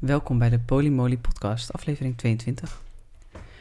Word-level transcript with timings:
Welkom 0.00 0.38
bij 0.38 0.50
de 0.50 0.58
Polymoly 0.58 1.16
Podcast, 1.16 1.72
aflevering 1.72 2.16
22. 2.16 2.82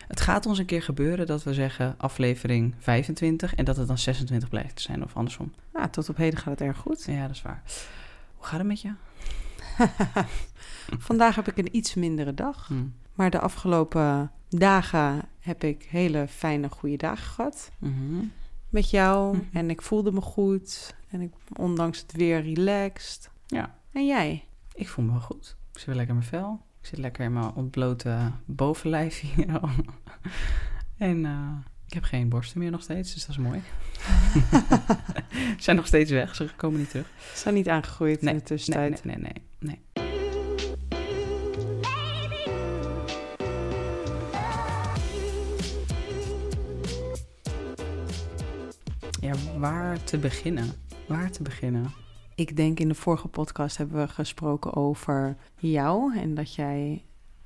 Het 0.08 0.22
gaat 0.22 0.46
ons 0.46 0.58
een 0.58 0.66
keer 0.66 0.82
gebeuren 0.82 1.28
dat 1.28 1.44
we 1.44 1.54
zeggen 1.54 1.96
aflevering 1.98 2.76
25 2.80 3.56
en 3.56 3.66
dat 3.66 3.78
het 3.78 3.88
dan 3.88 3.98
26 3.98 4.50
blijft 4.50 4.76
te 4.76 4.82
zijn 4.82 5.04
of 5.04 5.16
andersom. 5.16 5.54
Ja, 5.74 5.88
tot 5.88 6.10
op 6.10 6.18
heden 6.18 6.40
gaat 6.40 6.60
het 6.60 6.68
erg 6.68 6.78
goed. 6.78 7.04
Ja, 7.06 7.22
dat 7.22 7.36
is 7.36 7.42
waar. 7.42 7.64
Hoe 8.36 8.46
gaat 8.46 8.58
het 8.58 8.68
met 8.68 8.82
je? 8.82 8.94
Vandaag 11.08 11.36
heb 11.36 11.48
ik 11.48 11.58
een 11.58 11.76
iets 11.76 11.94
mindere 11.94 12.34
dag. 12.34 12.68
Hm. 12.68 12.86
Maar 13.14 13.30
de 13.30 13.40
afgelopen 13.40 14.32
dagen 14.50 15.22
heb 15.40 15.64
ik 15.64 15.84
hele 15.90 16.28
fijne, 16.28 16.70
goede 16.70 16.98
dagen 16.98 17.34
gehad. 17.34 17.72
Mhm. 17.80 18.24
Met 18.70 18.90
jou. 18.90 19.38
Mhm. 19.38 19.58
En 19.58 19.70
ik 19.70 19.82
voelde 19.82 20.12
me 20.12 20.22
goed. 20.22 20.96
En 21.10 21.22
ik, 21.22 21.34
ondanks 21.56 22.00
het 22.00 22.12
weer, 22.12 22.42
relaxed. 22.42 23.30
Ja. 23.46 23.76
En 23.92 24.06
jij? 24.06 24.44
Ik 24.74 24.90
voel 24.90 25.06
me 25.06 25.12
wel 25.12 25.22
goed. 25.22 25.58
Ik 25.80 25.86
zit 25.86 25.94
weer 25.94 26.06
lekker 26.06 26.24
in 26.24 26.30
mijn 26.30 26.44
vel. 26.44 26.66
Ik 26.82 26.88
zit 26.88 27.00
lekker 27.00 27.26
in 27.26 27.34
mijn 27.34 27.54
ontblote 27.54 28.32
bovenlijf 28.46 29.20
hier. 29.20 29.60
al. 29.60 29.70
en 31.10 31.26
eh, 31.26 31.52
ik 31.88 31.94
heb 31.94 32.04
geen 32.04 32.30
borsten 32.30 32.60
meer 32.60 32.72
nog 32.72 32.82
steeds, 32.82 33.14
dus 33.14 33.26
dat 33.26 33.36
is 33.36 33.42
mooi. 33.42 33.62
Ze 35.34 35.56
zijn 35.64 35.76
nog 35.76 35.88
steeds 35.88 36.12
weg, 36.12 36.36
ze 36.36 36.50
komen 36.56 36.80
niet 36.80 36.90
terug. 36.90 37.08
Ze 37.34 37.38
zijn 37.38 37.54
niet 37.54 37.70
aangegroeid 37.70 38.22
Nee, 38.22 38.34
in 38.34 38.40
de 38.40 38.46
tussentijd. 38.46 39.04
Nee, 39.04 39.18
nee, 39.18 39.34
nee, 39.60 39.80
nee. 39.94 40.08
Ja, 49.22 49.34
waar 49.58 50.04
te 50.04 50.18
beginnen? 50.18 50.72
Waar 51.08 51.32
te 51.32 51.44
beginnen? 51.44 51.92
Ik 52.40 52.56
denk 52.56 52.80
in 52.80 52.88
de 52.88 52.96
vorige 52.96 53.28
podcast 53.28 53.78
hebben 53.78 53.98
we 53.98 54.08
gesproken 54.08 54.76
over 54.76 55.36
jou. 55.56 56.18
En 56.18 56.36
dat 56.36 56.56
jij 56.56 57.04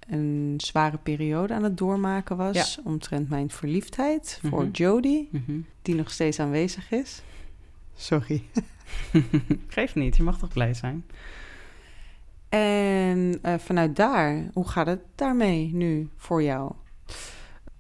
een 0.08 0.54
zware 0.58 0.98
periode 0.98 1.54
aan 1.54 1.64
het 1.64 1.78
doormaken 1.78 2.38
was. 2.38 2.80
Omtrent 2.84 3.30
mijn 3.30 3.50
verliefdheid 3.50 4.40
voor 4.50 4.64
Mhm. 4.64 4.72
Jodie. 4.72 5.30
Mhm. 5.32 5.60
Die 5.82 5.96
nog 5.96 6.12
steeds 6.12 6.40
aanwezig 6.40 6.92
is. 6.92 7.22
Sorry. 7.96 8.44
Geeft 9.68 9.96
niet, 9.96 10.16
je 10.18 10.24
mag 10.24 10.38
toch 10.40 10.54
blij 10.54 10.74
zijn? 10.74 11.06
En 12.50 13.40
eh, 13.42 13.54
vanuit 13.58 13.96
daar, 13.96 14.50
hoe 14.54 14.68
gaat 14.68 14.88
het 14.88 15.02
daarmee 15.16 15.74
nu 15.74 16.10
voor 16.18 16.44
jou? 16.44 16.72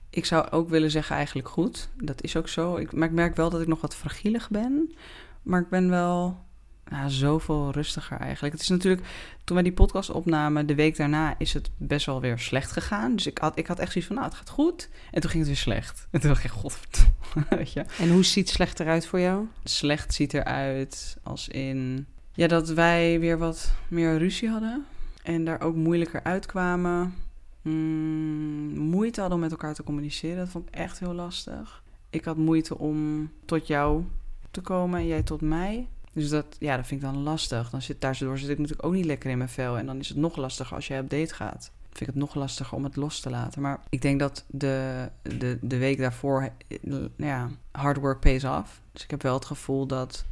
Ik 0.09 0.25
zou 0.25 0.49
ook 0.49 0.69
willen 0.69 0.91
zeggen 0.91 1.15
eigenlijk 1.15 1.49
goed. 1.49 1.89
Dat 2.01 2.23
is 2.23 2.35
ook 2.35 2.47
zo. 2.47 2.75
Ik, 2.75 2.91
maar 2.93 3.07
ik 3.07 3.13
merk 3.13 3.35
wel 3.35 3.49
dat 3.49 3.61
ik 3.61 3.67
nog 3.67 3.81
wat 3.81 3.95
fragielig 3.95 4.49
ben. 4.49 4.93
Maar 5.41 5.61
ik 5.61 5.69
ben 5.69 5.89
wel 5.89 6.41
ja, 6.89 7.09
zoveel 7.09 7.71
rustiger 7.71 8.17
eigenlijk. 8.17 8.53
Het 8.53 8.63
is 8.63 8.69
natuurlijk, 8.69 9.07
toen 9.43 9.55
wij 9.55 9.63
die 9.63 9.73
podcast 9.73 10.09
opnamen, 10.09 10.65
de 10.65 10.75
week 10.75 10.97
daarna 10.97 11.35
is 11.37 11.53
het 11.53 11.69
best 11.77 12.05
wel 12.05 12.21
weer 12.21 12.39
slecht 12.39 12.71
gegaan. 12.71 13.15
Dus 13.15 13.27
ik 13.27 13.37
had, 13.37 13.57
ik 13.57 13.67
had 13.67 13.79
echt 13.79 13.91
zoiets 13.91 14.07
van, 14.07 14.15
nou, 14.15 14.27
het 14.29 14.37
gaat 14.37 14.49
goed. 14.49 14.89
En 15.11 15.21
toen 15.21 15.29
ging 15.29 15.43
het 15.43 15.53
weer 15.53 15.61
slecht. 15.61 16.07
En 16.11 16.19
toen 16.19 16.29
dacht 16.29 16.43
ik, 16.43 16.51
godverdomme, 16.51 17.45
weet 17.57 17.73
je. 17.73 17.85
En 17.99 18.11
hoe 18.11 18.23
ziet 18.23 18.45
het 18.45 18.55
slecht 18.55 18.79
eruit 18.79 19.05
voor 19.05 19.19
jou? 19.19 19.47
Slecht 19.63 20.13
ziet 20.13 20.33
eruit 20.33 21.17
als 21.23 21.47
in... 21.47 22.05
Ja, 22.35 22.47
dat 22.47 22.69
wij 22.69 23.19
weer 23.19 23.37
wat 23.37 23.73
meer 23.87 24.17
ruzie 24.17 24.49
hadden. 24.49 24.85
En 25.23 25.45
daar 25.45 25.61
ook 25.61 25.75
moeilijker 25.75 26.23
uitkwamen. 26.23 27.15
Mm, 27.61 28.77
moeite 28.77 29.19
hadden 29.19 29.37
om 29.37 29.43
met 29.43 29.51
elkaar 29.51 29.73
te 29.73 29.83
communiceren. 29.83 30.37
Dat 30.37 30.49
vond 30.49 30.67
ik 30.67 30.75
echt 30.75 30.99
heel 30.99 31.13
lastig. 31.13 31.83
Ik 32.09 32.25
had 32.25 32.37
moeite 32.37 32.77
om 32.77 33.29
tot 33.45 33.67
jou 33.67 34.03
te 34.51 34.61
komen 34.61 34.99
en 34.99 35.07
jij 35.07 35.23
tot 35.23 35.41
mij. 35.41 35.87
Dus 36.13 36.29
dat, 36.29 36.45
ja, 36.59 36.75
dat 36.75 36.87
vind 36.87 37.01
ik 37.01 37.07
dan 37.07 37.23
lastig. 37.23 37.69
Dan 37.69 37.81
zit, 37.81 38.01
daardoor 38.01 38.37
zit 38.37 38.49
ik 38.49 38.57
natuurlijk 38.57 38.87
ook 38.87 38.93
niet 38.93 39.05
lekker 39.05 39.29
in 39.29 39.37
mijn 39.37 39.49
vel. 39.49 39.77
En 39.77 39.85
dan 39.85 39.99
is 39.99 40.09
het 40.09 40.17
nog 40.17 40.35
lastiger 40.35 40.75
als 40.75 40.87
jij 40.87 40.99
op 40.99 41.09
date 41.09 41.33
gaat. 41.33 41.71
Vind 41.81 42.01
ik 42.01 42.07
het 42.07 42.15
nog 42.15 42.35
lastiger 42.35 42.77
om 42.77 42.83
het 42.83 42.95
los 42.95 43.19
te 43.19 43.29
laten. 43.29 43.61
Maar 43.61 43.79
ik 43.89 44.01
denk 44.01 44.19
dat 44.19 44.45
de, 44.47 45.09
de, 45.21 45.57
de 45.61 45.77
week 45.77 45.97
daarvoor, 45.97 46.49
eh, 46.67 46.77
ja, 47.15 47.49
hard 47.71 47.97
work 47.97 48.19
pays 48.19 48.43
off. 48.43 48.81
Dus 48.91 49.03
ik 49.03 49.11
heb 49.11 49.21
wel 49.21 49.33
het 49.33 49.45
gevoel 49.45 49.85
dat 49.85 50.25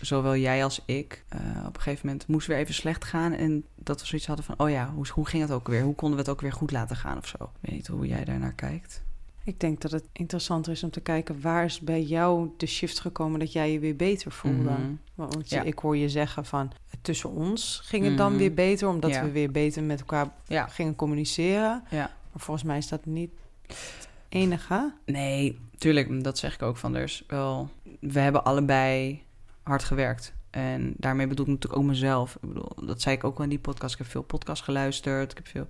zowel 0.00 0.36
jij 0.36 0.64
als 0.64 0.82
ik 0.84 1.24
eh, 1.28 1.40
op 1.66 1.76
een 1.76 1.82
gegeven 1.82 2.06
moment 2.06 2.26
moest 2.26 2.46
weer 2.46 2.56
even 2.56 2.74
slecht 2.74 3.04
gaan. 3.04 3.32
En 3.32 3.64
dat 3.74 4.00
we 4.00 4.06
zoiets 4.06 4.26
hadden 4.26 4.44
van, 4.44 4.54
oh 4.58 4.70
ja, 4.70 4.90
hoe, 4.94 5.06
hoe 5.12 5.26
ging 5.26 5.42
het 5.42 5.52
ook 5.52 5.68
weer? 5.68 5.82
Hoe 5.82 5.94
konden 5.94 6.16
we 6.16 6.22
het 6.22 6.32
ook 6.32 6.40
weer 6.40 6.52
goed 6.52 6.70
laten 6.70 6.96
gaan 6.96 7.18
of 7.18 7.26
zo? 7.26 7.36
Ik 7.40 7.48
weet 7.60 7.74
niet 7.74 7.86
hoe 7.86 8.06
jij 8.06 8.24
daar 8.24 8.38
naar 8.38 8.54
kijkt. 8.54 9.02
Ik 9.48 9.60
denk 9.60 9.80
dat 9.80 9.90
het 9.90 10.04
interessanter 10.12 10.72
is 10.72 10.82
om 10.82 10.90
te 10.90 11.00
kijken 11.00 11.40
waar 11.40 11.64
is 11.64 11.80
bij 11.80 12.02
jou 12.02 12.50
de 12.56 12.66
shift 12.66 13.00
gekomen 13.00 13.38
dat 13.40 13.52
jij 13.52 13.72
je 13.72 13.78
weer 13.78 13.96
beter 13.96 14.32
voelde. 14.32 14.58
Mhm. 14.70 14.92
Want 15.14 15.48
Ja. 15.50 15.62
ik 15.62 15.78
hoor 15.78 15.96
je 15.96 16.08
zeggen 16.08 16.44
van 16.44 16.72
tussen 17.02 17.30
ons 17.30 17.80
ging 17.84 18.04
het 18.04 18.16
dan 18.16 18.30
Mhm. 18.30 18.38
weer 18.38 18.54
beter 18.54 18.88
omdat 18.88 19.10
Ja. 19.10 19.22
we 19.24 19.30
weer 19.30 19.50
beter 19.50 19.82
met 19.82 20.00
elkaar 20.00 20.30
Ja, 20.46 20.66
gingen 20.66 20.96
communiceren. 20.96 21.82
ja. 21.90 22.10
Maar 22.32 22.42
volgens 22.42 22.66
mij 22.66 22.78
is 22.78 22.88
dat 22.88 23.04
niet 23.06 23.30
het 23.66 24.08
enige. 24.28 24.92
Nee, 25.06 25.58
tuurlijk, 25.78 26.24
dat 26.24 26.38
zeg 26.38 26.54
ik 26.54 26.62
ook 26.62 26.76
van. 26.76 26.96
Is 26.96 27.24
wel, 27.26 27.68
we 28.00 28.18
hebben 28.20 28.44
allebei 28.44 29.22
hard 29.62 29.84
gewerkt. 29.84 30.32
En 30.58 30.94
daarmee 30.96 31.26
bedoel 31.26 31.44
ik 31.44 31.50
natuurlijk 31.52 31.80
ook 31.82 31.88
mezelf. 31.88 32.34
Ik 32.34 32.48
bedoel, 32.48 32.72
dat 32.84 33.00
zei 33.02 33.16
ik 33.16 33.24
ook 33.24 33.36
al 33.36 33.42
in 33.42 33.48
die 33.48 33.58
podcast. 33.58 33.92
Ik 33.92 33.98
heb 33.98 34.08
veel 34.08 34.22
podcasts 34.22 34.64
geluisterd. 34.64 35.30
Ik 35.30 35.36
heb 35.36 35.46
veel... 35.46 35.66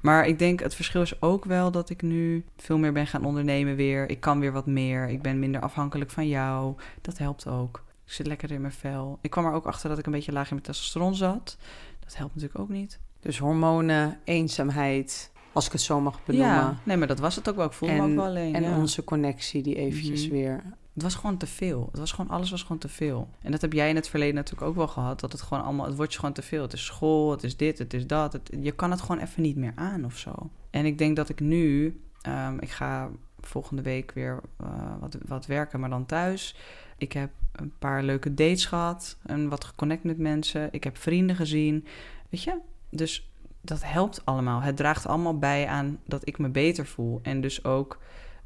Maar 0.00 0.26
ik 0.26 0.38
denk, 0.38 0.60
het 0.60 0.74
verschil 0.74 1.02
is 1.02 1.22
ook 1.22 1.44
wel 1.44 1.70
dat 1.70 1.90
ik 1.90 2.02
nu 2.02 2.44
veel 2.56 2.78
meer 2.78 2.92
ben 2.92 3.06
gaan 3.06 3.24
ondernemen 3.24 3.76
weer. 3.76 4.10
Ik 4.10 4.20
kan 4.20 4.40
weer 4.40 4.52
wat 4.52 4.66
meer. 4.66 5.08
Ik 5.08 5.22
ben 5.22 5.38
minder 5.38 5.60
afhankelijk 5.60 6.10
van 6.10 6.28
jou. 6.28 6.74
Dat 7.00 7.18
helpt 7.18 7.46
ook. 7.46 7.82
Ik 8.06 8.12
zit 8.12 8.26
lekker 8.26 8.50
in 8.50 8.60
mijn 8.60 8.72
vel. 8.72 9.18
Ik 9.20 9.30
kwam 9.30 9.44
er 9.44 9.52
ook 9.52 9.66
achter 9.66 9.88
dat 9.88 9.98
ik 9.98 10.06
een 10.06 10.12
beetje 10.12 10.32
laag 10.32 10.48
in 10.48 10.54
mijn 10.54 10.66
testosteron 10.66 11.14
zat. 11.14 11.56
Dat 12.00 12.16
helpt 12.16 12.34
natuurlijk 12.34 12.60
ook 12.60 12.68
niet. 12.68 12.98
Dus 13.20 13.38
hormonen, 13.38 14.18
eenzaamheid, 14.24 15.30
als 15.52 15.66
ik 15.66 15.72
het 15.72 15.80
zo 15.80 16.00
mag 16.00 16.24
benoemen. 16.24 16.54
Ja, 16.54 16.76
nee, 16.82 16.96
maar 16.96 17.06
dat 17.06 17.18
was 17.18 17.36
het 17.36 17.48
ook 17.48 17.56
wel. 17.56 17.66
Ik 17.66 17.72
voelde 17.72 17.94
me 17.94 18.02
ook 18.02 18.14
wel 18.14 18.24
alleen. 18.24 18.54
En 18.54 18.62
ja. 18.62 18.76
onze 18.76 19.04
connectie 19.04 19.62
die 19.62 19.74
eventjes 19.74 20.22
Mhm. 20.22 20.32
weer... 20.32 20.62
Het 20.94 21.02
was 21.02 21.14
gewoon 21.14 21.36
te 21.36 21.46
veel. 21.46 21.88
Het 21.90 21.98
was 21.98 22.12
gewoon, 22.12 22.30
alles 22.30 22.50
was 22.50 22.62
gewoon 22.62 22.78
te 22.78 22.88
veel. 22.88 23.28
En 23.40 23.50
dat 23.50 23.60
heb 23.60 23.72
jij 23.72 23.88
in 23.88 23.96
het 23.96 24.08
verleden 24.08 24.34
natuurlijk 24.34 24.66
ook 24.66 24.76
wel 24.76 24.88
gehad. 24.88 25.20
Dat 25.20 25.32
het 25.32 25.42
gewoon 25.42 25.64
allemaal, 25.64 25.86
het 25.86 25.96
wordt 25.96 26.12
je 26.12 26.18
gewoon 26.18 26.34
te 26.34 26.42
veel. 26.42 26.62
Het 26.62 26.72
is 26.72 26.84
school, 26.84 27.30
het 27.30 27.42
is 27.42 27.56
dit, 27.56 27.78
het 27.78 27.94
is 27.94 28.06
dat. 28.06 28.38
Je 28.60 28.72
kan 28.72 28.90
het 28.90 29.00
gewoon 29.00 29.18
even 29.18 29.42
niet 29.42 29.56
meer 29.56 29.72
aan 29.74 30.04
of 30.04 30.18
zo. 30.18 30.50
En 30.70 30.84
ik 30.84 30.98
denk 30.98 31.16
dat 31.16 31.28
ik 31.28 31.40
nu, 31.40 32.00
ehm, 32.22 32.58
ik 32.58 32.70
ga 32.70 33.10
volgende 33.40 33.82
week 33.82 34.12
weer 34.12 34.40
eh, 34.56 34.94
wat, 35.00 35.16
wat 35.26 35.46
werken, 35.46 35.80
maar 35.80 35.90
dan 35.90 36.06
thuis. 36.06 36.56
Ik 36.96 37.12
heb 37.12 37.30
een 37.52 37.72
paar 37.78 38.02
leuke 38.02 38.34
dates 38.34 38.66
gehad 38.66 39.16
en 39.22 39.48
wat 39.48 39.64
geconnect 39.64 40.04
met 40.04 40.18
mensen. 40.18 40.68
Ik 40.72 40.84
heb 40.84 40.96
vrienden 40.96 41.36
gezien. 41.36 41.86
Weet 42.28 42.42
je? 42.42 42.58
Dus 42.90 43.30
dat 43.60 43.82
helpt 43.84 44.24
allemaal. 44.24 44.60
Het 44.60 44.76
draagt 44.76 45.06
allemaal 45.06 45.38
bij 45.38 45.66
aan 45.66 45.98
dat 46.06 46.28
ik 46.28 46.38
me 46.38 46.48
beter 46.48 46.86
voel. 46.86 47.20
En 47.22 47.40
dus 47.40 47.64
ook 47.64 47.98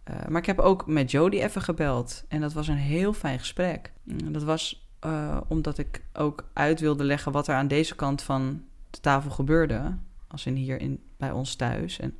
eh, 0.06 0.27
maar 0.28 0.41
ik 0.41 0.47
heb 0.47 0.59
ook 0.59 0.87
met 0.87 1.11
Jodie 1.11 1.43
even 1.43 1.62
gebeld. 1.62 2.25
En 2.28 2.41
dat 2.41 2.53
was 2.53 2.69
een 2.69 2.77
heel 2.77 3.12
fijn 3.12 3.39
gesprek. 3.39 3.93
Mm, 4.03 4.33
Dat 4.33 4.43
was 4.43 4.89
eh, 4.99 5.41
omdat 5.49 5.78
ik 5.78 6.03
ook 6.12 6.49
uit 6.53 6.81
wilde 6.81 7.05
leggen 7.05 7.33
wat 7.33 7.49
er 7.49 7.55
aan 7.55 7.69
deze 7.69 7.94
kant 7.94 8.22
van 8.22 8.62
de 8.91 9.00
tafel 9.00 9.31
gebeurde. 9.31 9.97
Als 10.27 10.47
in 10.47 10.55
hier 10.55 10.81
in, 10.81 11.03
bij 11.17 11.31
ons 11.31 11.55
thuis. 11.55 11.99
En 11.99 12.19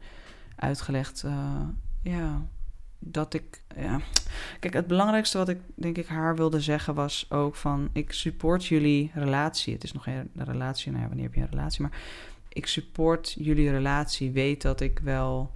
uitgelegd, 0.57 1.23
eh, 1.23 1.61
ja, 2.03 2.43
dat 2.99 3.35
ik. 3.35 3.63
Ja. 3.77 4.01
Kijk, 4.61 4.75
het 4.75 4.87
belangrijkste 4.87 5.39
wat 5.39 5.49
ik 5.49 5.61
denk 5.75 5.97
ik 5.97 6.07
haar 6.07 6.37
wilde 6.37 6.61
zeggen 6.61 6.95
was 6.95 7.27
ook 7.31 7.57
van: 7.57 7.89
ik 7.93 8.13
support 8.13 8.67
jullie 8.67 9.11
relatie. 9.15 9.75
Het 9.75 9.85
is 9.85 9.93
nog 9.93 10.03
geen 10.03 10.31
relatie, 10.35 10.91
nou 10.91 11.03
ja, 11.03 11.09
wanneer 11.09 11.27
heb 11.27 11.35
je 11.35 11.41
een 11.41 11.51
relatie? 11.51 11.83
Maar 11.83 11.99
ik 12.49 12.67
support 12.67 13.35
jullie 13.39 13.71
relatie. 13.71 14.31
Weet 14.31 14.63
dat 14.63 14.81
ik 14.81 14.99
wel 14.99 15.55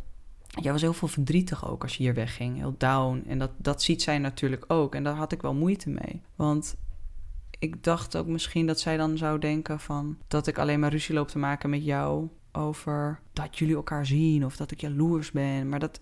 Jij 0.51 0.73
was 0.73 0.81
heel 0.81 0.93
veel 0.93 1.09
verdrietig 1.09 1.69
ook 1.69 1.83
als 1.83 1.97
je 1.97 2.03
hier 2.03 2.15
wegging. 2.15 2.57
Heel 2.57 2.75
down. 2.79 3.25
En 3.27 3.39
dat, 3.39 3.51
dat 3.57 3.83
ziet 3.83 4.03
zij 4.03 4.19
natuurlijk 4.19 4.65
ook. 4.69 4.95
En 4.95 5.05
daar 5.05 5.15
had 5.15 5.33
ik 5.33 5.43
wel 5.43 5.55
moeite 5.55 5.91
mee. 5.91 6.23
Want 6.37 6.77
ik 7.59 7.83
dacht 7.83 8.17
ook 8.17 8.27
misschien 8.27 8.67
dat 8.67 8.81
zij 8.81 8.97
dan 8.97 9.19
zou 9.19 9.39
denken 9.39 9.81
van... 9.81 10.19
dat 10.29 10.47
ik 10.47 10.59
alleen 10.59 10.81
maar 10.81 10.91
ruzie 10.91 11.15
loop 11.15 11.29
te 11.29 11.39
maken 11.39 11.71
met 11.71 11.85
jou... 11.85 12.29
over 12.53 13.21
dat 13.33 13.59
jullie 13.59 13.75
elkaar 13.75 14.07
zien 14.07 14.45
of 14.45 14.57
dat 14.57 14.71
ik 14.71 14.81
jaloers 14.81 15.31
ben. 15.31 15.69
Maar 15.69 15.79
dat, 15.79 16.01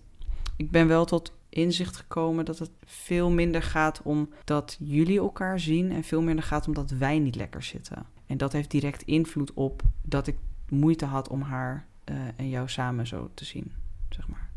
ik 0.55 0.71
ben 0.71 0.87
wel 0.87 1.05
tot 1.05 1.33
inzicht 1.49 1.95
gekomen 1.95 2.45
dat 2.45 2.59
het 2.59 2.71
veel 2.85 3.29
minder 3.29 3.63
gaat 3.63 4.01
om 4.03 4.29
dat 4.43 4.77
jullie 4.79 5.19
elkaar 5.19 5.59
zien... 5.59 5.91
en 5.91 6.03
veel 6.03 6.21
minder 6.21 6.45
gaat 6.45 6.67
om 6.67 6.73
dat 6.73 6.91
wij 6.91 7.19
niet 7.19 7.35
lekker 7.35 7.63
zitten. 7.63 8.05
En 8.25 8.37
dat 8.37 8.53
heeft 8.53 8.71
direct 8.71 9.01
invloed 9.01 9.53
op 9.53 9.81
dat 10.01 10.27
ik 10.27 10.37
moeite 10.69 11.05
had 11.05 11.29
om 11.29 11.41
haar 11.41 11.85
eh, 12.03 12.15
en 12.35 12.49
jou 12.49 12.69
samen 12.69 13.07
zo 13.07 13.29
te 13.33 13.45
zien 13.45 13.71
zeg 14.13 14.27
maar. 14.27 14.49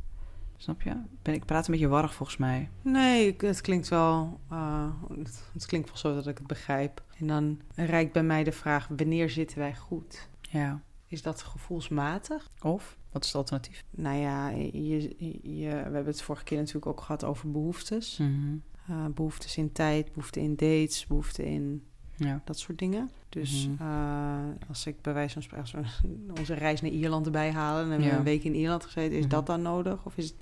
Snap 0.56 0.82
je? 0.82 0.94
Ben, 1.22 1.34
ik 1.34 1.44
praat 1.44 1.66
een 1.66 1.72
beetje 1.72 1.88
warrig 1.88 2.14
volgens 2.14 2.38
mij. 2.38 2.68
Nee, 2.82 3.36
het 3.38 3.60
klinkt 3.60 3.88
wel... 3.88 4.40
eh, 4.48 4.86
het, 5.08 5.44
het 5.52 5.66
klinkt 5.66 5.88
wel 5.88 5.96
zo 5.96 6.14
dat 6.14 6.26
ik 6.26 6.38
het 6.38 6.46
begrijp. 6.46 7.02
En 7.18 7.26
dan 7.26 7.60
rijkt 7.74 8.12
bij 8.12 8.22
mij 8.22 8.44
de 8.44 8.52
vraag, 8.52 8.88
wanneer 8.88 9.30
zitten 9.30 9.58
wij 9.58 9.76
goed? 9.76 10.28
Ja. 10.40 10.82
Is 11.06 11.22
dat 11.22 11.42
gevoelsmatig? 11.42 12.50
Of? 12.60 12.96
Wat 13.10 13.22
is 13.22 13.28
het 13.28 13.36
alternatief? 13.36 13.84
Nou 13.90 14.16
ja, 14.18 14.48
je, 14.48 15.14
je, 15.42 15.68
we 15.68 15.74
hebben 15.74 16.06
het 16.06 16.22
vorige 16.22 16.44
keer 16.44 16.58
natuurlijk 16.58 16.86
ook 16.86 17.00
gehad 17.00 17.24
over 17.24 17.50
behoeftes. 17.50 18.18
Mhm. 18.18 18.56
Eh, 18.88 19.06
behoeftes 19.14 19.56
in 19.56 19.72
tijd, 19.72 20.12
behoeften 20.12 20.42
in 20.42 20.56
dates, 20.56 21.06
behoeften 21.06 21.44
in 21.44 21.86
Ja. 22.16 22.40
Dat 22.44 22.58
soort 22.58 22.78
dingen. 22.78 23.10
Dus 23.28 23.68
mhm. 23.68 23.82
eh, 23.82 24.68
als 24.68 24.86
ik 24.86 25.02
bij 25.02 25.12
wijze 25.12 25.32
van 25.32 25.42
spreken 25.42 25.86
onze 26.38 26.54
reis 26.54 26.80
naar 26.80 26.90
Ierland 26.90 27.26
erbij 27.26 27.50
halen... 27.50 27.84
en 27.84 27.90
hebben 27.90 28.08
we 28.08 28.16
een 28.16 28.22
week 28.22 28.44
in 28.44 28.54
Ierland 28.54 28.84
gezeten, 28.84 29.16
is 29.16 29.24
mhm. 29.24 29.34
dat 29.34 29.46
dan 29.46 29.62
nodig? 29.62 30.04
Of 30.04 30.16
is 30.16 30.24
het 30.24 30.34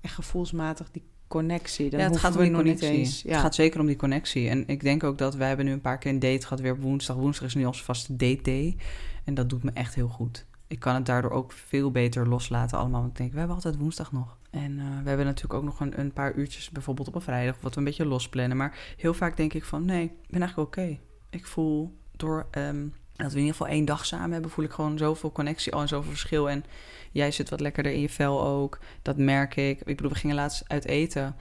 echt 0.00 0.14
gevoelsmatig 0.14 0.90
die 0.90 1.02
connectie? 1.28 1.90
Dan 1.90 2.00
ja, 2.00 2.06
het 2.06 2.16
gaat 2.16 2.36
om 2.36 2.42
die 2.42 2.52
connectie. 2.52 2.88
Eens, 2.88 3.22
ja. 3.22 3.30
Het 3.30 3.40
gaat 3.40 3.54
zeker 3.54 3.80
om 3.80 3.86
die 3.86 3.96
connectie. 3.96 4.48
En 4.48 4.68
ik 4.68 4.80
denk 4.80 5.04
ook 5.04 5.18
dat 5.18 5.34
wij 5.34 5.48
hebben 5.48 5.66
nu 5.66 5.72
een 5.72 5.80
paar 5.80 5.98
keer 5.98 6.10
een 6.10 6.18
date 6.18 6.42
gehad... 6.42 6.60
weer 6.60 6.72
op 6.72 6.80
woensdag. 6.80 7.16
Woensdag 7.16 7.46
is 7.46 7.54
nu 7.54 7.64
onze 7.64 7.84
vaste 7.84 8.16
date 8.16 8.42
day. 8.42 8.76
En 9.24 9.34
dat 9.34 9.48
doet 9.48 9.62
me 9.62 9.70
echt 9.74 9.94
heel 9.94 10.08
goed. 10.08 10.46
Ik 10.66 10.78
kan 10.78 10.94
het 10.94 11.06
daardoor 11.06 11.30
ook 11.30 11.52
veel 11.52 11.90
beter 11.90 12.28
loslaten 12.28 12.78
allemaal. 12.78 13.00
Want 13.00 13.12
ik 13.12 13.18
denk, 13.18 13.32
we 13.32 13.38
hebben 13.38 13.56
altijd 13.56 13.76
woensdag 13.76 14.12
nog. 14.12 14.36
En 14.50 14.78
uh, 14.78 14.84
we 15.02 15.08
hebben 15.08 15.26
natuurlijk 15.26 15.54
ook 15.54 15.64
nog 15.64 15.80
een, 15.80 16.00
een, 16.00 16.12
paar 16.12 16.34
uurtjes, 16.34 16.70
bijvoorbeeld 16.70 17.08
op 17.08 17.14
een 17.14 17.20
vrijdag, 17.20 17.56
wat 17.60 17.72
we 17.74 17.78
een 17.78 17.86
beetje 17.86 18.06
losplannen. 18.06 18.56
Maar 18.56 18.94
heel 18.96 19.14
vaak 19.14 19.36
denk 19.36 19.54
ik 19.54 19.64
van, 19.64 19.84
nee, 19.84 20.04
ik 20.04 20.30
ben 20.30 20.40
eigenlijk 20.40 20.68
oké. 20.68 20.98
Ik 21.30 21.46
voel 21.46 21.98
door 22.16 22.46
um, 22.50 22.94
dat 23.16 23.32
we 23.32 23.38
in 23.38 23.44
ieder 23.44 23.56
geval 23.56 23.72
één 23.72 23.84
dag 23.84 24.06
samen 24.06 24.32
hebben, 24.32 24.50
voel 24.50 24.64
ik 24.64 24.70
gewoon 24.70 24.98
zoveel 24.98 25.32
connectie 25.32 25.72
al 25.72 25.80
en 25.80 25.88
zoveel 25.88 26.10
verschil. 26.10 26.50
En 26.50 26.64
jij 27.10 27.30
zit 27.30 27.50
wat 27.50 27.60
lekkerder 27.60 27.92
in 27.92 28.00
je 28.00 28.08
vel 28.08 28.44
ook. 28.44 28.78
Dat 29.02 29.16
merk 29.16 29.56
ik. 29.56 29.78
Ik 29.80 29.96
bedoel, 29.96 30.10
we 30.10 30.18
gingen 30.18 30.36
laatst 30.36 30.64
uit 30.68 30.84
eten. 30.84 31.36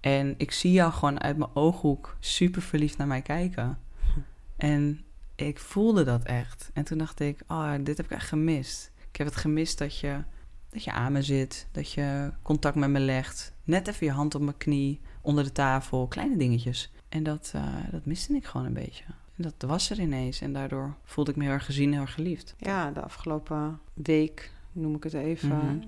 En 0.00 0.34
ik 0.36 0.52
zie 0.52 0.72
jou 0.72 0.92
gewoon 0.92 1.20
uit 1.20 1.36
mijn 1.36 1.50
ooghoek 1.54 2.16
super 2.20 2.62
verliefd 2.62 2.96
naar 2.96 3.06
mij 3.06 3.22
kijken. 3.22 3.78
En 4.56 5.04
ik 5.34 5.58
voelde 5.58 6.04
dat 6.04 6.24
echt. 6.24 6.70
En 6.72 6.84
toen 6.84 6.98
dacht 6.98 7.20
ik, 7.20 7.40
oh, 7.48 7.72
dit 7.80 7.96
heb 7.96 8.06
ik 8.06 8.12
echt 8.12 8.28
gemist. 8.28 8.92
Ik 9.10 9.16
heb 9.16 9.26
het 9.26 9.36
gemist 9.36 9.78
dat 9.78 9.98
je, 9.98 10.22
dat 10.70 10.84
je 10.84 10.92
aan 10.92 11.12
me 11.12 11.22
zit, 11.22 11.66
dat 11.72 11.92
je 11.92 12.32
contact 12.42 12.76
met 12.76 12.90
me 12.90 13.00
legt. 13.00 13.52
Net 13.64 13.88
even 13.88 14.06
je 14.06 14.12
hand 14.12 14.34
op 14.34 14.40
mijn 14.40 14.56
knie, 14.56 15.00
onder 15.20 15.44
de 15.44 15.52
tafel, 15.52 16.06
kleine 16.06 16.36
dingetjes. 16.36 16.92
En 17.08 17.22
dat, 17.22 17.52
uh, 17.56 17.64
dat 17.90 18.04
miste 18.04 18.34
ik 18.34 18.44
gewoon 18.44 18.66
een 18.66 18.72
beetje. 18.72 19.04
En 19.40 19.52
dat 19.56 19.68
was 19.68 19.90
er 19.90 20.00
ineens. 20.00 20.40
En 20.40 20.52
daardoor 20.52 20.94
voelde 21.04 21.30
ik 21.30 21.36
me 21.36 21.42
heel 21.44 21.52
erg 21.52 21.64
gezien, 21.64 21.92
heel 21.92 22.00
erg 22.00 22.14
geliefd. 22.14 22.54
Ja, 22.58 22.90
de 22.90 23.00
afgelopen 23.00 23.78
week, 23.94 24.52
noem 24.72 24.94
ik 24.94 25.02
het 25.02 25.14
even, 25.14 25.48
mhm. 25.48 25.78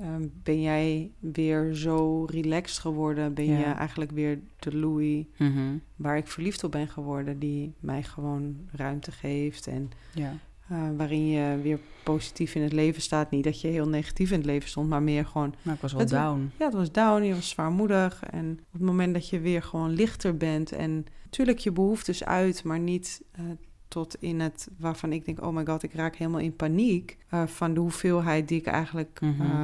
Ehm, 0.00 0.26
ben 0.42 0.60
jij 0.60 1.10
weer 1.18 1.74
zo 1.74 2.24
relaxed 2.24 2.78
geworden? 2.78 3.34
Ben 3.34 3.44
je 3.44 3.64
eigenlijk 3.64 4.10
weer 4.10 4.40
de 4.58 4.76
Louis 4.76 5.24
mhm. 5.36 5.76
waar 5.96 6.16
ik 6.16 6.26
verliefd 6.26 6.64
op 6.64 6.70
ben 6.70 6.88
geworden, 6.88 7.38
die 7.38 7.74
mij 7.80 8.02
gewoon 8.02 8.56
ruimte 8.72 9.12
geeft 9.12 9.66
en 9.66 9.90
ja. 10.14 10.32
Uh, 10.70 10.88
waarin 10.96 11.26
je 11.26 11.58
weer 11.62 11.78
positief 12.02 12.54
in 12.54 12.62
het 12.62 12.72
leven 12.72 13.02
staat. 13.02 13.30
Niet 13.30 13.44
dat 13.44 13.60
je 13.60 13.68
heel 13.68 13.88
negatief 13.88 14.30
in 14.30 14.36
het 14.36 14.46
leven 14.46 14.68
stond, 14.68 14.88
maar 14.88 15.02
meer 15.02 15.26
gewoon. 15.26 15.54
Maar 15.62 15.74
ik 15.74 15.80
was 15.80 15.92
wel 15.92 16.06
down. 16.06 16.52
Ja, 16.58 16.64
het 16.64 16.74
was 16.74 16.92
down. 16.92 17.22
Je 17.22 17.34
was 17.34 17.48
zwaarmoedig. 17.48 18.22
En 18.30 18.50
op 18.66 18.72
het 18.72 18.82
moment 18.82 19.14
dat 19.14 19.28
je 19.28 19.40
weer 19.40 19.62
gewoon 19.62 19.90
lichter 19.90 20.36
bent 20.36 20.72
en 20.72 21.06
natuurlijk 21.24 21.58
je 21.58 21.72
behoeftes 21.72 22.24
uit, 22.24 22.64
maar 22.64 22.78
niet 22.78 23.22
uh, 23.40 23.44
tot 23.92 24.16
in 24.20 24.40
het 24.40 24.68
waarvan 24.78 25.12
ik 25.12 25.24
denk: 25.24 25.44
oh 25.44 25.54
my 25.54 25.64
god, 25.64 25.82
ik 25.82 25.94
raak 25.94 26.16
helemaal 26.16 26.40
in 26.40 26.56
paniek 26.56 27.16
uh, 27.34 27.46
van 27.46 27.74
de 27.74 27.80
hoeveelheid 27.80 28.48
die 28.48 28.58
ik 28.58 28.66
eigenlijk 28.66 29.20
mm 29.20 29.60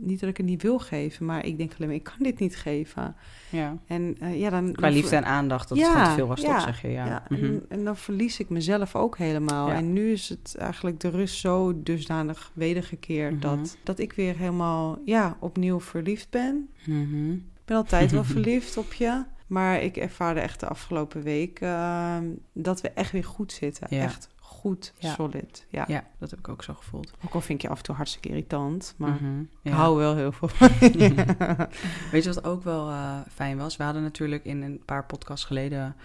niet 0.00 0.20
dat 0.20 0.28
ik 0.28 0.36
het 0.36 0.46
niet 0.46 0.62
wil 0.62 0.78
geven, 0.78 1.26
maar 1.26 1.46
ik 1.46 1.58
denk 1.58 1.72
alleen 1.74 1.88
maar: 1.88 1.96
ik 1.96 2.02
kan 2.02 2.18
dit 2.18 2.38
niet 2.38 2.56
geven. 2.56 3.16
Ja. 3.50 3.76
En 3.86 4.16
uh, 4.22 4.40
ja, 4.40 4.50
dan 4.50 4.72
qua 4.72 4.88
liefde 4.88 5.16
en 5.16 5.24
aandacht 5.24 5.68
dat 5.68 5.78
ja, 5.78 5.98
het 5.98 6.08
te 6.08 6.14
veel 6.14 6.26
was, 6.26 6.40
ja, 6.40 6.60
zeg 6.60 6.82
je? 6.82 6.88
Ja. 6.88 7.06
ja 7.06 7.24
en, 7.28 7.38
mhm. 7.38 7.58
en, 7.68 7.84
dan 7.84 7.96
verlies 7.96 8.40
ik 8.40 8.48
mezelf 8.48 8.96
ook 8.96 9.18
helemaal. 9.18 9.70
En 9.70 9.92
nu 9.92 10.12
is 10.12 10.28
het 10.28 10.56
eigenlijk 10.58 11.00
de 11.00 11.08
rust 11.08 11.38
zo 11.38 11.82
dusdanig 11.82 12.50
wedergekeerd 12.54 13.32
mm 13.32 13.40
dat 13.40 13.76
dat 13.82 13.98
ik 13.98 14.12
weer 14.12 14.36
helemaal 14.36 14.98
ja 15.04 15.36
opnieuw 15.40 15.80
verliefd 15.80 16.30
ben. 16.30 16.68
Ik 16.84 17.64
ben 17.64 17.76
altijd 17.76 18.10
wel 18.10 18.24
verliefd 18.36 18.76
op 18.76 18.92
je. 18.92 19.24
Maar 19.52 19.82
ik 19.82 19.96
ervaarde 19.96 20.40
echt 20.40 20.60
de 20.60 20.66
afgelopen 20.66 21.22
week 21.22 21.60
ehm, 21.60 22.24
dat 22.52 22.80
we 22.80 22.90
echt 22.90 23.12
weer 23.12 23.24
goed 23.24 23.52
zitten. 23.52 23.88
Echt 23.88 24.28
goed, 24.36 24.92
solid. 24.98 25.66
Ja. 25.68 25.84
ja, 25.88 26.04
dat 26.18 26.30
heb 26.30 26.38
ik 26.38 26.48
ook 26.48 26.62
zo 26.62 26.74
gevoeld. 26.74 27.12
Ook 27.24 27.34
al 27.34 27.40
vind 27.40 27.58
ik 27.58 27.64
je 27.64 27.70
af 27.70 27.78
en 27.78 27.84
toe 27.84 27.94
hartstikke 27.94 28.28
irritant, 28.28 28.94
maar 28.96 29.10
mhm, 29.10 29.42
ik 29.62 29.72
hou 29.72 29.96
wel 29.96 30.16
heel 30.16 30.32
veel 30.32 30.48
van 30.48 30.68
Weet 32.12 32.24
je 32.24 32.32
wat 32.32 32.44
ook 32.44 32.64
wel 32.64 32.88
uh, 32.88 33.20
fijn 33.34 33.58
was? 33.58 33.76
We 33.76 33.84
hadden 33.84 34.02
natuurlijk 34.02 34.44
in 34.44 34.62
een 34.62 34.82
paar 34.84 35.06
podcasts 35.06 35.46
geleden... 35.46 35.96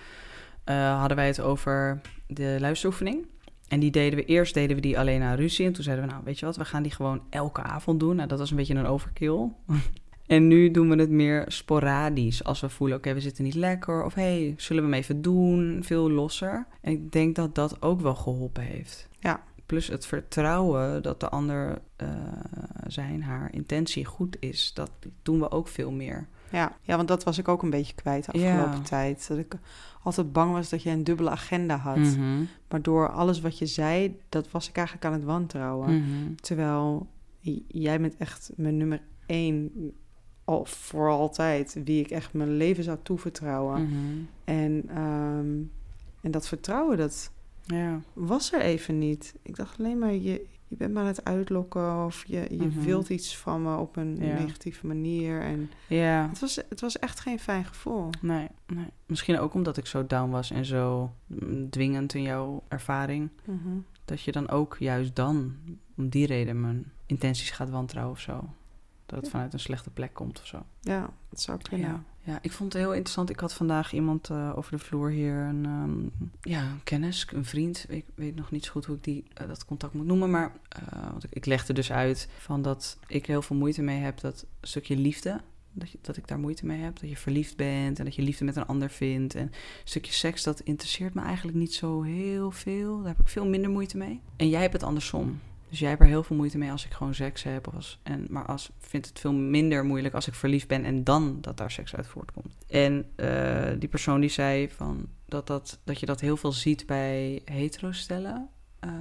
Uh, 0.66 1.00
hadden 1.00 1.18
wij 1.18 1.28
het 1.28 1.42
over 1.42 2.02
de 2.28 2.58
luisteroefening. 2.60 3.26
En 3.68 3.80
die 3.80 3.92
deden 3.92 4.20
we 4.20 4.26
eerst 4.26 4.54
deden 4.54 4.76
we 4.76 4.82
die 4.82 5.00
alleen 5.00 5.20
naar 5.20 5.38
ruzie. 5.38 5.66
En 5.66 5.74
toen 5.74 5.84
zeiden 5.84 6.06
we, 6.06 6.12
nou, 6.12 6.24
weet 6.26 6.40
je 6.40 6.46
wat, 6.46 6.56
we 6.56 6.66
gaan 6.66 6.84
die 6.84 6.92
gewoon 6.92 7.22
elke 7.30 7.62
avond 7.62 8.00
doen. 8.00 8.16
Nou, 8.16 8.28
dat 8.28 8.40
was 8.40 8.50
een 8.52 8.58
beetje 8.58 8.76
een 8.76 8.86
overkill. 8.86 9.50
En 10.27 10.47
nu 10.47 10.71
doen 10.71 10.89
we 10.89 10.95
het 10.95 11.09
meer 11.09 11.45
sporadisch. 11.47 12.44
Als 12.44 12.62
we 12.62 12.69
voelen, 12.69 12.97
oké, 12.97 13.13
we 13.13 13.19
zitten 13.19 13.44
niet 13.44 13.56
lekker. 13.56 14.03
Of 14.03 14.13
hey, 14.13 14.53
zullen 14.57 14.83
we 14.83 14.89
hem 14.89 15.00
even 15.00 15.21
doen? 15.21 15.79
Veel 15.83 16.12
losser. 16.12 16.68
En 16.81 16.91
ik 16.91 17.12
denk 17.12 17.35
dat 17.35 17.56
dat 17.56 17.81
ook 17.81 18.01
wel 18.01 18.15
geholpen 18.15 18.63
heeft. 18.63 19.07
Ja. 19.19 19.44
Plus 19.65 19.88
het 19.88 20.06
vertrouwen 20.06 21.03
dat 21.03 21.19
de 21.19 21.29
ander 21.29 21.81
uh, 22.01 22.09
zijn, 22.88 23.24
haar 23.24 23.53
intentie 23.53 24.06
goed 24.06 24.38
is. 24.39 24.71
Dat 24.74 24.91
doen 25.21 25.39
we 25.39 25.51
ook 25.51 25.68
veel 25.68 25.91
meer. 25.91 26.27
Ja, 26.51 26.75
ja 26.81 26.95
want 26.95 27.07
dat 27.07 27.24
was 27.24 27.38
ik 27.38 27.47
ook 27.47 27.63
een 27.63 27.69
beetje 27.69 27.95
kwijt 27.95 28.25
de 28.25 28.31
afgelopen 28.31 28.83
tijd. 28.83 29.27
Dat 29.27 29.38
ik 29.38 29.56
altijd 30.03 30.31
bang 30.31 30.51
was 30.51 30.69
dat 30.69 30.83
je 30.83 30.89
een 30.89 31.03
dubbele 31.03 31.29
agenda 31.29 31.77
had. 31.77 31.97
Mm 31.97 32.47
Maar 32.69 32.81
door 32.81 33.12
alles 33.12 33.41
wat 33.41 33.57
je 33.57 33.65
zei, 33.65 34.19
dat 34.29 34.51
was 34.51 34.69
ik 34.69 34.75
eigenlijk 34.75 35.06
aan 35.06 35.13
het 35.13 35.24
wantrouwen. 35.24 35.95
Mhm. 35.95 36.35
Terwijl 36.35 37.07
jij 37.68 38.01
bent 38.01 38.18
echt 38.18 38.51
mijn 38.56 38.77
nummer 38.77 39.01
één 39.25 39.71
al 40.48 40.66
voor 40.66 41.10
altijd 41.10 41.78
wie 41.84 42.00
ik 42.00 42.10
echt 42.10 42.34
mijn 42.34 42.58
leven 42.58 42.84
zou 42.84 42.98
toevertrouwen. 43.04 43.84
Mhm. 43.84 43.96
en, 44.44 44.84
ehm, 44.90 45.56
en 46.22 46.32
dat 46.32 46.48
vertrouwen, 46.48 46.98
dat 46.98 47.32
ja. 47.64 48.02
was 48.14 48.54
er 48.54 48.62
even 48.62 48.98
niet. 48.98 49.36
Ik 49.42 49.56
dacht 49.56 49.80
alleen 49.80 50.00
maar, 50.00 50.14
je, 50.14 50.46
je 50.68 50.76
bent 50.76 50.94
me 50.94 51.00
aan 51.00 51.06
het 51.06 51.24
uitlokken 51.24 52.06
of 52.06 52.26
je, 52.26 52.48
je 52.50 52.66
mhm. 52.66 52.82
wilt 52.82 53.10
iets 53.10 53.38
van 53.38 53.62
me 53.62 53.78
op 53.78 53.96
een 53.96 54.18
negatieve 54.18 54.88
manier. 54.88 55.42
En 55.42 55.70
ja. 55.88 56.28
het, 56.30 56.40
was, 56.40 56.56
het 56.56 56.82
was 56.82 57.00
echt 57.00 57.20
geen 57.20 57.40
fijn 57.40 57.66
gevoel. 57.66 58.10
Nee, 58.22 58.48
nee. 58.68 58.88
Misschien 59.06 59.40
ook 59.40 59.54
omdat 59.54 59.78
ik 59.78 59.86
zo 59.86 60.08
down 60.08 60.30
was 60.30 60.52
en 60.52 60.66
zo 60.66 61.12
dwingend 61.70 62.14
in 62.14 62.22
jouw 62.22 62.64
ervaring. 62.68 63.30
Mhm. 63.46 63.78
Dat 64.06 64.22
je 64.22 64.32
dan 64.32 64.50
ook 64.50 64.76
juist 64.80 65.16
dan, 65.16 65.56
om 65.98 66.10
die 66.10 66.26
reden, 66.26 66.62
mijn 66.62 66.92
intenties 67.06 67.52
gaat 67.52 67.70
wantrouwen 67.70 68.14
of 68.14 68.22
zo. 68.22 68.50
Dat 69.07 69.19
het 69.19 69.30
vanuit 69.30 69.54
een 69.54 69.59
slechte 69.59 69.89
plek 69.89 70.13
komt 70.13 70.39
of 70.39 70.45
zo. 70.45 70.65
Ja, 70.81 71.09
dat 71.30 71.42
zou 71.42 71.57
kunnen. 71.62 71.88
Ja, 71.89 72.04
ja 72.24 72.39
ik 72.42 72.51
vond 72.51 72.74
het 72.74 72.81
heel 72.81 72.94
interessant. 72.94 73.30
Ik 73.30 73.39
had 73.39 73.54
vandaag 73.54 73.94
iemand 73.94 74.30
uh, 74.30 74.57
over 74.57 74.71
de 74.71 74.80
vloer 74.80 75.09
hier, 75.09 75.36
een, 75.36 75.65
um, 75.65 76.12
ja, 76.42 76.62
een 76.62 76.83
kennis, 76.83 77.27
een 77.33 77.45
vriend. 77.45 77.86
Ik 77.89 78.06
weet 78.15 78.36
nog 78.36 78.51
niet 78.51 78.65
zo 78.65 78.71
goed 78.71 78.86
hoe 78.86 78.95
ik 78.95 79.04
die, 79.04 79.24
uh, 79.42 79.48
dat 79.48 79.65
contact 79.65 79.94
moet 79.94 80.06
noemen. 80.06 80.30
Maar 80.30 80.51
uh, 80.94 81.09
want 81.12 81.24
ik, 81.24 81.33
ik 81.33 81.45
legde 81.45 81.74
dus 81.74 81.92
uit 81.92 82.30
van 82.38 82.62
dat 82.62 82.98
ik 83.07 83.25
heel 83.25 83.42
veel 83.42 83.56
moeite 83.56 83.81
mee 83.81 84.00
heb. 84.00 84.20
Dat 84.20 84.46
stukje 84.62 84.98
liefde, 84.98 85.41
dat, 85.72 85.91
je, 85.91 85.98
dat 86.01 86.17
ik 86.17 86.27
daar 86.27 86.39
moeite 86.39 86.65
mee 86.65 86.82
heb. 86.82 87.00
Dat 87.00 87.10
je 87.10 87.17
verliefd 87.17 87.55
bent 87.55 88.00
en 88.00 88.05
dat 88.05 88.15
je 88.15 88.22
liefde 88.22 88.46
met 88.46 88.55
een 88.55 88.65
ander 88.65 88.89
vindt. 88.89 89.36
En 89.36 89.41
een 89.43 89.53
stukje 89.84 90.13
seks, 90.13 90.43
dat 90.43 90.60
interesseert 90.60 91.13
me 91.13 91.22
eigenlijk 91.22 91.58
niet 91.58 91.74
zo 91.74 92.01
heel 92.01 92.51
veel. 92.51 92.98
Daar 92.98 93.08
heb 93.08 93.20
ik 93.20 93.27
veel 93.27 93.46
minder 93.46 93.70
moeite 93.70 93.98
mee. 93.98 94.22
En 94.36 94.50
jij 94.50 94.62
hebt 94.62 94.74
het 94.74 94.84
andersom. 94.84 95.39
Dus 95.69 95.79
jij 95.79 95.89
hebt 95.89 96.01
er 96.01 96.07
heel 96.07 96.24
veel 96.24 96.36
moeite 96.36 96.57
mee 96.57 96.71
als 96.71 96.86
ik 96.86 96.93
gewoon 96.93 97.13
seks 97.13 97.43
heb. 97.43 97.67
Of 97.67 97.75
als, 97.75 98.00
en, 98.03 98.25
maar 98.29 98.45
als 98.45 98.71
vindt 98.79 99.07
het 99.07 99.19
veel 99.19 99.33
minder 99.33 99.86
moeilijk 99.86 100.13
als 100.13 100.27
ik 100.27 100.33
verliefd 100.33 100.67
ben 100.67 100.83
en 100.83 101.03
dan 101.03 101.38
dat 101.41 101.57
daar 101.57 101.71
seks 101.71 101.95
uit 101.95 102.07
voortkomt. 102.07 102.55
En 102.67 103.05
uh, 103.15 103.79
die 103.79 103.89
persoon 103.89 104.19
die 104.19 104.29
zei 104.29 104.69
van 104.69 105.07
dat, 105.25 105.47
dat, 105.47 105.79
dat 105.83 106.00
je 106.00 106.05
dat 106.05 106.19
heel 106.19 106.38
veel 106.38 106.51
ziet 106.51 106.86
bij 106.86 107.41
hetero-stellen. 107.45 108.50
Uh, 108.86 108.91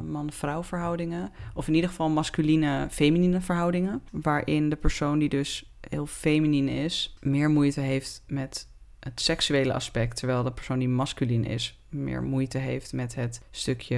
man-vrouw 0.00 0.62
verhoudingen. 0.62 1.32
Of 1.54 1.68
in 1.68 1.74
ieder 1.74 1.90
geval 1.90 2.08
masculine-feminine 2.08 3.40
verhoudingen. 3.40 4.02
Waarin 4.10 4.68
de 4.68 4.76
persoon 4.76 5.18
die 5.18 5.28
dus 5.28 5.72
heel 5.88 6.06
feminine 6.06 6.70
is, 6.70 7.16
meer 7.20 7.50
moeite 7.50 7.80
heeft 7.80 8.22
met 8.26 8.68
het 9.00 9.20
seksuele 9.20 9.72
aspect. 9.72 10.16
Terwijl 10.16 10.42
de 10.42 10.52
persoon 10.52 10.78
die 10.78 10.88
masculin 10.88 11.44
is, 11.44 11.78
meer 11.88 12.22
moeite 12.22 12.58
heeft 12.58 12.92
met 12.92 13.14
het 13.14 13.42
stukje 13.50 13.96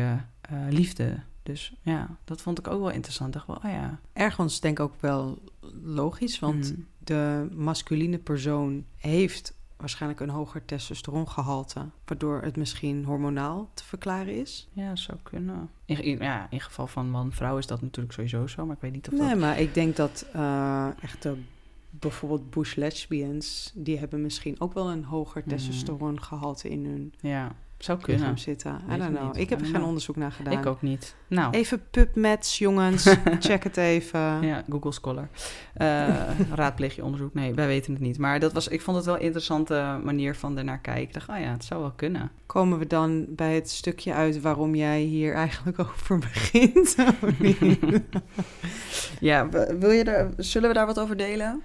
uh, 0.52 0.58
liefde 0.70 1.20
dus 1.46 1.72
ja, 1.82 2.16
dat 2.24 2.42
vond 2.42 2.58
ik 2.58 2.68
ook 2.68 2.80
wel 2.80 2.90
interessant. 2.90 3.32
Dacht 3.32 3.46
wel, 3.46 3.56
oh 3.56 3.70
ja. 3.70 3.98
Ergens 4.12 4.60
denk 4.60 4.78
ik 4.78 4.84
ook 4.84 5.00
wel 5.00 5.38
logisch, 5.82 6.38
want 6.38 6.72
mhm. 6.72 6.80
de 6.98 7.48
masculine 7.54 8.18
persoon 8.18 8.84
heeft 8.96 9.54
waarschijnlijk 9.76 10.20
een 10.20 10.28
hoger 10.28 10.64
testosterongehalte, 10.64 11.86
waardoor 12.04 12.42
het 12.42 12.56
misschien 12.56 13.04
hormonaal 13.04 13.70
te 13.74 13.84
verklaren 13.84 14.40
is. 14.40 14.68
Ja, 14.72 14.96
zou 14.96 15.18
kunnen. 15.22 15.70
In, 15.84 16.18
ja, 16.18 16.46
in 16.50 16.60
geval 16.60 16.86
van 16.86 17.10
man-vrouw 17.10 17.58
is 17.58 17.66
dat 17.66 17.82
natuurlijk 17.82 18.14
sowieso 18.14 18.46
zo, 18.46 18.66
maar 18.66 18.74
ik 18.74 18.82
weet 18.82 18.92
niet 18.92 19.06
of 19.06 19.12
nee, 19.12 19.20
dat... 19.20 19.30
Nee, 19.30 19.38
maar 19.38 19.60
ik 19.60 19.74
denk 19.74 19.96
dat 19.96 20.26
uh, 20.36 20.88
echte 21.02 21.36
bijvoorbeeld 21.90 22.50
bush 22.50 22.74
lesbians, 22.74 23.72
die 23.74 23.98
hebben 23.98 24.22
misschien 24.22 24.60
ook 24.60 24.74
wel 24.74 24.90
een 24.90 25.04
hoger 25.04 25.42
mm. 25.44 25.50
testosterongehalte 25.50 26.68
in 26.68 26.84
hun 26.84 27.14
ja 27.20 27.54
Zou 27.78 28.00
kunnen. 28.00 28.38
zitten. 28.38 28.80
I 28.92 28.96
don't 28.96 29.16
know. 29.16 29.36
Ik 29.36 29.50
heb 29.50 29.60
er 29.60 29.66
geen 29.66 29.82
onderzoek 29.82 30.16
naar 30.16 30.32
gedaan. 30.32 30.58
Ik 30.58 30.66
ook 30.66 30.82
niet. 30.82 31.14
Nou. 31.26 31.54
Even 31.54 31.82
PubMeds, 31.90 32.58
jongens. 32.58 33.04
Check 33.40 33.64
het 33.64 33.76
even. 33.76 34.42
Ja, 34.42 34.64
Google 34.68 34.92
Scholar. 34.92 35.28
Uh, 35.82 36.40
raadpleeg 36.54 36.96
je 36.96 37.04
onderzoek. 37.04 37.34
Nee, 37.34 37.54
wij 37.54 37.66
weten 37.66 37.92
het 37.92 38.02
niet. 38.02 38.18
Maar 38.18 38.40
dat 38.40 38.52
was, 38.52 38.68
ik 38.68 38.80
vond 38.80 38.96
het 38.96 39.06
wel 39.06 39.14
een 39.14 39.20
interessante 39.20 40.00
manier 40.04 40.34
van 40.34 40.58
ernaar 40.58 40.78
kijken. 40.78 41.02
Ik 41.02 41.12
dacht, 41.12 41.28
oh 41.28 41.38
ja, 41.38 41.50
het 41.50 41.64
zou 41.64 41.80
wel 41.80 41.92
kunnen. 41.96 42.30
Komen 42.46 42.78
we 42.78 42.86
dan 42.86 43.26
bij 43.28 43.54
het 43.54 43.70
stukje 43.70 44.12
uit 44.12 44.40
waarom 44.40 44.74
jij 44.74 45.00
hier 45.00 45.34
eigenlijk 45.34 45.78
over 45.86 46.18
begint? 46.18 46.96
ja, 49.20 49.48
wil 49.78 49.90
je 49.90 50.04
er, 50.04 50.30
zullen 50.36 50.68
we 50.68 50.74
daar 50.74 50.86
wat 50.86 51.00
over 51.00 51.16
delen? 51.16 51.62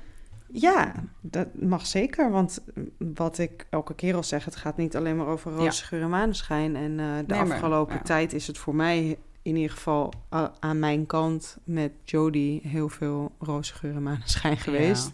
Ja, 0.53 0.93
dat 1.21 1.47
mag 1.61 1.85
zeker. 1.85 2.31
Want 2.31 2.63
wat 2.97 3.37
ik 3.37 3.67
elke 3.69 3.95
keer 3.95 4.15
al 4.15 4.23
zeg, 4.23 4.45
het 4.45 4.55
gaat 4.55 4.77
niet 4.77 4.95
alleen 4.95 5.17
maar 5.17 5.27
over 5.27 5.51
roze 5.51 5.85
geur 5.85 6.01
en 6.01 6.09
maneschijn. 6.09 6.75
En 6.75 6.91
uh, 6.99 7.15
de 7.27 7.35
afgelopen 7.35 8.03
tijd 8.03 8.33
is 8.33 8.47
het 8.47 8.57
voor 8.57 8.75
mij 8.75 9.17
in 9.41 9.55
ieder 9.55 9.71
geval 9.71 10.13
aan 10.59 10.79
mijn 10.79 11.05
kant 11.05 11.57
met 11.63 11.91
Jody 12.03 12.61
heel 12.63 12.89
veel 12.89 13.31
roze 13.39 13.73
geur 13.73 13.95
en 13.95 14.03
maneschijn 14.03 14.57
geweest. 14.57 15.11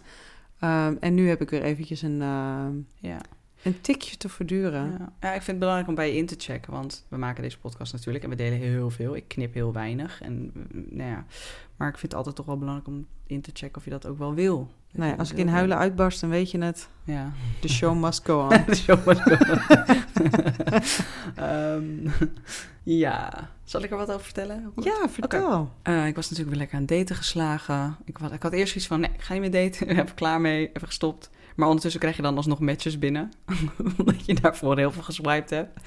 Um, 0.64 0.96
en 1.00 1.14
nu 1.14 1.28
heb 1.28 1.40
ik 1.40 1.50
weer 1.50 1.62
eventjes 1.62 2.02
een, 2.02 2.20
uh, 2.20 2.66
ja. 2.94 3.20
een 3.62 3.80
tikje 3.80 4.16
te 4.16 4.28
verduren. 4.28 4.90
Ja. 4.98 5.12
ja. 5.20 5.28
ik 5.28 5.42
vind 5.42 5.46
het 5.46 5.58
belangrijk 5.58 5.88
om 5.88 5.94
bij 5.94 6.08
je 6.08 6.16
in 6.16 6.26
te 6.26 6.34
checken. 6.38 6.72
Want 6.72 7.06
we 7.08 7.16
maken 7.16 7.42
deze 7.42 7.58
podcast 7.58 7.92
natuurlijk 7.92 8.24
en 8.24 8.30
we 8.30 8.36
delen 8.36 8.58
heel 8.58 8.90
veel. 8.90 9.16
Ik 9.16 9.28
knip 9.28 9.54
heel 9.54 9.72
weinig. 9.72 10.20
En, 10.22 10.52
nou 10.72 11.10
ja. 11.10 11.24
Maar 11.76 11.88
ik 11.88 11.98
vind 11.98 12.12
het 12.12 12.14
altijd 12.14 12.36
toch 12.36 12.46
wel 12.46 12.58
belangrijk 12.58 12.88
om 12.88 13.06
in 13.26 13.40
te 13.40 13.50
checken 13.54 13.76
of 13.76 13.84
je 13.84 13.90
dat 13.90 14.06
ook 14.06 14.18
wel 14.18 14.34
wil. 14.34 14.68
Nou 14.90 15.10
ja, 15.10 15.16
als 15.16 15.30
ik 15.30 15.36
in 15.36 15.48
huilen 15.48 15.78
uitbarst, 15.78 16.20
dan 16.20 16.30
weet 16.30 16.50
je 16.50 16.58
het. 16.58 16.88
Ja. 17.04 17.32
The 17.60 17.68
show 17.68 17.96
must 17.96 18.24
go 18.24 18.40
on. 18.40 18.64
The 18.64 18.74
show 18.74 19.06
must 19.06 19.20
go 19.20 19.36
on. 21.36 21.44
um, 21.44 22.12
ja. 23.02 23.50
Zal 23.64 23.82
ik 23.82 23.90
er 23.90 23.96
wat 23.96 24.10
over 24.10 24.24
vertellen? 24.24 24.72
Ja, 24.76 25.08
vertel. 25.08 25.70
Okay. 25.82 25.94
Uh, 25.96 26.06
ik 26.06 26.14
was 26.14 26.24
natuurlijk 26.24 26.50
weer 26.50 26.58
lekker 26.58 26.78
aan 26.78 26.86
daten 26.86 27.16
geslagen. 27.16 27.96
Ik, 28.04 28.16
had, 28.16 28.32
ik 28.32 28.42
had 28.42 28.52
eerst 28.52 28.76
iets 28.76 28.86
van, 28.86 29.00
nee, 29.00 29.10
ik 29.14 29.22
ga 29.22 29.32
niet 29.32 29.42
meer 29.42 29.70
daten. 29.70 29.88
Ik 29.88 29.96
heb 29.96 30.12
klaar 30.14 30.40
mee, 30.40 30.68
even 30.68 30.86
gestopt. 30.86 31.30
Maar 31.58 31.66
ondertussen 31.66 32.00
krijg 32.00 32.16
je 32.16 32.22
dan 32.22 32.36
alsnog 32.36 32.60
matches 32.60 32.98
binnen. 32.98 33.32
omdat 33.98 34.26
je 34.26 34.34
daarvoor 34.34 34.76
heel 34.76 34.92
veel 34.92 35.02
geswiped 35.02 35.50
hebt. 35.50 35.80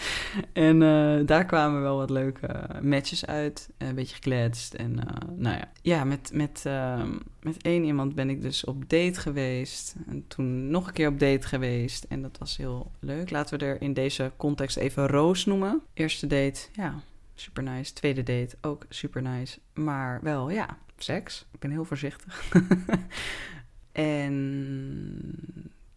En 0.53 0.81
uh, 0.81 1.25
daar 1.25 1.45
kwamen 1.45 1.81
wel 1.81 1.97
wat 1.97 2.09
leuke 2.09 2.67
matches 2.81 3.25
uit. 3.25 3.69
Een 3.77 3.95
beetje 3.95 4.15
gekletst. 4.15 4.73
En 4.73 4.93
nou 5.35 5.57
ja, 5.57 5.71
ja 5.81 6.03
met, 6.03 6.31
met, 6.33 6.63
uh, 6.67 7.03
met 7.41 7.61
één 7.61 7.83
iemand 7.83 8.15
ben 8.15 8.29
ik 8.29 8.41
dus 8.41 8.63
op 8.63 8.89
date 8.89 9.19
geweest. 9.19 9.95
En 10.07 10.27
toen 10.27 10.69
nog 10.69 10.87
een 10.87 10.93
keer 10.93 11.07
op 11.07 11.19
date 11.19 11.47
geweest. 11.47 12.03
En 12.03 12.21
dat 12.21 12.37
was 12.37 12.57
heel 12.57 12.91
leuk. 12.99 13.29
Laten 13.29 13.59
we 13.59 13.65
er 13.65 13.81
in 13.81 13.93
deze 13.93 14.31
context 14.37 14.77
even 14.77 15.07
Roos 15.07 15.45
noemen. 15.45 15.81
Eerste 15.93 16.27
date, 16.27 16.61
ja, 16.73 17.01
super 17.35 17.63
nice. 17.63 17.93
Tweede 17.93 18.23
date, 18.23 18.57
ook 18.61 18.85
super 18.89 19.21
nice. 19.21 19.59
Maar 19.73 20.19
wel, 20.21 20.49
ja, 20.49 20.77
seks. 20.97 21.45
Ik 21.51 21.59
ben 21.59 21.71
heel 21.71 21.85
voorzichtig. 21.85 22.43
En 23.91 25.21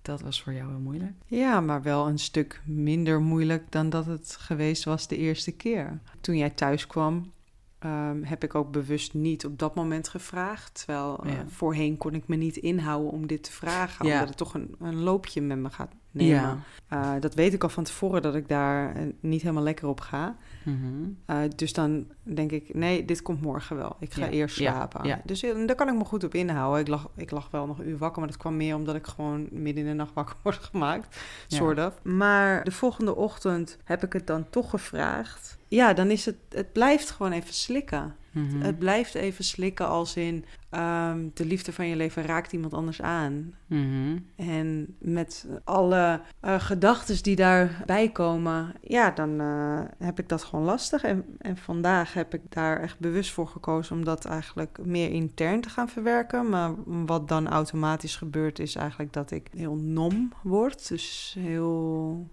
dat 0.02 0.20
was 0.20 0.42
voor 0.42 0.52
jou 0.52 0.70
heel 0.70 0.78
moeilijk? 0.78 1.12
Ja, 1.26 1.60
maar 1.60 1.82
wel 1.82 2.06
een 2.08 2.18
stuk 2.18 2.62
minder 2.64 3.20
moeilijk 3.20 3.72
dan 3.72 3.90
dat 3.90 4.06
het 4.06 4.36
geweest 4.38 4.84
was 4.84 5.08
de 5.08 5.16
eerste 5.16 5.52
keer. 5.52 6.00
Toen 6.20 6.36
jij 6.36 6.50
thuis 6.50 6.86
kwam, 6.86 7.32
um, 7.80 8.24
heb 8.24 8.44
ik 8.44 8.54
ook 8.54 8.70
bewust 8.70 9.14
niet 9.14 9.46
op 9.46 9.58
dat 9.58 9.74
moment 9.74 10.08
gevraagd. 10.08 10.74
Terwijl 10.74 11.26
uh, 11.26 11.32
voorheen 11.46 11.96
kon 11.96 12.14
ik 12.14 12.28
me 12.28 12.36
niet 12.36 12.56
inhouden 12.56 13.10
om 13.10 13.26
dit 13.26 13.42
te 13.42 13.52
vragen, 13.52 14.06
ja. 14.06 14.12
omdat 14.12 14.28
het 14.28 14.36
toch 14.36 14.54
een, 14.54 14.74
een 14.78 15.00
loopje 15.00 15.40
met 15.40 15.58
me 15.58 15.70
gaat 15.70 15.92
nemen. 16.14 16.64
Ja. 16.88 17.14
Uh, 17.14 17.20
dat 17.20 17.34
weet 17.34 17.52
ik 17.52 17.62
al 17.62 17.68
van 17.68 17.84
tevoren 17.84 18.22
dat 18.22 18.34
ik 18.34 18.48
daar 18.48 18.96
uh, 18.96 19.12
niet 19.20 19.42
helemaal 19.42 19.62
lekker 19.62 19.88
op 19.88 20.00
ga. 20.00 20.36
Mm 20.62 20.80
-hmm. 20.82 21.36
uh, 21.36 21.50
dus 21.56 21.72
dan 21.72 22.06
denk 22.22 22.52
ik, 22.52 22.74
nee, 22.74 23.04
dit 23.04 23.22
komt 23.22 23.40
morgen 23.40 23.76
wel. 23.76 23.96
Ik 24.00 24.12
ga 24.12 24.24
ja. 24.24 24.30
eerst 24.30 24.56
slapen. 24.56 25.06
Ja. 25.06 25.20
Dus 25.24 25.40
daar 25.40 25.74
kan 25.74 25.88
ik 25.88 25.94
me 25.94 26.04
goed 26.04 26.24
op 26.24 26.34
inhouden. 26.34 26.80
Ik 26.80 26.88
lag, 26.88 27.08
ik 27.16 27.30
lag 27.30 27.50
wel 27.50 27.66
nog 27.66 27.78
een 27.78 27.88
uur 27.88 27.98
wakker, 27.98 28.20
maar 28.20 28.30
dat 28.30 28.40
kwam 28.40 28.56
meer 28.56 28.74
omdat 28.74 28.94
ik 28.94 29.06
gewoon 29.06 29.48
midden 29.50 29.84
in 29.84 29.90
de 29.90 29.94
nacht 29.94 30.14
wakker 30.14 30.36
word 30.42 30.56
gemaakt. 30.72 31.16
Soort 31.46 31.78
of. 31.78 32.02
Maar 32.02 32.64
de 32.64 32.72
volgende 32.72 33.16
ochtend 33.16 33.78
heb 33.84 34.04
ik 34.04 34.12
het 34.12 34.26
dan 34.26 34.46
toch 34.50 34.70
gevraagd. 34.70 35.58
Ja, 35.68 35.92
dan 35.92 36.10
is 36.10 36.26
het, 36.26 36.36
het 36.48 36.72
blijft 36.72 37.10
gewoon 37.10 37.32
even 37.32 37.54
slikken. 37.54 38.16
Mm 38.30 38.48
-hmm. 38.50 38.62
Het 38.62 38.78
blijft 38.78 39.14
even 39.14 39.44
slikken 39.44 39.88
als 39.88 40.16
in 40.16 40.44
um, 40.76 41.30
de 41.34 41.44
liefde 41.44 41.72
van 41.72 41.88
je 41.88 41.96
leven 41.96 42.22
raakt 42.26 42.52
iemand 42.52 42.74
anders 42.74 43.02
aan. 43.02 43.54
Mm 43.66 43.90
-hmm. 43.90 44.26
En 44.36 44.96
met 44.98 45.46
alle 45.64 46.20
uh, 46.44 46.60
gedachten 46.60 47.22
die 47.22 47.36
daarbij 47.36 48.08
komen, 48.08 48.74
ja, 48.80 49.10
dan 49.10 49.40
uh, 49.40 49.80
heb 49.98 50.18
ik 50.18 50.28
dat 50.28 50.44
gewoon 50.44 50.64
lastig. 50.64 51.02
En, 51.02 51.24
en 51.38 51.56
vandaag 51.56 52.14
heb 52.14 52.34
ik 52.34 52.40
daar 52.48 52.80
echt 52.80 52.98
bewust 52.98 53.32
voor 53.32 53.48
gekozen 53.48 53.96
om 53.96 54.04
dat 54.04 54.24
eigenlijk 54.24 54.78
meer 54.82 55.10
intern 55.10 55.60
te 55.60 55.68
gaan 55.68 55.88
verwerken. 55.88 56.48
Maar 56.48 56.72
wat 56.86 57.28
dan 57.28 57.48
automatisch 57.48 58.16
gebeurt, 58.16 58.58
is 58.58 58.74
eigenlijk 58.74 59.12
dat 59.12 59.30
ik 59.30 59.48
heel 59.56 59.76
nom 59.76 60.32
word. 60.42 60.88
Dus 60.88 61.36
heel. 61.38 61.72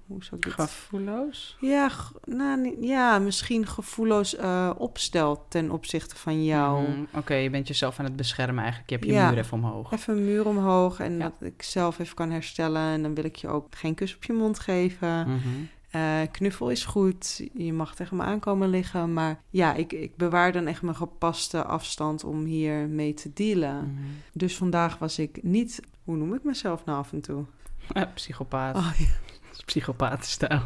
Hoe 0.07 0.23
zou 0.23 0.35
ik 0.35 0.43
dit? 0.43 0.53
Gevoelloos? 0.53 1.57
Ja, 1.59 1.89
nou, 2.23 2.77
ja 2.81 3.19
misschien 3.19 3.67
gevoelloos 3.67 4.35
uh, 4.37 4.71
opstel 4.77 5.45
ten 5.47 5.71
opzichte 5.71 6.15
van 6.15 6.45
jou. 6.45 6.87
Mm, 6.87 7.01
Oké, 7.01 7.17
okay, 7.17 7.43
je 7.43 7.49
bent 7.49 7.67
jezelf 7.67 7.99
aan 7.99 8.05
het 8.05 8.15
beschermen 8.15 8.29
eigenlijk. 8.37 8.89
Je 8.89 8.95
hebt 8.95 9.05
je 9.05 9.13
ja, 9.13 9.29
muur 9.29 9.37
even 9.37 9.57
omhoog. 9.57 9.91
Even 9.91 10.17
een 10.17 10.25
muur 10.25 10.47
omhoog 10.47 10.99
en 10.99 11.19
dat 11.19 11.33
ik 11.39 11.61
zelf 11.61 11.99
even 11.99 12.15
kan 12.15 12.31
herstellen. 12.31 12.81
En 12.81 13.01
dan 13.01 13.13
wil 13.13 13.23
ik 13.23 13.35
je 13.35 13.47
ook 13.47 13.75
geen 13.75 13.95
kus 13.95 14.15
op 14.15 14.23
je 14.23 14.33
mond 14.33 14.59
geven. 14.59 15.27
Mm 15.27 15.39
-hmm. 15.39 15.69
uh, 15.95 16.21
knuffel 16.31 16.69
is 16.69 16.85
goed. 16.85 17.49
Je 17.53 17.73
mag 17.73 17.95
tegen 17.95 18.17
me 18.17 18.23
aankomen 18.23 18.69
liggen. 18.69 19.13
Maar 19.13 19.41
ja, 19.49 19.73
ik, 19.73 19.93
ik 19.93 20.17
bewaar 20.17 20.51
dan 20.51 20.67
echt 20.67 20.81
mijn 20.81 20.95
gepaste 20.95 21.63
afstand 21.63 22.23
om 22.23 22.43
hier 22.45 22.87
mee 22.87 23.13
te 23.13 23.31
dealen. 23.33 23.75
Mm 23.75 23.97
-hmm. 23.97 24.05
Dus 24.33 24.57
vandaag 24.57 24.97
was 24.97 25.19
ik 25.19 25.43
niet... 25.43 25.79
Hoe 26.03 26.15
noem 26.15 26.33
ik 26.33 26.43
mezelf 26.43 26.85
nou 26.85 26.97
af 26.97 27.11
en 27.11 27.21
toe? 27.21 27.45
Ja, 27.93 28.05
psychopaat. 28.05 28.75
Oh, 28.75 28.91
ja. 28.97 29.05
Psychopatenstijl. 29.65 30.61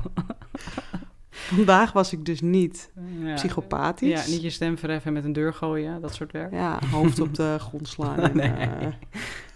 Vandaag 1.55 1.91
was 1.91 2.13
ik 2.13 2.25
dus 2.25 2.41
niet 2.41 2.91
ja. 3.19 3.33
psychopathisch. 3.33 4.25
Ja, 4.25 4.31
niet 4.31 4.41
je 4.41 4.49
stem 4.49 4.77
verheffen 4.77 5.13
met 5.13 5.23
een 5.23 5.33
deur 5.33 5.53
gooien, 5.53 6.01
dat 6.01 6.13
soort 6.13 6.31
werk. 6.31 6.51
Ja, 6.51 6.79
hoofd 6.91 7.19
op 7.19 7.33
de 7.33 7.55
grond 7.59 7.87
slaan. 7.87 8.19
En, 8.25 8.37
nee. 8.37 8.87
Uh, 8.87 8.93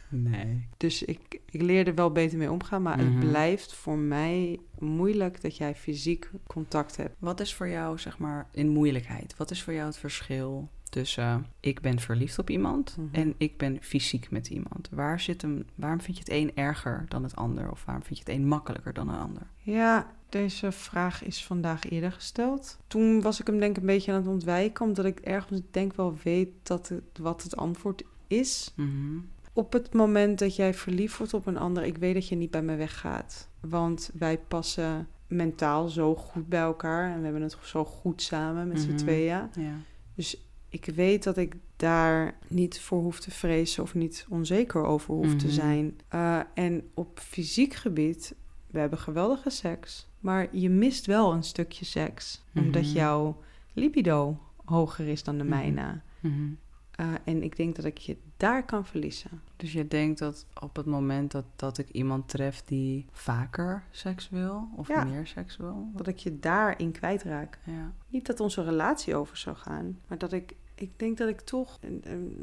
nee. 0.09 0.67
Dus 0.77 1.03
ik, 1.03 1.39
ik 1.49 1.61
leerde 1.61 1.93
wel 1.93 2.11
beter 2.11 2.37
mee 2.37 2.51
omgaan, 2.51 2.81
maar 2.81 2.97
mm 2.97 3.05
-hmm. 3.05 3.19
het 3.19 3.29
blijft 3.29 3.73
voor 3.73 3.97
mij 3.97 4.59
moeilijk 4.79 5.41
dat 5.41 5.57
jij 5.57 5.75
fysiek 5.75 6.29
contact 6.47 6.97
hebt. 6.97 7.15
Wat 7.19 7.39
is 7.39 7.53
voor 7.53 7.67
jou, 7.67 7.97
zeg 7.97 8.17
maar, 8.17 8.47
in 8.51 8.69
moeilijkheid? 8.69 9.37
Wat 9.37 9.51
is 9.51 9.63
voor 9.63 9.73
jou 9.73 9.85
het 9.85 9.97
verschil 9.97 10.69
tussen 10.89 11.23
uh, 11.23 11.35
ik 11.59 11.81
ben 11.81 11.99
verliefd 11.99 12.39
op 12.39 12.49
iemand 12.49 12.95
mm 12.97 13.09
-hmm. 13.11 13.21
en 13.21 13.33
ik 13.37 13.57
ben 13.57 13.77
fysiek 13.81 14.31
met 14.31 14.47
iemand? 14.47 14.89
Waar 14.91 15.19
zit 15.19 15.41
hem, 15.41 15.65
waarom 15.75 16.01
vind 16.01 16.17
je 16.17 16.23
het 16.23 16.33
een 16.33 16.51
erger 16.55 17.05
dan 17.07 17.23
het 17.23 17.35
ander? 17.35 17.71
Of 17.71 17.85
waarom 17.85 18.03
vind 18.03 18.17
je 18.19 18.23
het 18.25 18.39
een 18.39 18.47
makkelijker 18.47 18.93
dan 18.93 19.09
een 19.09 19.19
ander? 19.19 19.43
Ja, 19.57 20.11
deze 20.29 20.71
vraag 20.71 21.23
is 21.23 21.45
vandaag 21.45 21.89
eerder 21.89 22.11
gesteld. 22.11 22.77
Toen 22.87 23.21
was 23.21 23.39
ik 23.39 23.47
hem 23.47 23.59
denk 23.59 23.75
ik 23.75 23.81
een 23.81 23.87
beetje 23.87 24.11
aan 24.11 24.17
het 24.17 24.27
ontwijken, 24.27 24.85
omdat 24.85 25.05
ik 25.05 25.19
ergens 25.19 25.61
denk 25.71 25.95
wel 25.95 26.17
weet 26.23 26.49
dat 26.63 26.87
het, 26.87 27.17
wat 27.19 27.43
het 27.43 27.55
antwoord 27.55 28.03
is. 28.27 28.73
Mm 28.75 28.89
-hmm. 28.89 29.29
Op 29.53 29.73
het 29.73 29.93
moment 29.93 30.39
dat 30.39 30.55
jij 30.55 30.73
verliefd 30.73 31.17
wordt 31.17 31.33
op 31.33 31.45
een 31.45 31.57
ander, 31.57 31.83
ik 31.83 31.97
weet 31.97 32.13
dat 32.13 32.27
je 32.27 32.35
niet 32.35 32.51
bij 32.51 32.61
me 32.61 32.75
weggaat. 32.75 33.47
Want 33.59 34.11
wij 34.13 34.37
passen 34.37 35.07
mentaal 35.27 35.87
zo 35.87 36.15
goed 36.15 36.47
bij 36.47 36.59
elkaar 36.59 37.11
en 37.11 37.17
we 37.17 37.23
hebben 37.23 37.41
het 37.41 37.57
zo 37.61 37.85
goed 37.85 38.21
samen 38.21 38.67
met 38.67 38.77
mm 38.77 38.83
-hmm. 38.83 38.97
z'n 38.97 39.03
tweeën. 39.03 39.49
Ja. 39.55 39.73
Dus 40.15 40.48
ik 40.69 40.85
weet 40.85 41.23
dat 41.23 41.37
ik 41.37 41.55
daar 41.75 42.37
niet 42.47 42.79
voor 42.79 43.01
hoef 43.01 43.19
te 43.19 43.31
vrezen 43.31 43.83
of 43.83 43.93
niet 43.93 44.25
onzeker 44.29 44.83
over 44.83 45.13
hoef 45.13 45.23
mm 45.23 45.29
-hmm. 45.29 45.39
te 45.39 45.51
zijn. 45.51 45.99
Uh, 46.13 46.39
en 46.53 46.89
op 46.93 47.19
fysiek 47.19 47.73
gebied, 47.73 48.35
we 48.67 48.79
hebben 48.79 48.99
geweldige 48.99 49.49
seks. 49.49 50.07
Maar 50.19 50.47
je 50.51 50.69
mist 50.69 51.05
wel 51.05 51.33
een 51.33 51.43
stukje 51.43 51.85
seks. 51.85 52.43
Mm 52.43 52.51
-hmm. 52.51 52.65
Omdat 52.65 52.91
jouw 52.91 53.41
libido 53.73 54.39
hoger 54.65 55.07
is 55.07 55.23
dan 55.23 55.37
de 55.37 55.43
mijne. 55.43 56.01
Mm 56.19 56.31
-hmm. 56.31 56.57
uh, 57.05 57.13
en 57.23 57.43
ik 57.43 57.55
denk 57.55 57.75
dat 57.75 57.85
ik 57.85 57.97
je 57.97 58.17
daar 58.37 58.65
kan 58.65 58.85
verliezen. 58.85 59.41
Dus 59.55 59.73
je 59.73 59.87
denkt 59.87 60.19
dat 60.19 60.45
op 60.59 60.75
het 60.75 60.85
moment 60.85 61.31
dat, 61.31 61.45
dat 61.55 61.77
ik 61.77 61.89
iemand 61.89 62.29
tref 62.29 62.61
die 62.61 63.05
vaker 63.11 63.83
seks 63.91 64.29
wil 64.29 64.69
of 64.75 64.87
ja, 64.87 65.03
meer 65.03 65.27
seks 65.27 65.57
wil, 65.57 65.89
dat 65.95 66.07
ik 66.07 66.17
je 66.17 66.39
daarin 66.39 66.91
kwijtraak. 66.91 67.59
Ja. 67.63 67.91
Niet 68.07 68.25
dat 68.25 68.39
onze 68.39 68.63
relatie 68.63 69.15
over 69.15 69.37
zou 69.37 69.55
gaan, 69.55 69.99
maar 70.07 70.17
dat 70.17 70.33
ik, 70.33 70.55
ik 70.81 70.89
denk 70.95 71.17
dat 71.17 71.29
ik 71.29 71.39
toch 71.41 71.79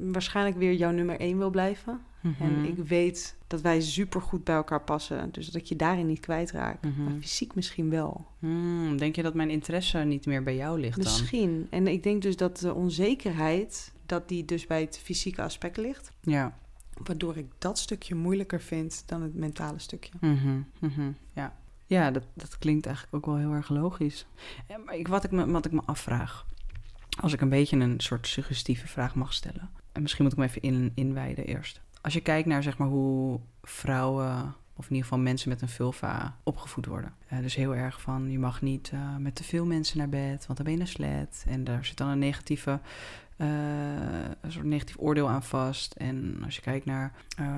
waarschijnlijk 0.01 0.57
weer 0.57 0.75
jouw 0.75 0.91
nummer 0.91 1.21
één 1.21 1.39
wil 1.39 1.51
blijven. 1.51 2.01
Mm 2.21 2.35
-hmm. 2.39 2.47
En 2.47 2.65
ik 2.65 2.77
weet 2.77 3.37
dat 3.47 3.61
wij 3.61 3.81
super 3.81 4.21
goed 4.21 4.45
bij 4.45 4.55
elkaar 4.55 4.83
passen. 4.83 5.29
Dus 5.33 5.47
dat 5.47 5.55
ik 5.63 5.67
je 5.67 5.77
daarin 5.77 6.07
niet 6.07 6.21
kwijtraak. 6.21 6.83
Mm 6.83 6.93
-hmm. 6.93 7.05
Maar 7.05 7.15
fysiek 7.21 7.55
misschien 7.55 7.91
wel. 7.91 8.27
Mm, 8.39 8.97
denk 8.97 9.17
je 9.17 9.23
dat 9.23 9.35
mijn 9.35 9.51
interesse 9.51 9.99
niet 9.99 10.27
meer 10.27 10.43
bij 10.43 10.57
jou 10.57 10.81
ligt 10.81 11.03
dan? 11.03 11.13
Misschien. 11.13 11.67
En 11.71 11.87
ik 11.87 12.03
denk 12.03 12.23
dus 12.23 12.37
dat 12.37 12.59
de 12.59 12.75
onzekerheid... 12.75 13.93
dat 14.07 14.29
die 14.29 14.45
dus 14.45 14.67
bij 14.67 14.81
het 14.81 14.99
fysieke 14.99 15.43
aspect 15.43 15.77
ligt. 15.77 16.13
Ja. 16.21 16.59
Waardoor 17.03 17.37
ik 17.37 17.47
dat 17.59 17.79
stukje 17.79 18.15
moeilijker 18.15 18.61
vind 18.61 19.03
dan 19.07 19.23
het 19.23 19.35
mentale 19.35 19.79
stukje. 19.79 20.13
-hmm. 20.21 20.67
-hmm. 20.81 21.17
Ja. 21.33 21.57
Ja, 21.87 22.11
dat, 22.11 22.23
dat 22.35 22.59
klinkt 22.59 22.87
eigenlijk 22.87 23.17
ook 23.17 23.27
wel 23.27 23.37
heel 23.37 23.53
erg 23.53 23.69
logisch. 23.69 24.27
Maar 24.85 24.97
ik, 24.97 25.09
wat, 25.09 25.25
ik 25.25 25.31
me, 25.31 25.51
wat 25.51 25.65
ik 25.65 25.73
me 25.73 25.83
afvraag, 25.85 26.47
als 27.21 27.33
ik 27.33 27.41
een 27.41 27.49
beetje 27.49 27.77
een 27.77 28.01
soort 28.01 28.27
suggestieve 28.27 28.89
vraag 28.89 29.15
mag 29.15 29.33
stellen. 29.33 29.71
En 29.93 30.03
misschien 30.03 30.25
moet 30.25 30.33
ik 30.33 30.39
me 30.39 30.45
even 30.45 30.63
in, 30.63 30.93
inwijden 30.95 31.47
eerst. 31.47 31.81
Als 32.01 32.15
je 32.15 32.21
kijkt 32.21 32.49
naar 32.49 32.63
zeg 32.63 32.79
maar, 32.79 32.89
hoe 32.89 33.41
vrouwen, 33.63 34.55
of 34.77 34.85
in 34.85 34.91
ieder 34.91 35.03
geval 35.03 35.19
mensen 35.19 35.49
met 35.49 35.63
een 35.63 35.69
vulva, 35.69 36.37
opgevoed 36.43 36.87
worden. 36.87 37.15
Uh, 37.33 37.39
dus 37.39 37.55
heel 37.55 37.75
erg 37.75 38.01
van, 38.01 38.31
je 38.31 38.39
mag 38.39 38.63
niet 38.63 38.91
uh, 38.95 39.17
met 39.19 39.35
te 39.35 39.45
veel 39.45 39.67
mensen 39.67 39.99
naar 39.99 40.09
bed, 40.09 40.47
want 40.47 40.59
dan 40.59 40.67
ben 40.67 40.75
je 40.75 40.81
een 40.81 40.87
slet. 40.87 41.45
En 41.49 41.65
daar 41.65 41.85
zit 41.85 41.97
dan 41.97 42.09
een 42.09 42.19
negatieve 42.19 42.81
uh, 43.39 43.47
een 44.41 44.53
soort 44.53 44.65
negatief 44.65 44.97
oordeel 44.99 45.29
aan 45.29 45.43
vast. 45.43 45.93
En 45.93 46.41
als 46.45 46.55
je 46.55 46.61
kijkt 46.61 46.85
naar 46.85 47.13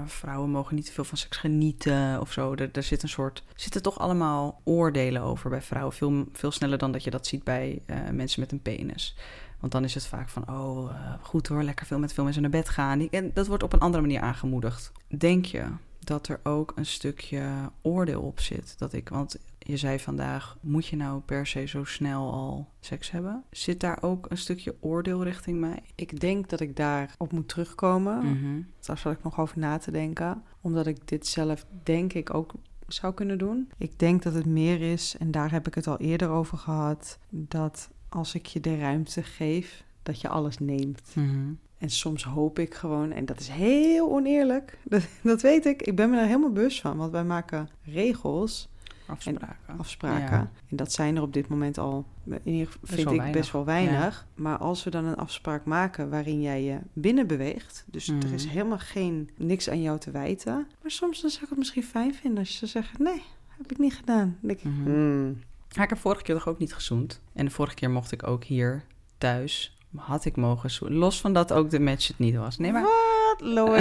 vrouwen 0.06 0.50
mogen 0.50 0.74
niet 0.74 0.86
te 0.86 0.92
veel 0.92 1.04
van 1.04 1.18
seks 1.18 1.36
genieten 1.36 2.20
of 2.20 2.32
zo. 2.32 2.54
Er, 2.54 2.82
zit 2.82 3.02
een 3.02 3.08
soort, 3.08 3.42
zitten 3.54 3.82
toch 3.82 3.98
allemaal 3.98 4.60
oordelen 4.64 5.22
over 5.22 5.50
bij 5.50 5.62
vrouwen. 5.62 5.94
Veel, 5.94 6.24
veel 6.32 6.50
sneller 6.50 6.78
dan 6.78 6.92
dat 6.92 7.04
je 7.04 7.10
dat 7.10 7.26
ziet 7.26 7.44
bij 7.44 7.82
mensen 8.12 8.40
met 8.40 8.52
een 8.52 8.62
penis. 8.62 9.16
Want 9.60 9.72
dan 9.72 9.84
is 9.84 9.94
het 9.94 10.06
vaak 10.06 10.28
van, 10.28 10.48
oh, 10.48 10.90
goed 11.20 11.46
hoor, 11.46 11.62
lekker 11.62 11.86
veel 11.86 11.98
met 11.98 12.12
veel 12.12 12.24
mensen 12.24 12.42
naar 12.42 12.50
bed 12.50 12.68
gaan. 12.68 13.08
En 13.10 13.30
dat 13.34 13.46
wordt 13.46 13.62
op 13.62 13.72
een 13.72 13.78
andere 13.78 14.02
manier 14.02 14.20
aangemoedigd. 14.20 14.92
Denk 15.08 15.44
je 15.44 15.64
dat 15.98 16.28
er 16.28 16.40
ook 16.42 16.72
een 16.76 16.86
stukje 16.86 17.70
oordeel 17.82 18.22
op 18.22 18.40
zit? 18.40 18.78
Dat 18.78 18.92
ik, 18.92 19.08
want 19.08 19.38
je 19.58 19.76
zei 19.76 19.98
vandaag, 19.98 20.56
moet 20.60 20.86
je 20.86 20.96
nou 20.96 21.20
per 21.20 21.46
se 21.46 21.66
zo 21.66 21.84
snel 21.84 22.32
al 22.32 22.68
seks 22.80 23.10
hebben? 23.10 23.44
Zit 23.50 23.80
daar 23.80 24.02
ook 24.02 24.30
een 24.30 24.38
stukje 24.38 24.76
oordeel 24.80 25.24
richting 25.24 25.60
mij? 25.60 25.82
Ik 25.94 26.20
denk 26.20 26.48
dat 26.48 26.60
ik 26.60 26.76
daar 26.76 27.14
op 27.18 27.32
moet 27.32 27.48
terugkomen. 27.48 28.18
Mhm. 28.18 28.62
Daar 28.80 28.98
zal 28.98 29.12
ik 29.12 29.22
nog 29.22 29.40
over 29.40 29.58
na 29.58 29.78
te 29.78 29.90
denken. 29.90 30.42
Omdat 30.60 30.86
ik 30.86 31.08
dit 31.08 31.26
zelf 31.26 31.66
denk 31.82 32.12
ik 32.12 32.34
ook 32.34 32.52
zou 32.86 33.14
kunnen 33.14 33.38
doen. 33.38 33.70
Ik 33.78 33.98
denk 33.98 34.22
dat 34.22 34.34
het 34.34 34.46
meer 34.46 34.80
is, 34.92 35.16
en 35.18 35.30
daar 35.30 35.50
heb 35.50 35.66
ik 35.66 35.74
het 35.74 35.86
al 35.86 35.98
eerder 35.98 36.28
over 36.28 36.58
gehad, 36.58 37.18
dat 37.30 37.90
als 38.08 38.34
ik 38.34 38.46
je 38.46 38.60
de 38.60 38.78
ruimte 38.78 39.22
geef, 39.22 39.84
dat 40.02 40.20
je 40.20 40.28
alles 40.28 40.58
neemt. 40.58 41.02
Mhm. 41.14 41.52
En 41.78 41.90
soms 41.90 42.24
hoop 42.24 42.58
ik 42.58 42.74
gewoon, 42.74 43.12
en 43.12 43.24
dat 43.24 43.40
is 43.40 43.48
heel 43.48 44.10
oneerlijk, 44.10 44.78
dat, 44.84 45.02
dat 45.22 45.42
weet 45.42 45.66
ik, 45.66 45.82
ik 45.82 45.96
ben 45.96 46.10
me 46.10 46.16
daar 46.16 46.26
helemaal 46.26 46.52
bewust 46.52 46.80
van, 46.80 46.96
want 46.96 47.12
wij 47.12 47.24
maken 47.24 47.68
regels 47.84 48.68
Afspraken. 49.06 49.56
En 49.66 49.78
afspraken. 49.78 50.50
En 50.68 50.76
dat 50.76 50.92
zijn 50.92 51.16
er 51.16 51.22
op 51.22 51.32
dit 51.32 51.48
moment 51.48 51.78
al, 51.78 52.04
in 52.24 52.40
ieder 52.52 52.66
geval, 52.66 52.80
vind 52.96 53.10
ik, 53.26 53.32
best 53.32 53.52
wel 53.52 53.64
weinig. 53.64 54.26
Maar 54.34 54.58
als 54.58 54.84
we 54.84 54.90
dan 54.90 55.04
een 55.04 55.16
afspraak 55.16 55.64
maken 55.64 56.10
waarin 56.10 56.40
jij 56.42 56.62
je 56.64 56.78
binnen 56.92 57.26
beweegt, 57.26 57.84
dus 57.86 58.08
er 58.08 58.32
is 58.32 58.44
Mhm. 58.44 58.52
helemaal 58.52 58.78
geen, 58.78 59.30
niks 59.36 59.70
aan 59.70 59.82
jou 59.82 59.98
te 59.98 60.10
wijten. 60.10 60.66
Maar 60.82 60.90
soms 60.90 61.20
dan 61.20 61.30
zou 61.30 61.42
ik 61.42 61.48
het 61.48 61.58
misschien 61.58 61.82
fijn 61.82 62.14
vinden 62.14 62.38
als 62.38 62.48
je 62.50 62.56
zou 62.66 62.70
zeggen, 62.70 63.02
nee, 63.04 63.22
heb 63.48 63.70
ik 63.70 63.78
niet 63.78 63.94
gedaan. 63.94 64.36
Dan 64.40 64.48
denk 64.48 64.58
ik, 64.58 64.64
Mhm. 64.64 64.82
hmm, 64.90 65.38
Ik 65.84 65.88
heb 65.90 65.98
vorige 65.98 66.22
keer 66.22 66.34
toch 66.34 66.48
ook 66.48 66.58
niet 66.58 66.74
gezoend. 66.74 67.20
En 67.34 67.44
de 67.44 67.50
vorige 67.50 67.74
keer 67.74 67.90
mocht 67.90 68.12
ik 68.12 68.26
ook 68.26 68.44
hier 68.44 68.84
thuis, 69.18 69.78
had 69.96 70.24
ik 70.24 70.36
mogen 70.36 70.70
zoenen. 70.70 70.98
Los 70.98 71.20
van 71.20 71.32
dat 71.32 71.52
ook 71.52 71.70
de 71.70 71.80
match 71.80 72.06
het 72.08 72.18
niet 72.18 72.36
was. 72.36 72.58
Nee, 72.58 72.72
maar, 72.72 72.82
Wat, 72.82 73.40
Loe? 73.40 73.78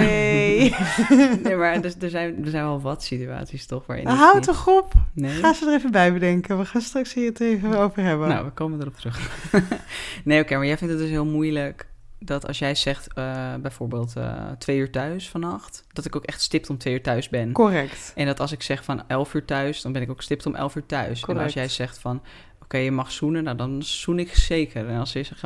nee, 1.42 1.56
maar 1.56 1.74
er, 1.74 1.94
er, 2.00 2.10
zijn, 2.10 2.44
er 2.44 2.50
zijn 2.50 2.64
wel 2.64 2.80
wat 2.80 3.02
situaties 3.02 3.66
toch 3.66 3.86
waarin 3.86 4.06
ik 4.06 4.12
Houd 4.16 4.34
niet- 4.34 4.42
toch 4.44 4.66
op. 4.68 4.92
Nee? 5.12 5.30
Ga 5.32 5.52
ze 5.52 5.66
er 5.66 5.74
even 5.74 5.90
bij 5.90 6.12
bedenken. 6.12 6.58
We 6.58 6.64
gaan 6.64 6.80
straks 6.80 7.14
hier 7.14 7.28
het 7.28 7.40
even 7.40 7.78
over 7.78 8.02
hebben. 8.02 8.28
Nou, 8.28 8.44
we 8.44 8.50
komen 8.50 8.80
erop 8.80 8.94
terug. 8.96 9.30
nee, 10.24 10.40
oké, 10.42 10.56
maar 10.56 10.66
jij 10.66 10.78
vindt 10.78 10.92
het 10.92 11.02
dus 11.02 11.10
heel 11.12 11.26
moeilijk 11.26 11.87
dat 12.18 12.46
als 12.46 12.58
jij 12.58 12.74
zegt 12.74 13.12
eh, 13.12 13.54
bijvoorbeeld 13.54 14.16
eh, 14.16 14.50
twee 14.58 14.78
uur 14.78 14.90
thuis 14.90 15.28
vannacht, 15.28 15.84
dat 15.92 16.04
ik 16.04 16.16
ook 16.16 16.24
echt 16.24 16.42
stipt 16.42 16.70
om 16.70 16.78
twee 16.78 16.94
uur 16.94 17.02
thuis 17.02 17.28
ben. 17.28 17.52
Correct. 17.52 18.12
En 18.14 18.26
dat 18.26 18.40
als 18.40 18.52
ik 18.52 18.62
zeg 18.62 18.84
van 18.84 19.02
elf 19.08 19.34
uur 19.34 19.44
thuis, 19.44 19.82
dan 19.82 19.92
ben 19.92 20.02
ik 20.02 20.10
ook 20.10 20.22
stipt 20.22 20.46
om 20.46 20.54
elf 20.54 20.76
uur 20.76 20.86
thuis. 20.86 21.20
En 21.20 21.26
Correct. 21.26 21.44
als 21.44 21.54
jij 21.54 21.68
zegt 21.68 21.98
van 21.98 22.22
oké, 22.62 22.76
je 22.76 22.90
mag 22.90 23.12
zoenen, 23.12 23.44
nou 23.44 23.56
dan 23.56 23.82
zoen 23.82 24.18
ik 24.18 24.34
zeker. 24.34 24.88
En 24.88 24.98
als 24.98 25.12
je 25.12 25.22
zegt, 25.22 25.40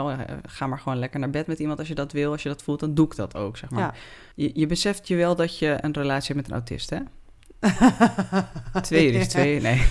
ga 0.46 0.66
maar 0.66 0.78
gewoon 0.78 0.98
lekker 0.98 1.20
naar 1.20 1.30
bed 1.30 1.46
met 1.46 1.58
iemand 1.58 1.78
als 1.78 1.88
je 1.88 1.94
dat 1.94 2.12
wil, 2.12 2.32
als 2.32 2.42
je 2.42 2.48
dat 2.48 2.62
voelt, 2.62 2.80
dan 2.80 2.94
doe 2.94 3.06
ik 3.06 3.16
dat 3.16 3.36
ook, 3.36 3.56
zeg 3.56 3.70
maar. 3.70 3.80
Ja. 3.80 3.94
Je, 4.34 4.50
je 4.54 4.66
beseft 4.66 5.08
je 5.08 5.16
wel 5.16 5.36
dat 5.36 5.58
je 5.58 5.78
een 5.80 5.92
relatie 5.92 6.34
hebt 6.34 6.36
met 6.36 6.46
een 6.46 6.52
autist, 6.52 6.90
hè? 6.90 6.98
Twee 8.80 9.10
is 9.10 9.28
twee, 9.28 9.60
nee. 9.60 9.86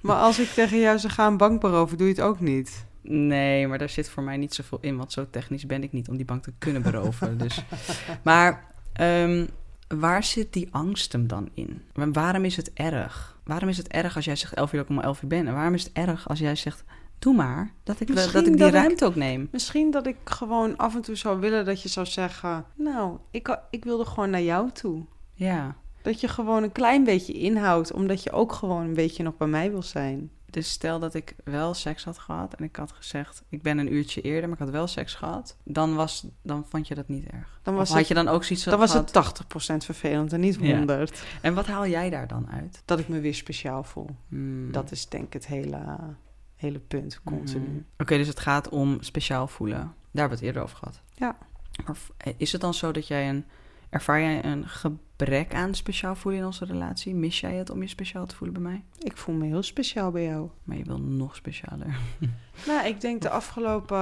Maar 0.00 0.16
als 0.16 0.38
ik 0.38 0.48
tegen 0.48 0.80
jou 0.80 0.98
zou 0.98 1.12
gaan 1.12 1.36
bank 1.36 1.60
beroven, 1.60 1.98
doe 1.98 2.06
je 2.06 2.12
het 2.12 2.22
ook 2.22 2.40
niet. 2.40 2.84
Nee, 3.08 3.66
maar 3.66 3.78
daar 3.78 3.88
zit 3.88 4.08
voor 4.08 4.22
mij 4.22 4.36
niet 4.36 4.54
zoveel 4.54 4.78
in, 4.80 4.96
want 4.96 5.12
zo 5.12 5.26
technisch 5.30 5.66
ben 5.66 5.82
ik 5.82 5.92
niet 5.92 6.08
om 6.08 6.16
die 6.16 6.24
bank 6.24 6.42
te 6.42 6.52
kunnen 6.58 6.82
beroven. 6.82 7.38
dus. 7.38 7.64
Maar 8.22 8.64
ehm, 8.92 9.46
waar 9.88 10.24
zit 10.24 10.52
die 10.52 10.68
angst 10.70 11.12
hem 11.12 11.26
dan 11.26 11.48
in? 11.54 11.82
Waarom 12.12 12.44
is 12.44 12.56
het 12.56 12.72
erg? 12.72 13.38
Waarom 13.44 13.68
is 13.68 13.76
het 13.76 13.88
erg 13.88 14.16
als 14.16 14.24
jij 14.24 14.36
zegt 14.36 14.54
11 14.54 14.72
uur 14.72 14.78
dat 14.78 14.90
ik 14.90 14.96
om 14.96 15.02
11 15.02 15.22
uur 15.22 15.28
ben? 15.28 15.46
En 15.46 15.54
waarom 15.54 15.74
is 15.74 15.82
het 15.84 15.92
erg 15.92 16.28
als 16.28 16.38
jij 16.38 16.54
zegt, 16.56 16.84
doe 17.18 17.34
maar, 17.34 17.72
dat 17.82 18.00
ik, 18.00 18.08
Misschien 18.08 18.32
dat 18.32 18.42
ik 18.46 18.48
die 18.52 18.56
dat 18.60 18.68
ik- 18.68 18.74
ruimte 18.74 19.04
ook 19.04 19.14
neem? 19.14 19.48
Misschien 19.52 19.90
dat 19.90 20.06
ik 20.06 20.16
gewoon 20.24 20.76
af 20.76 20.94
en 20.94 21.02
toe 21.02 21.14
zou 21.14 21.40
willen 21.40 21.64
dat 21.64 21.82
je 21.82 21.88
zou 21.88 22.06
zeggen... 22.06 22.64
Nou, 22.74 23.18
ik, 23.30 23.58
ik 23.70 23.84
wilde 23.84 24.04
gewoon 24.04 24.30
naar 24.30 24.42
jou 24.42 24.70
toe. 24.72 25.04
Ja, 25.34 25.76
Dat 26.02 26.20
je 26.20 26.28
gewoon 26.28 26.62
een 26.62 26.72
klein 26.72 27.04
beetje 27.04 27.32
inhoudt, 27.32 27.92
omdat 27.92 28.22
je 28.22 28.32
ook 28.32 28.52
gewoon 28.52 28.82
een 28.84 28.94
beetje 28.94 29.22
nog 29.22 29.36
bij 29.36 29.46
mij 29.48 29.70
wil 29.70 29.82
zijn. 29.82 30.30
Dus 30.54 30.70
stel 30.70 30.98
dat 30.98 31.14
ik 31.14 31.34
wel 31.44 31.74
seks 31.74 32.04
had 32.04 32.18
gehad 32.18 32.54
en 32.54 32.64
ik 32.64 32.76
had 32.76 32.92
gezegd, 32.92 33.42
ik 33.48 33.62
ben 33.62 33.78
een 33.78 33.92
uurtje 33.94 34.20
eerder, 34.20 34.42
maar 34.42 34.58
ik 34.58 34.64
had 34.64 34.70
wel 34.72 34.86
seks 34.86 35.14
gehad. 35.14 35.56
Dan, 35.64 35.94
was, 35.94 36.26
dan 36.42 36.66
vond 36.68 36.88
je 36.88 36.94
dat 36.94 37.08
niet 37.08 37.26
erg. 37.26 37.58
Dan 37.62 37.74
Of 37.74 37.80
was 37.80 37.88
had 37.88 37.98
het, 37.98 38.08
je 38.08 38.14
dan 38.14 38.28
ook 38.28 38.44
zoiets 38.44 38.64
dan 38.64 38.78
was 38.78 38.90
gehad? 38.90 39.14
het 39.14 39.82
80% 39.82 39.84
vervelend 39.84 40.32
en 40.32 40.40
niet 40.40 40.56
Ja. 40.60 40.76
100. 40.76 41.22
En 41.40 41.54
wat 41.54 41.66
haal 41.66 41.86
jij 41.86 42.10
daar 42.10 42.26
dan 42.26 42.50
uit? 42.50 42.82
Dat 42.84 42.98
ik 42.98 43.08
me 43.08 43.20
weer 43.20 43.34
speciaal 43.34 43.84
voel. 43.84 44.08
Hmm. 44.28 44.72
Dat 44.72 44.90
is 44.90 45.08
denk 45.08 45.24
ik 45.26 45.32
het 45.32 45.46
hele, 45.46 45.98
hele 46.56 46.78
punt, 46.78 47.20
continu. 47.24 47.66
Mhm. 47.68 47.78
Oké, 47.98 48.16
dus 48.16 48.28
het 48.28 48.40
gaat 48.40 48.68
om 48.68 48.96
speciaal 49.00 49.46
voelen. 49.46 49.78
Daar 49.78 49.90
hebben 50.12 50.28
we 50.28 50.34
het 50.34 50.44
eerder 50.44 50.62
over 50.62 50.76
gehad. 50.76 51.00
Ja. 51.14 51.36
Maar 51.84 51.96
eh, 52.16 52.32
is 52.36 52.52
het 52.52 52.60
dan 52.60 52.74
zo 52.74 52.92
dat 52.92 53.06
jij 53.06 53.28
een... 53.28 53.44
Ervaar 53.90 54.20
jij 54.20 54.44
een 54.44 54.68
gebrek 55.24 55.54
aan 55.54 55.74
speciaal 55.74 56.14
voelen 56.14 56.40
in 56.40 56.46
onze 56.46 56.64
relatie? 56.64 57.14
Mis 57.14 57.40
jij 57.40 57.54
het 57.54 57.70
om 57.70 57.82
je 57.82 57.88
speciaal 57.88 58.26
te 58.26 58.36
voelen 58.36 58.62
bij 58.62 58.70
mij? 58.72 58.82
Ik 58.98 59.16
voel 59.16 59.34
me 59.34 59.46
heel 59.46 59.62
speciaal 59.62 60.10
bij 60.10 60.24
jou. 60.24 60.48
Maar 60.64 60.76
je 60.76 60.84
wil 60.84 61.00
nog 61.00 61.36
specialer. 61.36 61.96
Nou, 62.66 62.86
ik 62.86 63.00
denk 63.00 63.22
de 63.22 63.30
afgelopen 63.30 63.98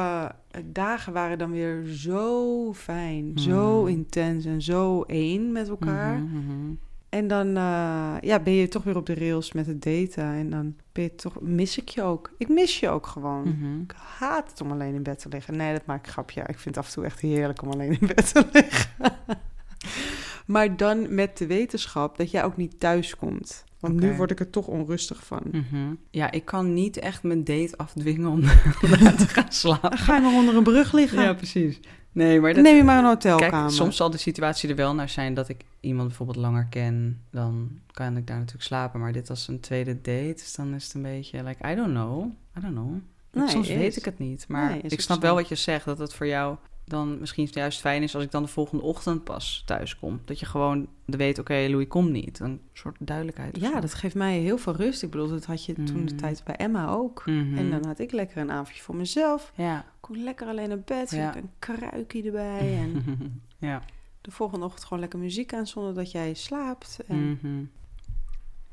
eh, 0.50 0.60
dagen 0.64 1.12
waren 1.12 1.38
dan 1.38 1.50
weer 1.50 1.82
zo 1.86 2.72
fijn, 2.74 3.32
zo 3.38 3.80
Mhm. 3.82 3.90
intens 3.90 4.44
en 4.44 4.62
zo 4.62 5.02
één 5.02 5.52
met 5.52 5.68
elkaar. 5.68 6.18
Mhm, 6.18 6.36
mhm. 6.36 6.72
En 7.08 7.26
dan 7.28 7.46
eh, 7.56 8.14
ja, 8.20 8.38
ben 8.42 8.52
je 8.52 8.68
toch 8.68 8.82
weer 8.84 8.96
op 8.96 9.06
de 9.06 9.14
rails 9.14 9.52
met 9.52 9.66
het 9.66 9.82
daten. 9.82 10.24
En 10.24 10.50
dan 10.50 10.74
ben 10.92 11.02
je 11.04 11.14
toch, 11.14 11.40
mis 11.40 11.78
ik 11.78 11.88
je 11.88 12.02
ook. 12.02 12.30
Ik 12.38 12.48
mis 12.48 12.80
je 12.80 12.88
ook 12.88 13.06
gewoon. 13.06 13.46
Ik 13.82 13.94
haat 14.18 14.50
het 14.50 14.60
om 14.60 14.70
alleen 14.72 14.94
in 14.94 15.02
bed 15.02 15.18
te 15.18 15.28
liggen. 15.28 15.56
Nee, 15.56 15.72
dat 15.72 15.86
maak 15.86 15.98
ik 15.98 16.06
een 16.06 16.12
grapje. 16.12 16.40
Ik 16.40 16.58
vind 16.58 16.74
het 16.74 16.76
af 16.78 16.86
en 16.86 16.92
toe 16.92 17.04
echt 17.04 17.20
heerlijk 17.20 17.62
om 17.62 17.70
alleen 17.70 18.00
in 18.00 18.06
bed 18.06 18.32
te 18.32 18.46
liggen. 18.52 18.90
Maar 20.46 20.76
dan 20.76 21.14
met 21.14 21.38
de 21.38 21.46
wetenschap 21.46 22.16
dat 22.16 22.30
jij 22.30 22.44
ook 22.44 22.56
niet 22.56 22.80
thuis 22.80 23.16
komt. 23.16 23.64
Want 23.80 24.00
nu 24.00 24.12
word 24.16 24.30
ik 24.30 24.40
er 24.40 24.50
toch 24.50 24.66
onrustig 24.66 25.24
van. 25.24 25.42
Mhm. 25.50 25.94
Ja, 26.10 26.30
ik 26.30 26.44
kan 26.44 26.74
niet 26.74 26.96
echt 26.96 27.22
mijn 27.22 27.44
date 27.44 27.76
afdwingen 27.76 28.30
om 28.30 28.40
te 29.22 29.26
gaan 29.28 29.52
slapen. 29.52 29.90
Dan 29.90 29.98
ga 29.98 30.14
je 30.16 30.22
maar 30.22 30.34
onder 30.34 30.56
een 30.56 30.62
brug 30.62 30.92
liggen. 30.92 31.22
Ja, 31.22 31.32
precies. 31.32 31.80
Nee, 32.12 32.40
maar 32.40 32.54
dat, 32.54 32.62
neem 32.62 32.76
je 32.76 32.84
maar 32.84 32.98
een 32.98 33.04
hotelkamer. 33.04 33.50
Kijk, 33.50 33.70
soms 33.70 33.96
zal 33.96 34.10
de 34.10 34.18
situatie 34.18 34.68
er 34.68 34.76
wel 34.76 34.94
naar 34.94 35.08
zijn 35.08 35.34
dat 35.34 35.48
ik 35.48 35.64
iemand 35.80 36.08
bijvoorbeeld 36.08 36.38
langer 36.38 36.66
ken. 36.70 37.20
Dan 37.30 37.70
kan 37.92 38.16
ik 38.16 38.26
daar 38.26 38.36
natuurlijk 38.38 38.64
slapen. 38.64 39.00
Maar 39.00 39.12
dit 39.12 39.30
als 39.30 39.48
een 39.48 39.60
tweede 39.60 39.94
date, 40.00 40.34
dus 40.34 40.54
dan 40.54 40.74
is 40.74 40.84
het 40.84 40.94
een 40.94 41.02
beetje 41.02 41.42
like, 41.42 41.70
I 41.70 41.74
don't 41.74 41.92
know. 41.92 42.32
I 42.58 42.60
don't 42.60 42.74
know. 42.74 42.94
Nee, 43.32 43.48
soms 43.48 43.68
is. 43.68 43.76
weet 43.76 43.96
ik 43.96 44.04
het 44.04 44.18
niet. 44.18 44.44
Maar 44.48 44.70
Nee, 44.70 44.80
ik 44.82 45.00
snap 45.00 45.20
wel 45.20 45.34
wat 45.34 45.48
je 45.48 45.54
zegt. 45.54 45.84
Dat 45.84 45.98
het 45.98 46.14
voor 46.14 46.26
jou 46.26 46.56
dan 46.92 47.18
misschien 47.18 47.48
juist 47.50 47.80
fijn 47.80 48.02
is 48.02 48.14
als 48.14 48.24
ik 48.24 48.30
dan 48.30 48.42
de 48.42 48.48
volgende 48.48 48.82
ochtend 48.84 49.24
pas 49.24 49.62
thuis 49.66 49.98
kom. 49.98 50.20
Dat 50.24 50.40
je 50.40 50.46
gewoon 50.46 50.86
weet, 51.04 51.38
oké, 51.38 51.66
Louis 51.68 51.88
komt 51.88 52.10
niet. 52.10 52.38
Een 52.38 52.60
soort 52.72 52.96
duidelijkheid. 53.00 53.60
Ja, 53.60 53.72
zo. 53.72 53.80
dat 53.80 53.94
geeft 53.94 54.14
mij 54.14 54.38
heel 54.38 54.58
veel 54.58 54.76
rust. 54.76 55.02
Ik 55.02 55.10
bedoel, 55.10 55.28
dat 55.28 55.44
had 55.44 55.64
je 55.64 55.72
toen 55.72 56.04
de 56.06 56.12
Mm. 56.12 56.16
tijd 56.16 56.42
bij 56.44 56.56
Emma 56.56 56.88
ook. 56.88 57.22
Mhm. 57.26 57.56
En 57.58 57.70
dan 57.70 57.86
had 57.86 57.98
ik 57.98 58.12
lekker 58.12 58.36
een 58.36 58.50
avondje 58.50 58.82
voor 58.82 58.96
mezelf. 58.96 59.52
Ja. 59.56 59.84
Kon 60.00 60.22
lekker 60.22 60.46
alleen 60.46 60.68
naar 60.68 60.80
bed. 60.80 61.10
Ja. 61.10 61.16
Ja. 61.18 61.36
Een 61.36 61.50
kruikje 61.58 62.22
erbij. 62.22 62.74
En 62.82 63.42
ja. 63.58 63.82
de 64.20 64.30
volgende 64.30 64.64
ochtend 64.64 64.84
gewoon 64.84 65.00
lekker 65.00 65.18
muziek 65.18 65.54
aan 65.54 65.66
zonder 65.66 65.94
dat 65.94 66.10
jij 66.10 66.34
slaapt. 66.34 66.98
En 67.06 67.30
Mhm. 67.30 67.62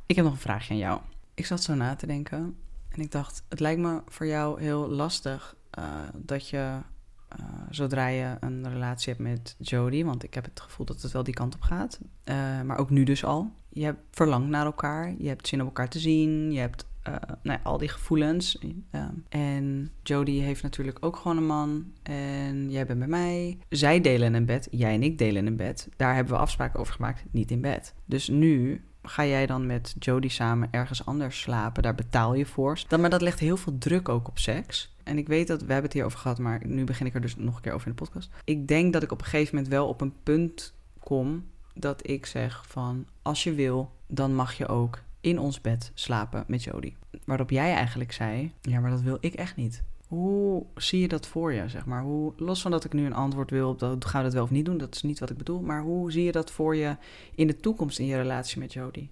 Ik 0.06 0.16
heb 0.16 0.26
nog 0.26 0.34
een 0.34 0.40
vraagje 0.40 0.74
aan 0.74 0.80
jou. 0.80 1.02
Ik 1.34 1.46
zat 1.46 1.64
zo 1.64 1.74
na 1.74 1.96
te 1.96 2.06
denken 2.08 2.56
en 2.90 3.02
ik 3.02 3.12
dacht, 3.12 3.44
het 3.50 3.60
lijkt 3.60 3.82
me 3.82 4.02
voor 4.08 4.26
jou 4.26 4.62
heel 4.62 4.88
lastig 4.90 5.56
eh, 5.70 5.84
dat 6.16 6.50
je, 6.50 6.78
eh, 7.30 7.46
zodra 7.70 8.08
je 8.08 8.38
een 8.40 8.70
relatie 8.70 9.14
hebt 9.14 9.24
met 9.24 9.56
Jodie, 9.58 10.06
want 10.06 10.24
ik 10.24 10.34
heb 10.34 10.46
het 10.46 10.60
gevoel 10.60 10.86
dat 10.86 11.02
het 11.02 11.12
wel 11.12 11.24
die 11.24 11.34
kant 11.34 11.56
op 11.56 11.62
gaat, 11.62 12.00
eh, 12.24 12.62
maar 12.62 12.78
ook 12.78 12.90
nu 12.90 13.04
dus 13.04 13.26
al. 13.26 13.52
Je 13.70 13.84
hebt 13.84 14.00
verlangt 14.12 14.50
naar 14.50 14.66
elkaar, 14.66 15.14
je 15.18 15.28
hebt 15.28 15.48
zin 15.48 15.60
om 15.60 15.66
elkaar 15.66 15.90
te 15.90 16.00
zien, 16.00 16.52
je 16.52 16.60
hebt 16.60 16.88
eh, 17.02 17.16
nou 17.44 17.58
ja, 17.58 17.60
al 17.64 17.78
die 17.78 17.88
gevoelens. 17.88 18.60
Eh, 18.90 19.06
en 19.30 19.92
Jodie 20.04 20.42
heeft 20.42 20.64
natuurlijk 20.64 20.98
ook 21.00 21.16
gewoon 21.16 21.38
een 21.38 21.46
man 21.46 21.86
en 22.04 22.72
jij 22.72 22.86
bent 22.86 23.00
bij 23.00 23.08
mij. 23.08 23.58
Zij 23.70 24.02
delen 24.02 24.34
een 24.34 24.46
bed, 24.46 24.68
jij 24.72 24.94
en 24.94 25.04
ik 25.04 25.18
delen 25.18 25.46
een 25.46 25.56
bed. 25.56 25.90
Daar 25.98 26.16
hebben 26.16 26.34
we 26.34 26.40
afspraken 26.40 26.80
over 26.80 26.94
gemaakt, 26.94 27.24
niet 27.32 27.52
in 27.52 27.62
bed. 27.62 27.94
Dus 28.06 28.28
nu 28.28 28.84
ga 29.04 29.26
jij 29.26 29.46
dan 29.46 29.66
met 29.66 29.96
Jodie 30.00 30.30
samen 30.30 30.68
ergens 30.72 31.06
anders 31.06 31.40
slapen. 31.42 31.84
Daar 31.84 31.96
betaal 31.96 32.34
je 32.34 32.46
voor. 32.46 32.84
Dan, 32.88 33.02
maar 33.02 33.10
dat 33.10 33.22
legt 33.22 33.40
heel 33.40 33.58
veel 33.58 33.78
druk 33.78 34.10
ook 34.10 34.28
op 34.28 34.40
seks. 34.40 34.96
En 35.04 35.18
ik 35.18 35.28
weet 35.28 35.48
dat, 35.48 35.60
we 35.60 35.66
hebben 35.66 35.84
het 35.84 35.94
hier 35.94 36.06
over 36.06 36.20
gehad, 36.20 36.40
maar 36.40 36.62
nu 36.66 36.84
begin 36.84 37.06
ik 37.06 37.14
er 37.14 37.22
dus 37.22 37.36
nog 37.36 37.56
een 37.56 37.62
keer 37.62 37.74
over 37.74 37.88
in 37.88 37.94
de 37.96 38.04
podcast. 38.04 38.30
Ik 38.44 38.68
denk 38.68 38.94
dat 38.94 39.04
ik 39.04 39.12
op 39.12 39.20
een 39.20 39.26
gegeven 39.26 39.56
moment 39.56 39.74
wel 39.74 39.88
op 39.88 40.02
een 40.02 40.14
punt 40.24 40.74
kom 41.00 41.46
dat 41.74 42.10
ik 42.10 42.26
zeg 42.26 42.64
van, 42.68 43.06
als 43.22 43.44
je 43.44 43.54
wil, 43.54 43.92
dan 44.08 44.36
mag 44.36 44.54
je 44.54 44.68
ook 44.68 45.00
in 45.22 45.40
ons 45.40 45.62
bed 45.62 45.92
slapen 45.94 46.44
met 46.48 46.64
Jodie. 46.64 46.96
Waarop 47.26 47.50
jij 47.50 47.74
eigenlijk 47.74 48.12
zei, 48.12 48.54
ja, 48.62 48.80
maar 48.80 48.92
dat 48.92 49.02
wil 49.02 49.18
ik 49.20 49.34
echt 49.34 49.56
niet. 49.56 49.84
Hoe 50.10 50.66
zie 50.76 51.00
je 51.00 51.08
dat 51.08 51.28
voor 51.28 51.54
je, 51.54 51.70
zeg 51.70 51.86
maar? 51.86 52.02
Hoe, 52.02 52.34
los 52.38 52.62
van 52.62 52.72
dat 52.72 52.84
ik 52.84 52.94
nu 52.94 53.06
een 53.06 53.14
antwoord 53.14 53.50
wil 53.50 53.70
op 53.70 53.80
dat, 53.80 54.06
ga 54.06 54.18
je 54.18 54.24
dat 54.24 54.34
wel 54.34 54.44
of 54.44 54.50
niet 54.50 54.66
doen, 54.66 54.78
dat 54.78 54.96
is 54.96 55.02
niet 55.02 55.20
wat 55.20 55.30
ik 55.30 55.38
bedoel. 55.38 55.62
Maar 55.62 55.82
hoe 55.82 56.12
zie 56.12 56.24
je 56.24 56.32
dat 56.32 56.52
voor 56.52 56.76
je 56.76 56.96
in 57.36 57.48
de 57.48 57.56
toekomst 57.56 58.00
in 58.00 58.06
je 58.06 58.16
relatie 58.16 58.60
met 58.60 58.74
Jodie? 58.74 59.10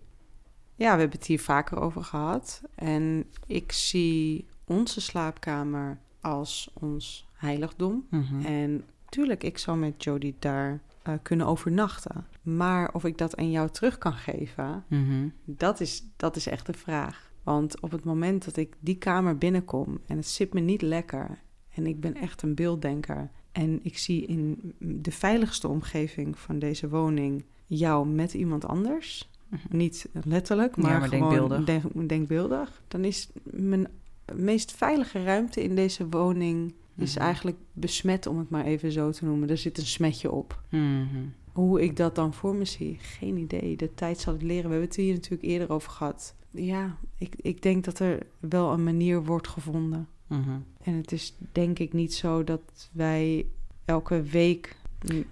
Ja, 0.76 0.94
we 0.94 1.00
hebben 1.00 1.18
het 1.18 1.28
hier 1.28 1.40
vaker 1.40 1.80
over 1.80 2.04
gehad. 2.04 2.62
En 2.76 3.26
ik 3.46 3.72
zie 3.72 4.46
onze 4.66 5.02
slaapkamer 5.02 5.98
als 6.22 6.70
ons 6.74 7.28
heiligdom. 7.34 8.06
Mhm. 8.10 8.46
En 8.46 8.84
tuurlijk, 9.10 9.44
ik 9.44 9.58
zal 9.58 9.76
met 9.76 10.04
Jodie 10.04 10.36
daar 10.40 10.82
uh, 11.08 11.14
kunnen 11.22 11.48
overnachten. 11.48 12.28
Maar 12.42 12.94
of 12.94 13.06
ik 13.06 13.18
dat 13.18 13.38
aan 13.38 13.52
jou 13.52 13.70
terug 13.70 13.98
kan 13.98 14.14
geven, 14.14 14.84
mhm. 14.88 15.28
dat, 15.46 15.80
is, 15.80 16.04
dat 16.16 16.36
is 16.36 16.48
echt 16.48 16.66
de 16.66 16.74
vraag. 16.74 17.27
Want 17.48 17.82
op 17.82 17.92
het 17.92 18.04
moment 18.04 18.46
dat 18.46 18.58
ik 18.58 18.76
die 18.80 18.98
kamer 18.98 19.38
binnenkom 19.38 20.00
en 20.06 20.18
het 20.18 20.28
zit 20.28 20.54
me 20.54 20.60
niet 20.60 20.82
lekker 20.82 21.42
en 21.74 21.88
ik 21.88 22.00
ben 22.00 22.16
echt 22.16 22.42
een 22.42 22.56
beelddenker 22.56 23.30
en 23.52 23.80
ik 23.84 23.98
zie 23.98 24.26
in 24.26 24.74
de 24.80 25.12
veiligste 25.12 25.68
omgeving 25.68 26.40
van 26.40 26.60
deze 26.60 26.90
woning 26.90 27.46
jou 27.66 28.08
met 28.08 28.34
iemand 28.34 28.66
anders, 28.66 29.30
mhm. 29.48 29.78
niet 29.78 30.10
letterlijk, 30.24 30.78
maar, 30.78 31.00
maar 31.00 31.10
gewoon 31.10 31.30
denkbeeldig. 31.30 31.66
Denk, 31.66 32.10
denkbeeldig, 32.10 32.82
dan 32.88 33.04
is 33.04 33.30
mijn 33.44 33.88
meest 34.36 34.72
veilige 34.72 35.24
ruimte 35.24 35.64
in 35.64 35.76
deze 35.76 36.10
woning 36.10 36.74
is 36.96 37.14
mhm. 37.14 37.24
eigenlijk 37.24 37.58
besmet, 37.74 38.28
om 38.28 38.38
het 38.38 38.50
maar 38.50 38.66
even 38.66 38.92
zo 38.92 39.12
te 39.12 39.26
noemen. 39.26 39.50
Er 39.50 39.58
zit 39.58 39.78
een 39.78 39.86
smetje 39.86 40.32
op. 40.32 40.62
Mhm. 40.70 41.26
Hoe 41.58 41.82
ik 41.82 41.96
dat 41.96 42.16
dan 42.16 42.34
voor 42.34 42.56
me 42.56 42.66
zie, 42.66 42.98
geen 43.00 43.38
idee. 43.38 43.78
De 43.78 43.94
tijd 43.94 44.20
zal 44.20 44.34
het 44.34 44.42
leren. 44.42 44.64
We 44.64 44.70
hebben 44.70 44.88
het 44.88 44.96
hier 44.96 45.14
natuurlijk 45.14 45.44
eerder 45.44 45.70
over 45.70 45.92
gehad. 45.92 46.36
Ja, 46.52 46.98
ik, 47.18 47.36
ik 47.38 47.62
denk 47.62 47.84
dat 47.84 48.00
er 48.00 48.26
wel 48.40 48.72
een 48.72 48.84
manier 48.84 49.24
wordt 49.24 49.48
gevonden. 49.48 50.08
Mhm. 50.28 50.60
En 50.84 50.94
het 50.94 51.12
is 51.12 51.36
denk 51.52 51.80
ik 51.80 51.94
niet 51.94 52.14
zo 52.14 52.44
dat 52.44 52.90
wij 52.92 53.46
elke 53.86 54.22
week 54.22 54.76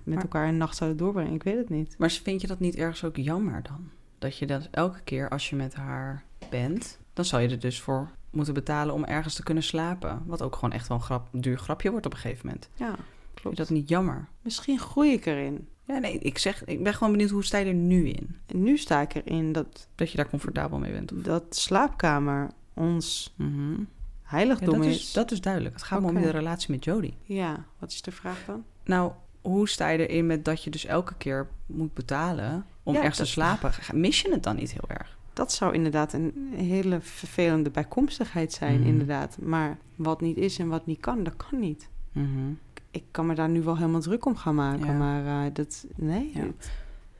met 0.03 0.21
elkaar 0.21 0.47
een 0.47 0.57
nacht 0.57 0.75
zouden 0.77 0.99
doorbrengen. 0.99 1.33
Ik 1.33 1.43
weet 1.43 1.57
het 1.57 1.69
niet. 1.69 1.95
Maar 1.97 2.11
vind 2.11 2.41
je 2.41 2.47
dat 2.47 2.59
niet 2.59 2.75
ergens 2.75 3.03
ook 3.03 3.15
jammer 3.15 3.63
dan? 3.63 3.89
Dat 4.17 4.38
je 4.38 4.45
dat 4.45 4.67
elke 4.71 5.01
keer 5.03 5.29
als 5.29 5.49
je 5.49 5.55
met 5.55 5.73
haar 5.73 6.23
bent, 6.49 6.99
dan 7.13 7.25
zal 7.25 7.39
je 7.39 7.49
er 7.49 7.59
dus 7.59 7.81
voor 7.81 8.09
moeten 8.29 8.53
betalen 8.53 8.93
om 8.93 9.03
ergens 9.03 9.35
te 9.35 9.43
kunnen 9.43 9.63
slapen. 9.63 10.23
Wat 10.25 10.41
ook 10.41 10.55
gewoon 10.55 10.71
echt 10.71 10.88
wel 10.88 10.97
een 10.97 11.03
grap, 11.03 11.27
duur 11.31 11.57
grapje 11.57 11.91
wordt 11.91 12.05
op 12.05 12.13
een 12.13 12.19
gegeven 12.19 12.45
moment. 12.45 12.69
Ja, 12.75 12.95
klopt. 13.33 13.59
Is 13.59 13.67
dat 13.67 13.77
niet 13.77 13.89
jammer? 13.89 14.27
Misschien 14.41 14.79
groei 14.79 15.11
ik 15.11 15.25
erin. 15.25 15.67
Ja, 15.88 15.98
nee, 15.98 16.19
ik 16.19 16.38
zeg, 16.38 16.65
ik 16.65 16.84
ben 16.84 16.93
gewoon 16.93 17.12
benieuwd 17.12 17.30
hoe 17.30 17.43
sta 17.45 17.58
je 17.58 17.65
er 17.65 17.74
nu 17.74 18.08
in? 18.08 18.36
En 18.45 18.63
nu 18.63 18.78
sta 18.78 19.02
ik 19.02 19.13
erin 19.13 19.52
dat... 19.52 19.88
Dat 19.95 20.12
je 20.12 20.17
daar 20.17 20.30
comfortabel 20.30 20.80
mee 20.80 20.91
bent? 20.91 21.12
Of? 21.12 21.21
Dat 21.21 21.56
slaapkamer 21.56 22.50
ons 22.74 23.34
mm 23.36 23.88
heiligdom 24.26 24.78
dat 24.78 24.86
is. 24.86 25.13
Dat 25.13 25.32
is 25.32 25.41
duidelijk. 25.41 25.74
Het 25.76 25.84
gaat 25.84 26.04
okay. 26.04 26.15
om 26.15 26.21
de 26.21 26.30
relatie 26.30 26.71
met 26.71 26.84
Jodie. 26.84 27.17
Ja, 27.24 27.65
wat 27.80 27.91
is 27.91 28.02
de 28.02 28.12
vraag 28.12 28.45
dan? 28.45 28.63
Nou, 28.84 29.12
hoe 29.41 29.69
sta 29.69 29.89
je 29.89 30.08
erin 30.08 30.26
met 30.26 30.45
dat 30.45 30.63
je 30.63 30.69
dus 30.69 30.86
elke 30.86 31.15
keer 31.15 31.48
moet 31.65 31.93
betalen 31.93 32.65
om 32.84 32.95
ergens 32.95 33.17
te 33.17 33.26
slapen? 33.26 33.71
Mis 33.93 34.21
je 34.21 34.32
het 34.32 34.43
dan 34.43 34.56
niet 34.56 34.71
heel 34.71 34.88
erg? 34.88 35.17
Dat 35.34 35.52
zou 35.52 35.74
inderdaad 35.74 36.13
een 36.13 36.54
hele 36.56 37.02
vervelende 37.02 37.69
bijkomstigheid 37.69 38.54
zijn, 38.54 38.80
mhm. 38.80 38.88
inderdaad. 38.88 39.38
Maar 39.41 39.78
wat 39.95 40.21
niet 40.21 40.38
is 40.38 40.60
en 40.60 40.67
wat 40.67 40.86
niet 40.86 41.00
kan, 41.00 41.24
dat 41.24 41.36
kan 41.38 41.60
niet. 41.60 41.89
Mhm. 42.12 42.54
Ik 42.95 43.03
kan 43.12 43.25
me 43.25 43.36
daar 43.36 43.49
nu 43.49 43.63
wel 43.63 43.77
helemaal 43.77 44.01
druk 44.01 44.25
om 44.25 44.36
gaan 44.36 44.55
maken, 44.55 44.97
maar 44.97 45.45
uh, 45.45 45.53
dat... 45.53 45.86
Nee, 45.95 46.31
ja. 46.34 46.43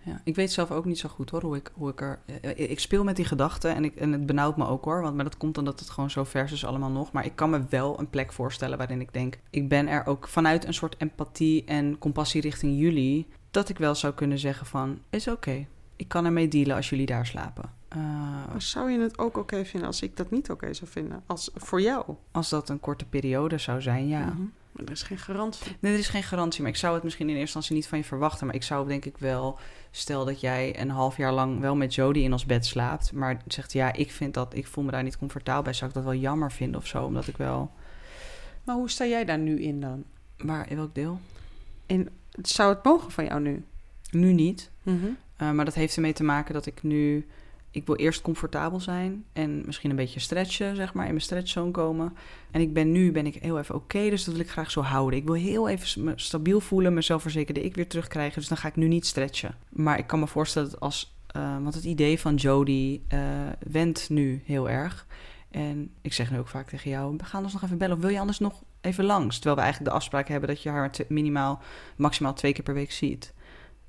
Ja, 0.04 0.22
ik 0.24 0.36
weet 0.36 0.52
zelf 0.52 0.72
ook 0.72 0.86
niet 0.86 1.00
zo 1.00 1.10
goed 1.10 1.30
hoor, 1.30 1.42
hoe 1.42 1.56
ik, 1.56 1.72
hoe 1.74 1.90
ik 1.90 2.02
er... 2.02 2.20
Eh, 2.42 2.70
ik 2.70 2.80
speel 2.80 3.04
met 3.04 3.16
die 3.16 3.26
gedachten 3.26 3.76
en, 3.76 3.84
ik, 3.84 3.96
en 3.96 4.12
het 4.12 4.26
benauwt 4.26 4.58
me 4.58 4.68
ook 4.68 4.86
hoor. 4.86 5.02
Want, 5.02 5.16
maar 5.16 5.24
dat 5.24 5.38
komt 5.38 5.58
omdat 5.58 5.80
het 5.80 5.90
gewoon 5.90 6.10
zo 6.10 6.24
vers 6.24 6.52
is 6.52 6.66
allemaal 6.66 6.90
nog. 6.90 7.12
Maar 7.12 7.26
ik 7.26 7.36
kan 7.36 7.50
me 7.50 7.66
wel 7.70 8.00
een 8.00 8.10
plek 8.10 8.34
voorstellen 8.34 8.78
waarin 8.78 9.02
ik 9.02 9.14
denk... 9.14 9.40
Ik 9.50 9.70
ben 9.70 9.88
er 9.88 10.06
ook 10.06 10.28
vanuit 10.28 10.66
een 10.66 10.74
soort 10.74 10.96
empathie 10.98 11.66
en 11.66 11.98
compassie 11.98 12.42
richting 12.42 12.80
jullie... 12.80 13.28
dat 13.52 13.70
ik 13.70 13.78
wel 13.78 13.96
zou 13.96 14.14
kunnen 14.14 14.40
zeggen 14.40 14.66
van, 14.66 15.00
is 15.10 15.28
oké. 15.28 15.66
Ik 15.96 16.08
kan 16.08 16.26
ermee 16.26 16.48
dealen 16.48 16.76
als 16.76 16.90
jullie 16.90 17.06
daar 17.06 17.26
slapen. 17.26 17.70
Uh, 17.98 18.02
zou 18.58 18.92
je 18.92 19.00
het 19.00 19.18
ook 19.18 19.38
oké 19.38 19.66
vinden 19.66 19.88
als 19.88 20.02
ik 20.02 20.18
dat 20.18 20.32
niet 20.32 20.50
oké 20.50 20.74
zou 20.74 20.92
vinden? 20.92 21.24
Als 21.26 21.52
voor 21.56 21.82
jou? 21.82 22.16
Als 22.32 22.50
dat 22.50 22.70
een 22.70 22.80
korte 22.80 23.06
periode 23.06 23.58
zou 23.58 23.82
zijn, 23.82 24.08
ja. 24.08 24.26
Mhm. 24.26 24.44
Maar 24.76 24.86
er 24.86 24.92
is 24.92 25.04
geen 25.04 25.18
garantie. 25.18 25.76
Nee, 25.80 25.94
er 25.94 26.00
is 26.00 26.08
geen 26.08 26.24
garantie. 26.24 26.62
Maar 26.62 26.72
ik 26.72 26.78
zou 26.78 26.94
het 26.94 27.04
misschien 27.04 27.30
in 27.30 27.36
eerste 27.36 27.44
instantie 27.46 27.76
niet 27.76 27.88
van 27.88 27.98
je 27.98 28.04
verwachten. 28.04 28.46
Maar 28.46 28.56
ik 28.56 28.64
zou 28.64 28.88
denk 28.88 29.06
ik 29.06 29.18
wel... 29.18 29.60
Stel 29.92 30.26
dat 30.26 30.42
jij 30.42 30.80
een 30.80 30.90
half 30.90 31.18
jaar 31.18 31.34
lang 31.34 31.60
wel 31.60 31.76
met 31.76 31.96
Jodie 31.96 32.24
in 32.24 32.32
ons 32.32 32.46
bed 32.46 32.66
slaapt. 32.66 33.12
Maar 33.12 33.42
zegt 33.48 33.74
ja, 33.74 33.94
ik 33.94 34.12
vind 34.12 34.34
dat... 34.34 34.56
Ik 34.56 34.68
voel 34.68 34.84
me 34.84 34.92
daar 34.92 35.04
niet 35.04 35.18
comfortabel 35.18 35.64
bij. 35.64 35.74
Zou 35.74 35.90
ik 35.90 35.96
dat 35.96 36.04
wel 36.04 36.14
jammer 36.14 36.52
vinden 36.52 36.80
of 36.80 36.88
zo? 36.88 37.04
Omdat 37.04 37.28
ik 37.28 37.38
wel... 37.38 37.72
Maar 38.64 38.76
hoe 38.76 38.90
sta 38.90 39.06
jij 39.06 39.26
daar 39.26 39.38
nu 39.38 39.62
in 39.62 39.82
dan? 39.82 40.04
Waar, 40.38 40.70
in 40.70 40.76
welk 40.76 40.96
deel? 40.96 41.20
In, 41.86 42.10
zou 42.42 42.74
het 42.74 42.84
mogen 42.84 43.12
van 43.12 43.26
jou 43.26 43.42
nu? 43.42 43.64
Nu 44.12 44.34
niet. 44.34 44.72
Mhm. 44.84 45.06
Eh, 45.38 45.52
maar 45.52 45.66
dat 45.66 45.74
heeft 45.74 45.96
ermee 45.96 46.14
te 46.14 46.24
maken 46.24 46.54
dat 46.54 46.66
ik 46.66 46.84
nu 46.84 47.28
ik 47.76 47.86
wil 47.86 47.96
eerst 47.96 48.22
comfortabel 48.22 48.80
zijn 48.80 49.26
en 49.34 49.64
misschien 49.66 49.90
een 49.90 49.96
beetje 49.96 50.20
stretchen, 50.20 50.76
zeg 50.76 50.94
maar, 50.94 51.06
in 51.06 51.12
mijn 51.12 51.24
stretchzone 51.24 51.72
komen. 51.72 52.14
En 52.52 52.62
ik 52.62 52.74
ben 52.74 52.92
nu 52.92 53.12
ben 53.12 53.26
ik 53.26 53.36
heel 53.36 53.60
even 53.60 53.76
oké, 53.76 54.10
dus 54.10 54.24
dat 54.24 54.34
wil 54.34 54.44
ik 54.44 54.50
graag 54.50 54.72
zo 54.72 54.82
houden. 54.82 55.20
Ik 55.20 55.26
wil 55.26 55.34
heel 55.34 55.70
even 55.70 56.04
me 56.04 56.14
stabiel 56.16 56.60
voelen, 56.60 56.94
mezelf 56.94 57.22
verzekerde 57.22 57.64
ik 57.64 57.76
weer 57.76 57.88
terugkrijgen. 57.88 58.40
Dus 58.40 58.48
dan 58.48 58.58
ga 58.58 58.68
ik 58.68 58.76
nu 58.76 58.88
niet 58.88 59.06
stretchen. 59.06 59.56
Maar 59.70 59.98
ik 59.98 60.08
kan 60.08 60.20
me 60.20 60.28
voorstellen 60.28 60.70
dat 60.70 60.80
als, 60.80 61.16
uh, 61.38 61.58
want 61.64 61.74
het 61.74 61.84
idee 61.84 62.20
van 62.20 62.36
Jodie 62.36 63.04
uh, 63.14 63.20
wendt 63.68 64.10
nu 64.10 64.42
heel 64.46 64.70
erg. 64.70 65.08
En 65.52 65.92
ik 66.02 66.14
zeg 66.14 66.32
nu 66.32 66.40
ook 66.40 66.48
vaak 66.48 66.68
tegen 66.68 66.90
jou, 66.90 67.16
we 67.18 67.26
gaan 67.26 67.44
ons 67.44 67.54
nog 67.54 67.64
even 67.64 67.78
bellen. 67.78 67.96
Of 67.96 68.02
wil 68.02 68.12
je 68.12 68.20
anders 68.20 68.40
nog 68.40 68.64
even 68.82 69.06
langs? 69.06 69.36
Terwijl 69.36 69.56
we 69.56 69.62
eigenlijk 69.62 69.92
de 69.92 69.98
afspraak 69.98 70.28
hebben 70.28 70.50
dat 70.50 70.62
je 70.62 70.70
haar 70.70 70.92
minimaal, 71.08 71.62
maximaal 71.96 72.34
twee 72.34 72.54
keer 72.54 72.64
per 72.64 72.74
week 72.74 72.92
ziet. 72.92 73.34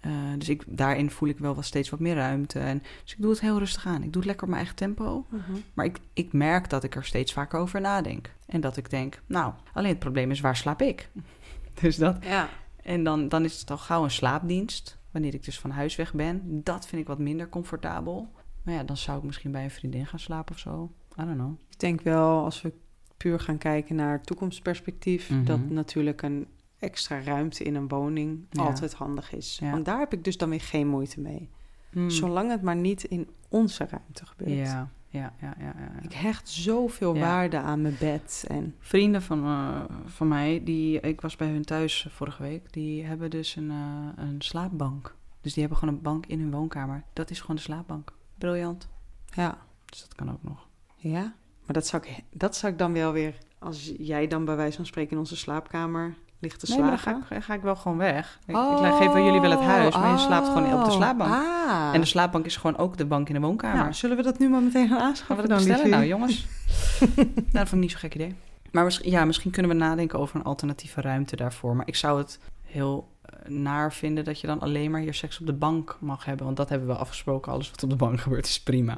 Uh, 0.06 0.12
dus 0.38 0.48
ik, 0.48 0.64
daarin 0.66 1.10
voel 1.10 1.28
ik 1.28 1.38
wel 1.38 1.54
wat 1.54 1.64
steeds 1.64 1.90
wat 1.90 2.00
meer 2.00 2.14
ruimte. 2.14 2.58
En, 2.58 2.82
dus 3.02 3.12
ik 3.12 3.20
doe 3.20 3.30
het 3.30 3.40
heel 3.40 3.58
rustig 3.58 3.86
aan. 3.86 4.02
Ik 4.02 4.12
doe 4.12 4.16
het 4.16 4.24
lekker 4.24 4.42
op 4.42 4.48
mijn 4.48 4.60
eigen 4.60 4.76
tempo. 4.76 5.26
Mhm. 5.28 5.52
Maar 5.74 5.84
ik, 5.84 5.98
ik 6.12 6.32
merk 6.32 6.70
dat 6.70 6.84
ik 6.84 6.94
er 6.94 7.04
steeds 7.04 7.32
vaker 7.32 7.58
over 7.58 7.80
nadenk. 7.80 8.30
En 8.46 8.60
dat 8.60 8.76
ik 8.76 8.90
denk, 8.90 9.20
nou, 9.26 9.52
alleen 9.72 9.90
het 9.90 9.98
probleem 9.98 10.30
is, 10.30 10.40
waar 10.40 10.56
slaap 10.56 10.82
ik? 10.82 11.08
dus 11.80 11.96
dat. 11.96 12.24
Ja. 12.24 12.48
En 12.82 13.04
dan, 13.04 13.28
dan 13.28 13.44
is 13.44 13.60
het 13.60 13.70
al 13.70 13.78
gauw 13.78 14.04
een 14.04 14.10
slaapdienst. 14.10 14.98
Wanneer 15.10 15.34
ik 15.34 15.44
dus 15.44 15.58
van 15.58 15.70
huis 15.70 15.96
weg 15.96 16.14
ben. 16.14 16.60
Dat 16.64 16.86
vind 16.86 17.00
ik 17.00 17.08
wat 17.08 17.18
minder 17.18 17.48
comfortabel. 17.48 18.32
Maar 18.62 18.74
ja, 18.74 18.82
dan 18.82 18.96
zou 18.96 19.18
ik 19.18 19.24
misschien 19.24 19.50
bij 19.50 19.64
een 19.64 19.70
vriendin 19.70 20.06
gaan 20.06 20.18
slapen 20.18 20.54
of 20.54 20.60
zo. 20.60 20.92
I 21.20 21.24
don't 21.24 21.36
know. 21.36 21.52
Ik 21.70 21.78
denk 21.78 22.00
wel, 22.00 22.44
als 22.44 22.62
we 22.62 22.72
puur 23.16 23.40
gaan 23.40 23.58
kijken 23.58 23.96
naar 23.96 24.22
toekomstperspectief... 24.22 25.30
Mm 25.30 25.44
dat 25.44 25.68
natuurlijk 25.68 26.22
een 26.22 26.46
extra 26.78 27.20
ruimte 27.20 27.64
in 27.64 27.74
een 27.74 27.88
woning 27.88 28.46
altijd 28.58 28.94
handig 28.94 29.32
is. 29.32 29.58
Want 29.60 29.84
daar 29.84 29.98
heb 29.98 30.12
ik 30.12 30.24
dus 30.24 30.36
dan 30.36 30.50
weer 30.50 30.60
geen 30.60 30.88
moeite 30.88 31.20
mee. 31.20 31.50
Hmm. 31.90 32.10
Zolang 32.10 32.50
het 32.50 32.62
maar 32.62 32.76
niet 32.76 33.04
in 33.04 33.28
onze 33.48 33.86
ruimte 33.90 34.26
gebeurt. 34.26 34.50
Ja, 34.50 34.90
ja, 35.08 35.32
ja. 35.40 35.54
ja, 35.58 35.74
ja, 35.78 36.02
Ik 36.02 36.12
hecht 36.12 36.48
zoveel 36.48 37.18
waarde 37.18 37.58
aan 37.58 37.80
mijn 37.80 37.96
bed. 38.00 38.44
En... 38.48 38.74
Vrienden 38.78 39.22
van, 39.22 39.44
uh, 39.44 39.84
van 40.04 40.28
mij, 40.28 40.60
die, 40.64 41.00
ik 41.00 41.20
was 41.20 41.36
bij 41.36 41.48
hun 41.48 41.64
thuis 41.64 42.06
vorige 42.10 42.42
week, 42.42 42.72
die 42.72 43.04
hebben 43.04 43.30
dus 43.30 43.56
een, 43.56 43.70
uh, 43.70 44.08
een 44.16 44.42
slaapbank. 44.42 45.14
Dus 45.40 45.52
die 45.52 45.62
hebben 45.62 45.80
gewoon 45.80 45.94
een 45.94 46.02
bank 46.02 46.26
in 46.26 46.40
hun 46.40 46.50
woonkamer. 46.50 47.04
Dat 47.12 47.30
is 47.30 47.40
gewoon 47.40 47.56
de 47.56 47.62
slaapbank. 47.62 48.12
Briljant. 48.38 48.88
Ja. 49.34 49.58
Dus 49.84 50.00
dat 50.00 50.14
kan 50.14 50.32
ook 50.32 50.42
nog. 50.42 50.68
Ja, 50.96 51.34
maar 51.64 51.74
dat 51.74 51.86
zou 51.86 52.02
ik, 52.06 52.22
dat 52.30 52.56
zou 52.56 52.72
ik 52.72 52.78
dan 52.78 52.92
wel 52.92 53.12
weer... 53.12 53.38
Als 53.58 53.92
jij 53.98 54.26
dan 54.26 54.44
bij 54.44 54.56
wijze 54.56 54.76
van 54.76 54.86
spreken 54.86 55.12
in 55.12 55.18
onze 55.18 55.36
slaapkamer 55.36 56.14
ligt 56.38 56.60
te 56.60 56.66
slapen. 56.66 56.84
Nee, 56.84 57.20
dan 57.28 57.42
ga 57.42 57.54
ik, 57.54 57.62
wel 57.62 57.76
gewoon 57.76 57.96
weg. 57.96 58.38
Ik, 58.46 58.56
oh, 58.56 58.86
ik 58.86 58.94
geef 58.94 59.12
wel 59.12 59.24
jullie 59.24 59.40
wel 59.40 59.50
het 59.50 59.60
huis, 59.60 59.96
maar 59.96 60.10
je 60.10 60.18
slaapt 60.18 60.46
gewoon 60.46 60.64
op 60.64 60.84
de 60.84 60.90
oh, 60.90 60.96
slaapbank. 60.96 61.32
Ah. 61.32 61.90
En 61.92 62.00
de 62.00 62.06
slaapbank 62.06 62.44
is 62.44 62.56
gewoon 62.56 62.76
ook 62.76 62.96
de 62.96 63.06
bank 63.06 63.28
in 63.28 63.34
de 63.34 63.40
woonkamer. 63.40 63.76
Nou, 63.76 63.92
zullen 63.92 64.16
we 64.16 64.22
dat 64.22 64.38
nu 64.38 64.48
maar 64.48 64.62
meteen 64.62 64.88
gaan 64.88 65.00
aanschaffen? 65.00 65.36
Gaan 65.36 65.44
we 65.44 65.48
dat 65.48 65.66
bestellen? 65.66 65.90
Nou, 65.90 66.06
jongens. 66.06 66.46
nou, 67.16 67.26
dat 67.52 67.68
vond 67.68 67.72
ik 67.72 67.78
niet 67.78 67.90
zo'n 67.90 68.00
gek 68.00 68.14
idee. 68.14 68.34
Maar 68.70 68.84
misschien, 68.84 69.10
ja, 69.10 69.24
misschien 69.24 69.50
kunnen 69.50 69.70
we 69.70 69.76
nadenken 69.76 70.18
over 70.18 70.36
een 70.36 70.44
alternatieve 70.44 71.00
ruimte 71.00 71.36
daarvoor. 71.36 71.76
Maar 71.76 71.88
ik 71.88 71.96
zou 71.96 72.18
het 72.18 72.38
heel 72.62 73.08
eh, 73.22 73.48
naar 73.48 73.92
vinden 73.92 74.24
dat 74.24 74.40
je 74.40 74.46
dan 74.46 74.60
alleen 74.60 74.90
maar 74.90 75.00
hier 75.00 75.14
seks 75.14 75.40
op 75.40 75.46
de 75.46 75.52
bank 75.52 75.96
mag 76.00 76.24
hebben. 76.24 76.44
Want 76.44 76.56
dat 76.56 76.68
hebben 76.68 76.88
we 76.88 76.94
afgesproken. 76.94 77.52
Alles 77.52 77.70
wat 77.70 77.82
op 77.82 77.90
de 77.90 77.96
bank 77.96 78.20
gebeurt 78.20 78.46
is 78.46 78.62
prima. 78.62 78.96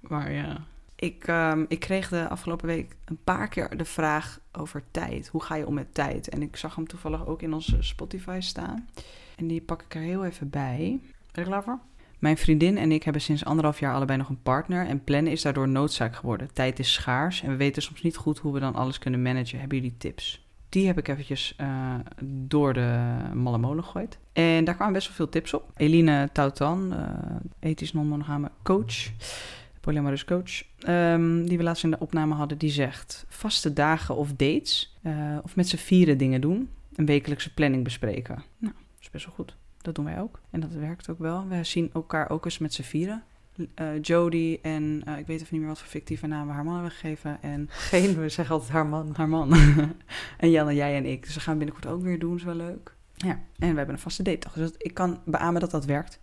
Maar 0.00 0.32
ja, 0.32 0.56
ik, 0.96 1.26
um, 1.26 1.64
ik 1.68 1.80
kreeg 1.80 2.08
de 2.08 2.28
afgelopen 2.28 2.66
week 2.66 2.96
een 3.04 3.18
paar 3.24 3.48
keer 3.48 3.76
de 3.76 3.84
vraag 3.84 4.40
over 4.52 4.82
tijd. 4.90 5.28
Hoe 5.28 5.42
ga 5.42 5.54
je 5.54 5.66
om 5.66 5.74
met 5.74 5.94
tijd? 5.94 6.28
En 6.28 6.42
ik 6.42 6.56
zag 6.56 6.74
hem 6.74 6.86
toevallig 6.86 7.26
ook 7.26 7.42
in 7.42 7.54
onze 7.54 7.82
Spotify 7.82 8.38
staan. 8.40 8.88
En 9.36 9.46
die 9.46 9.60
pak 9.60 9.82
ik 9.82 9.94
er 9.94 10.00
heel 10.00 10.24
even 10.24 10.50
bij. 10.50 11.00
Ben 11.32 11.44
je? 11.44 11.76
Mijn 12.18 12.36
vriendin 12.36 12.78
en 12.78 12.92
ik 12.92 13.02
hebben 13.02 13.22
sinds 13.22 13.44
anderhalf 13.44 13.78
jaar 13.78 13.94
allebei 13.94 14.18
nog 14.18 14.28
een 14.28 14.42
partner 14.42 14.86
en 14.86 15.04
plannen 15.04 15.32
is 15.32 15.42
daardoor 15.42 15.68
noodzaak 15.68 16.16
geworden. 16.16 16.52
Tijd 16.52 16.78
is 16.78 16.92
schaars 16.92 17.42
en 17.42 17.50
we 17.50 17.56
weten 17.56 17.82
soms 17.82 18.02
niet 18.02 18.16
goed 18.16 18.38
hoe 18.38 18.52
we 18.52 18.60
dan 18.60 18.74
alles 18.74 18.98
kunnen 18.98 19.22
managen. 19.22 19.58
Hebben 19.58 19.78
jullie 19.78 19.96
tips? 19.98 20.46
Die 20.68 20.86
heb 20.86 20.98
ik 20.98 21.08
eventjes 21.08 21.56
uh, 21.60 21.94
door 22.24 22.72
de 22.72 23.14
malle 23.34 23.58
molen 23.58 23.84
gegooid. 23.84 24.18
En 24.32 24.64
daar 24.64 24.74
kwamen 24.74 24.94
best 24.94 25.06
wel 25.06 25.16
veel 25.16 25.28
tips 25.28 25.54
op. 25.54 25.70
Eline 25.76 26.28
Tautan, 26.32 26.92
uh, 26.92 26.98
ethisch 27.60 27.92
non-monogame 27.92 28.50
coach, 28.62 29.10
polyamorous 29.84 30.24
coach, 30.24 30.62
um, 30.88 31.48
die 31.48 31.58
we 31.58 31.64
laatst 31.64 31.84
in 31.84 31.90
de 31.90 31.98
opname 31.98 32.34
hadden, 32.34 32.58
die 32.58 32.70
zegt 32.70 33.24
vaste 33.28 33.72
dagen 33.72 34.16
of 34.16 34.32
dates 34.32 34.96
uh, 35.02 35.38
of 35.42 35.56
met 35.56 35.68
z'n 35.68 35.76
vieren 35.76 36.18
dingen 36.18 36.40
doen. 36.40 36.68
Een 36.94 37.06
wekelijkse 37.06 37.54
planning 37.54 37.84
bespreken. 37.84 38.42
Nou, 38.58 38.74
dat 38.74 39.00
is 39.00 39.10
best 39.10 39.24
wel 39.24 39.34
goed. 39.34 39.56
Dat 39.82 39.94
doen 39.94 40.04
wij 40.04 40.20
ook. 40.20 40.40
En 40.50 40.60
dat 40.60 40.72
werkt 40.72 41.08
ook 41.08 41.18
wel. 41.18 41.48
We 41.48 41.64
zien 41.64 41.90
elkaar 41.92 42.30
ook 42.30 42.44
eens 42.44 42.58
met 42.58 42.74
z'n 42.74 42.82
vieren. 42.82 43.22
Uh, 43.56 44.00
Jodie 44.00 44.60
en 44.60 45.02
uh, 45.08 45.18
ik 45.18 45.26
weet 45.26 45.40
even 45.40 45.48
niet 45.50 45.60
meer 45.60 45.70
wat 45.70 45.78
voor 45.78 45.88
fictieve 45.88 46.26
namen 46.26 46.54
haar 46.54 46.64
man 46.64 46.74
hebben 46.74 46.90
gegeven. 46.90 47.42
En 47.42 47.66
Geen, 47.90 48.20
we 48.20 48.28
zeggen 48.28 48.54
altijd 48.54 48.72
haar 48.72 48.86
man. 48.86 49.14
Haar 49.16 49.28
man. 49.28 49.52
en 50.38 50.50
Jan 50.50 50.74
jij 50.74 50.96
en 50.96 51.06
ik. 51.06 51.24
Dus 51.24 51.34
we 51.34 51.40
gaan 51.40 51.58
binnenkort 51.58 51.86
ook 51.86 52.02
weer 52.02 52.18
doen. 52.18 52.36
is 52.36 52.44
wel 52.44 52.54
leuk. 52.54 52.94
Ja, 53.16 53.40
en 53.58 53.70
we 53.70 53.76
hebben 53.76 53.94
een 53.94 54.00
vaste 54.00 54.22
date. 54.22 54.48
Dus 54.54 54.70
dat, 54.70 54.74
ik 54.78 54.94
kan 54.94 55.20
beamen 55.24 55.60
dat 55.60 55.70
dat 55.70 55.84
werkt. 55.84 56.20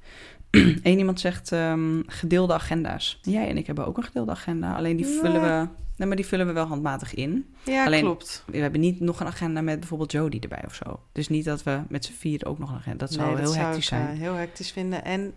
Eén 0.83 0.97
iemand 0.97 1.19
zegt 1.19 1.51
um, 1.51 2.03
gedeelde 2.07 2.53
agenda's. 2.53 3.19
Jij 3.21 3.49
en 3.49 3.57
ik 3.57 3.65
hebben 3.65 3.85
ook 3.85 3.97
een 3.97 4.03
gedeelde 4.03 4.31
agenda. 4.31 4.75
Alleen 4.75 4.97
die 4.97 5.05
vullen 5.05 5.41
we 5.41 5.67
Nee, 6.01 6.09
maar 6.09 6.19
die 6.19 6.29
vullen 6.29 6.47
we 6.47 6.53
wel 6.53 6.65
handmatig 6.65 7.13
in. 7.13 7.53
Ja, 7.63 7.85
Alleen, 7.85 8.01
klopt. 8.01 8.43
We 8.45 8.57
hebben 8.57 8.79
niet 8.79 8.99
nog 8.99 9.19
een 9.19 9.27
agenda 9.27 9.61
met 9.61 9.79
bijvoorbeeld 9.79 10.11
Jodie 10.11 10.41
erbij 10.41 10.63
of 10.65 10.75
zo. 10.75 10.99
Dus 11.11 11.29
niet 11.29 11.45
dat 11.45 11.63
we 11.63 11.81
met 11.89 12.05
z'n 12.05 12.13
vier 12.13 12.45
ook 12.45 12.59
nog 12.59 12.69
een 12.69 12.75
agenda... 12.75 12.97
Dat 12.97 13.13
zou 13.13 13.27
nee, 13.27 13.35
heel 13.35 13.45
dat 13.45 13.55
hectisch 13.55 13.85
zou 13.85 14.01
ik, 14.01 14.07
zijn. 14.07 14.17
Uh, 14.17 14.23
heel 14.23 14.33
hectisch 14.33 14.71
vinden. 14.71 15.03
En 15.03 15.33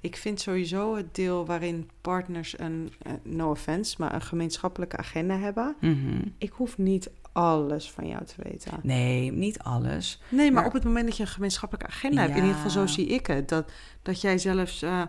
ik 0.00 0.16
vind 0.16 0.40
sowieso 0.40 0.96
het 0.96 1.14
deel 1.14 1.46
waarin 1.46 1.90
partners 2.00 2.58
een... 2.58 2.92
Uh, 3.06 3.12
no 3.22 3.50
offense, 3.50 3.94
maar 3.98 4.14
een 4.14 4.22
gemeenschappelijke 4.22 4.96
agenda 4.96 5.38
hebben. 5.38 5.76
Mm 5.80 6.00
-hmm. 6.04 6.34
Ik 6.38 6.50
hoef 6.50 6.78
niet 6.78 7.10
alles 7.32 7.90
van 7.90 8.06
jou 8.06 8.24
te 8.24 8.34
weten. 8.42 8.80
Nee, 8.82 9.32
niet 9.32 9.58
alles. 9.58 10.20
Nee, 10.28 10.44
maar, 10.44 10.52
maar 10.52 10.66
op 10.66 10.72
het 10.72 10.84
moment 10.84 11.06
dat 11.06 11.16
je 11.16 11.22
een 11.22 11.28
gemeenschappelijke 11.28 11.90
agenda 11.90 12.20
ja. 12.20 12.26
hebt... 12.26 12.38
in 12.38 12.44
ieder 12.44 12.60
geval 12.60 12.86
zo 12.86 12.86
zie 12.86 13.06
ik 13.06 13.26
het. 13.26 13.48
Dat, 13.48 13.70
dat 14.02 14.20
jij 14.20 14.38
zelfs... 14.38 14.82
Uh, 14.82 15.02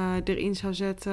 uh, 0.00 0.14
erin 0.24 0.54
zou 0.56 0.74
zetten. 0.74 1.12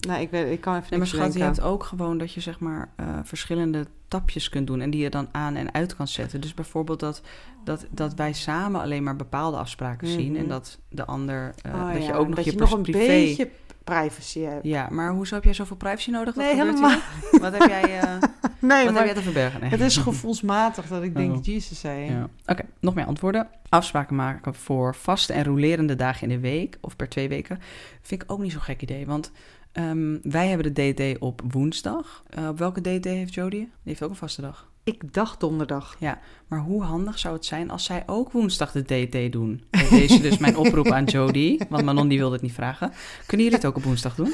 Nou, 0.00 0.20
ik, 0.20 0.30
weet, 0.30 0.52
ik 0.52 0.60
kan 0.60 0.74
even 0.76 0.86
nee, 0.90 0.98
maar 0.98 1.08
schat, 1.08 1.32
je 1.34 1.42
hebt 1.42 1.60
ook 1.60 1.84
gewoon 1.84 2.18
dat 2.18 2.32
je 2.32 2.40
zeg 2.40 2.58
maar 2.60 2.88
uh, 3.00 3.06
verschillende 3.22 3.86
tapjes 4.08 4.48
kunt 4.48 4.66
doen 4.66 4.80
en 4.80 4.90
die 4.90 5.02
je 5.02 5.10
dan 5.10 5.28
aan 5.32 5.54
en 5.56 5.74
uit 5.74 5.96
kan 5.96 6.08
zetten. 6.08 6.40
Dus 6.40 6.54
bijvoorbeeld 6.54 7.00
dat, 7.00 7.22
dat, 7.64 7.86
dat 7.90 8.14
wij 8.14 8.32
samen 8.32 8.80
alleen 8.80 9.02
maar 9.02 9.16
bepaalde 9.16 9.56
afspraken 9.56 10.08
Mhm. 10.08 10.16
zien 10.18 10.36
en 10.36 10.48
dat 10.48 10.78
de 10.88 11.04
ander 11.04 11.54
uh, 11.66 11.74
Oh, 11.74 11.92
dat 11.92 12.02
ja, 12.02 12.06
je 12.08 12.14
ook 12.14 12.26
nog 12.26 12.36
dat 12.36 12.44
je, 12.44 12.50
je 12.50 12.56
nog 12.58 12.72
een 12.72 12.82
privé. 12.82 12.98
beetje 13.06 13.50
privacy. 13.84 14.46
Ja, 14.62 14.88
maar 14.90 15.10
hoezo 15.12 15.34
heb 15.34 15.44
jij 15.44 15.54
zoveel 15.54 15.76
privacy 15.76 16.10
nodig? 16.10 16.34
Wat 16.34 16.44
Nee, 16.44 16.54
helemaal. 16.54 16.90
hier? 16.90 17.40
Wat 17.40 17.52
heb 17.58 17.68
jij, 17.68 18.02
uh, 18.02 18.02
Nee, 18.58 18.84
wat 18.84 18.92
maar 18.92 18.94
heb 18.94 19.04
jij 19.04 19.14
te 19.14 19.22
verbergen? 19.22 19.60
Nee. 19.60 19.70
het 19.70 19.80
is 19.80 19.96
gevoelsmatig 19.96 20.86
dat 20.86 21.02
ik 21.02 21.16
denk, 21.16 21.36
Oh. 21.36 21.44
Jesus 21.44 21.80
zei. 21.80 22.10
Ja. 22.10 22.28
Oké, 22.46 22.62
nog 22.80 22.94
meer 22.94 23.04
antwoorden. 23.04 23.48
Afspraken 23.68 24.16
maken 24.16 24.54
voor 24.54 24.94
vaste 24.94 25.32
en 25.32 25.44
rolerende 25.44 25.96
dagen 25.96 26.22
in 26.22 26.34
de 26.34 26.48
week 26.48 26.78
of 26.80 26.96
per 26.96 27.08
twee 27.08 27.28
weken 27.28 27.58
vind 28.02 28.22
ik 28.22 28.32
ook 28.32 28.38
niet 28.38 28.52
zo'n 28.52 28.60
gek 28.60 28.82
idee. 28.82 29.06
Want 29.06 29.32
um, 29.72 30.20
wij 30.22 30.48
hebben 30.48 30.74
de 30.74 30.92
DD 30.92 31.18
op 31.18 31.42
woensdag. 31.50 32.22
Uh, 32.38 32.48
op 32.48 32.58
welke 32.58 32.80
DD 32.80 33.04
heeft 33.04 33.34
Jodie? 33.34 33.60
Die 33.60 33.68
heeft 33.82 34.02
ook 34.02 34.10
een 34.10 34.16
vaste 34.16 34.40
dag. 34.40 34.69
Ik 34.84 35.12
dacht 35.12 35.40
donderdag. 35.40 35.96
Ja, 35.98 36.18
maar 36.46 36.60
hoe 36.60 36.82
handig 36.82 37.18
zou 37.18 37.34
het 37.34 37.44
zijn 37.44 37.70
als 37.70 37.84
zij 37.84 38.02
ook 38.06 38.32
woensdag 38.32 38.72
de 38.72 38.82
DT 38.82 39.32
doen? 39.32 39.64
Deze 39.90 40.20
dus 40.20 40.38
mijn 40.38 40.56
oproep 40.66 40.90
aan 40.90 41.04
Jodie, 41.04 41.60
want 41.68 41.84
Manon 41.84 42.08
die 42.08 42.18
wilde 42.18 42.32
het 42.32 42.42
niet 42.42 42.52
vragen. 42.52 42.92
Kunnen 43.26 43.46
jullie 43.46 43.60
het 43.60 43.68
ook 43.68 43.76
op 43.76 43.84
woensdag 43.84 44.14
doen? 44.14 44.32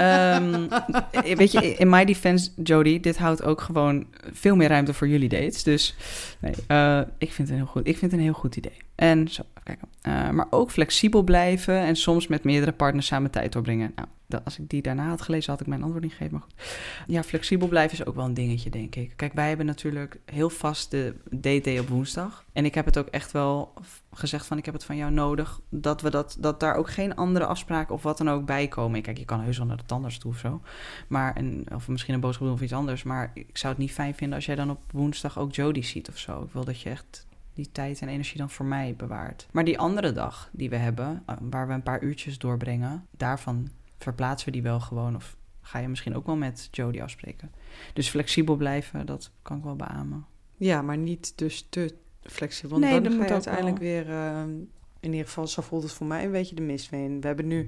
um, 0.00 0.68
weet 1.36 1.52
je, 1.52 1.74
in 1.76 1.88
my 1.88 2.04
defense, 2.04 2.50
Jodie, 2.62 3.00
dit 3.00 3.18
houdt 3.18 3.42
ook 3.42 3.60
gewoon 3.60 4.06
veel 4.32 4.56
meer 4.56 4.68
ruimte 4.68 4.94
voor 4.94 5.08
jullie 5.08 5.28
dates. 5.28 5.62
Dus 5.62 5.96
nee, 6.38 6.54
uh, 6.68 7.00
ik, 7.18 7.32
vind 7.32 7.48
het 7.48 7.48
een 7.48 7.56
heel 7.56 7.72
goed, 7.72 7.86
ik 7.86 7.98
vind 7.98 8.10
het 8.10 8.20
een 8.20 8.26
heel 8.26 8.32
goed 8.32 8.56
idee. 8.56 8.87
En 8.98 9.28
zo, 9.28 9.42
kijken. 9.62 9.88
Uh, 10.02 10.30
maar 10.30 10.46
ook 10.50 10.70
flexibel 10.70 11.22
blijven 11.22 11.78
en 11.78 11.96
soms 11.96 12.26
met 12.26 12.44
meerdere 12.44 12.72
partners 12.72 13.06
samen 13.06 13.30
tijd 13.30 13.52
doorbrengen. 13.52 13.92
Nou, 13.94 14.08
dat, 14.26 14.44
als 14.44 14.58
ik 14.58 14.68
die 14.68 14.82
daarna 14.82 15.08
had 15.08 15.22
gelezen, 15.22 15.52
had 15.52 15.60
ik 15.60 15.66
mijn 15.66 15.82
antwoord 15.82 16.02
niet 16.02 16.12
gegeven. 16.12 16.32
Maar 16.32 16.42
goed. 16.42 16.78
Ja, 17.06 17.22
flexibel 17.22 17.68
blijven 17.68 17.98
is 17.98 18.04
ook 18.04 18.14
wel 18.14 18.24
een 18.24 18.34
dingetje, 18.34 18.70
denk 18.70 18.94
ik. 18.94 19.12
Kijk, 19.16 19.32
wij 19.32 19.48
hebben 19.48 19.66
natuurlijk 19.66 20.18
heel 20.24 20.50
vast 20.50 20.90
de 20.90 21.14
DT 21.40 21.80
op 21.80 21.88
woensdag. 21.88 22.44
En 22.52 22.64
ik 22.64 22.74
heb 22.74 22.84
het 22.84 22.98
ook 22.98 23.06
echt 23.06 23.32
wel 23.32 23.72
gezegd 24.12 24.46
van, 24.46 24.58
ik 24.58 24.64
heb 24.64 24.74
het 24.74 24.84
van 24.84 24.96
jou 24.96 25.12
nodig. 25.12 25.60
Dat, 25.68 26.00
we 26.00 26.10
dat, 26.10 26.36
dat 26.40 26.60
daar 26.60 26.74
ook 26.74 26.90
geen 26.90 27.14
andere 27.14 27.46
afspraken 27.46 27.94
of 27.94 28.02
wat 28.02 28.18
dan 28.18 28.30
ook 28.30 28.46
bij 28.46 28.68
komen. 28.68 29.02
Kijk, 29.02 29.18
je 29.18 29.24
kan 29.24 29.40
heus 29.40 29.58
wel 29.58 29.66
naar 29.66 29.76
de 29.76 29.86
tandarts 29.86 30.18
toe 30.18 30.30
of 30.30 30.38
zo. 30.38 30.60
Maar, 31.08 31.36
of 31.74 31.88
misschien 31.88 32.14
een 32.14 32.20
boodschap 32.20 32.46
doen 32.46 32.54
of 32.54 32.62
iets 32.62 32.72
anders. 32.72 33.02
Maar 33.02 33.30
ik 33.34 33.58
zou 33.58 33.72
het 33.72 33.82
niet 33.82 33.92
fijn 33.92 34.14
vinden 34.14 34.36
als 34.36 34.46
jij 34.46 34.54
dan 34.54 34.70
op 34.70 34.80
woensdag 34.92 35.38
ook 35.38 35.54
Jodie 35.54 35.84
ziet 35.84 36.08
of 36.08 36.18
zo. 36.18 36.42
Ik 36.42 36.52
wil 36.52 36.64
dat 36.64 36.80
je 36.80 36.90
echt 36.90 37.26
die 37.58 37.72
tijd 37.72 38.00
en 38.00 38.08
energie 38.08 38.38
dan 38.38 38.50
voor 38.50 38.66
mij 38.66 38.94
bewaart. 38.96 39.46
Maar 39.52 39.64
die 39.64 39.78
andere 39.78 40.12
dag 40.12 40.50
die 40.52 40.70
we 40.70 40.76
hebben, 40.76 41.24
waar 41.40 41.66
we 41.66 41.72
een 41.72 41.82
paar 41.82 42.02
uurtjes 42.02 42.38
doorbrengen, 42.38 43.06
daarvan 43.10 43.68
verplaatsen 43.98 44.46
we 44.46 44.52
die 44.52 44.62
wel 44.62 44.80
gewoon. 44.80 45.16
Of 45.16 45.36
ga 45.60 45.78
je 45.78 45.88
misschien 45.88 46.16
ook 46.16 46.26
wel 46.26 46.36
met 46.36 46.68
Jodie 46.70 47.02
afspreken. 47.02 47.52
Dus 47.92 48.08
flexibel 48.08 48.56
blijven, 48.56 49.06
dat 49.06 49.30
kan 49.42 49.56
ik 49.56 49.64
wel 49.64 49.76
beamen. 49.76 50.26
Ja, 50.56 50.82
maar 50.82 50.96
niet 50.96 51.38
dus 51.38 51.66
te 51.70 51.94
flexibel. 52.22 52.78
Want 52.78 52.92
Nee, 52.92 53.00
dan 53.00 53.12
ga 53.12 53.18
moet 53.18 53.28
je 53.28 53.32
uiteindelijk 53.32 53.78
weer... 53.78 54.08
uh, 54.08 54.40
in 55.00 55.12
ieder 55.12 55.26
geval, 55.26 55.46
zo 55.46 55.62
voelt 55.62 55.82
het 55.82 55.92
voor 55.92 56.06
mij 56.06 56.24
een 56.24 56.32
beetje 56.32 56.54
de 56.54 56.62
mis 56.62 56.90
mee. 56.90 57.18
We 57.20 57.26
hebben 57.26 57.46
nu... 57.46 57.66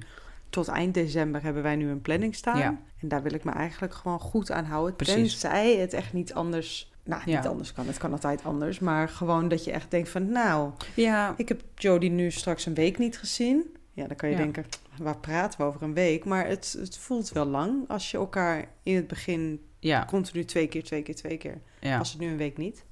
Tot 0.51 0.69
eind 0.69 0.95
december 0.95 1.43
hebben 1.43 1.63
wij 1.63 1.77
nu 1.77 1.89
een 1.89 2.01
planning 2.01 2.35
staan. 2.35 2.59
Ja. 2.59 2.81
En 3.01 3.09
daar 3.09 3.23
wil 3.23 3.35
ik 3.35 3.45
me 3.45 3.51
eigenlijk 3.51 3.95
gewoon 3.95 4.21
goed 4.21 4.51
aan 4.51 4.65
houden. 4.65 4.97
Precies. 4.97 5.39
Tenzij 5.39 5.77
het 5.77 5.93
echt 5.93 6.13
niet 6.13 6.35
anders... 6.35 6.90
Nou, 7.05 7.23
niet 7.25 7.35
Ja. 7.43 7.49
anders 7.51 7.73
kan. 7.73 7.87
Het 7.87 7.99
kan 7.99 8.13
altijd 8.13 8.45
anders. 8.45 8.79
Maar 8.79 9.09
gewoon 9.09 9.49
dat 9.49 9.65
je 9.65 9.71
echt 9.73 9.91
denkt 9.91 10.09
van... 10.09 10.31
Nou, 10.31 10.71
Ja, 10.95 11.35
ik 11.37 11.49
heb 11.49 11.63
Jodie 11.75 12.11
nu 12.11 12.31
straks 12.31 12.67
een 12.67 12.75
week 12.75 12.99
niet 12.99 13.19
gezien. 13.19 13.77
Ja, 13.93 14.07
dan 14.07 14.17
kan 14.17 14.29
je 14.29 14.35
Ja. 14.37 14.41
denken... 14.43 14.65
Waar 14.99 15.17
praten 15.19 15.61
we 15.61 15.67
over 15.67 15.83
een 15.83 15.95
week? 15.95 16.25
Maar 16.25 16.47
het, 16.47 16.77
het 16.79 16.99
voelt 16.99 17.29
wel 17.31 17.45
lang 17.47 17.89
als 17.89 18.11
je 18.11 18.17
elkaar 18.17 18.69
in 18.83 18.97
het 18.97 19.07
begin 19.07 19.61
ja, 19.79 20.05
continu 20.05 20.45
twee 20.45 20.67
keer, 20.67 20.85
twee 20.85 21.03
keer, 21.03 21.15
twee 21.17 21.37
keer. 21.37 21.61
ja. 21.81 21.99
Was 21.99 22.13
het 22.13 22.21
nu 22.21 22.29
een 22.29 22.37
week 22.37 22.57
niet? 22.57 22.85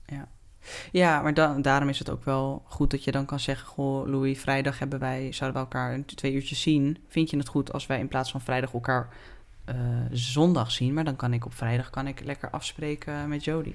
ja 0.93 1.23
maar 1.23 1.35
dan, 1.35 1.63
daarom 1.63 1.89
is 1.89 1.99
het 1.99 2.11
ook 2.11 2.25
wel 2.25 2.63
goed 2.67 2.91
dat 2.91 3.05
je 3.05 3.11
dan 3.11 3.25
kan 3.27 3.41
zeggen... 3.41 3.67
Goh, 3.69 4.07
Louis, 4.09 4.41
vrijdag 4.41 4.79
hebben 4.79 4.99
wij, 4.99 5.33
zouden 5.33 5.61
we 5.61 5.67
elkaar 5.69 5.95
een, 5.95 6.05
twee 6.05 6.33
uurtjes 6.33 6.63
zien. 6.63 6.99
Vind 7.09 7.31
je 7.31 7.37
het 7.37 7.49
goed 7.49 7.73
als 7.73 7.87
wij 7.87 7.99
in 7.99 8.09
plaats 8.09 8.31
van 8.31 8.41
vrijdag 8.41 8.73
elkaar 8.73 9.09
eh, 9.69 9.77
zondag 10.11 10.71
zien? 10.71 10.95
Maar 10.95 11.05
dan 11.05 11.17
kan 11.17 11.33
ik 11.33 11.45
op 11.45 11.55
vrijdag 11.55 11.91
kan 11.91 12.07
ik 12.07 12.25
lekker 12.25 12.51
afspreken 12.51 13.29
met 13.29 13.45
Jodie. 13.45 13.75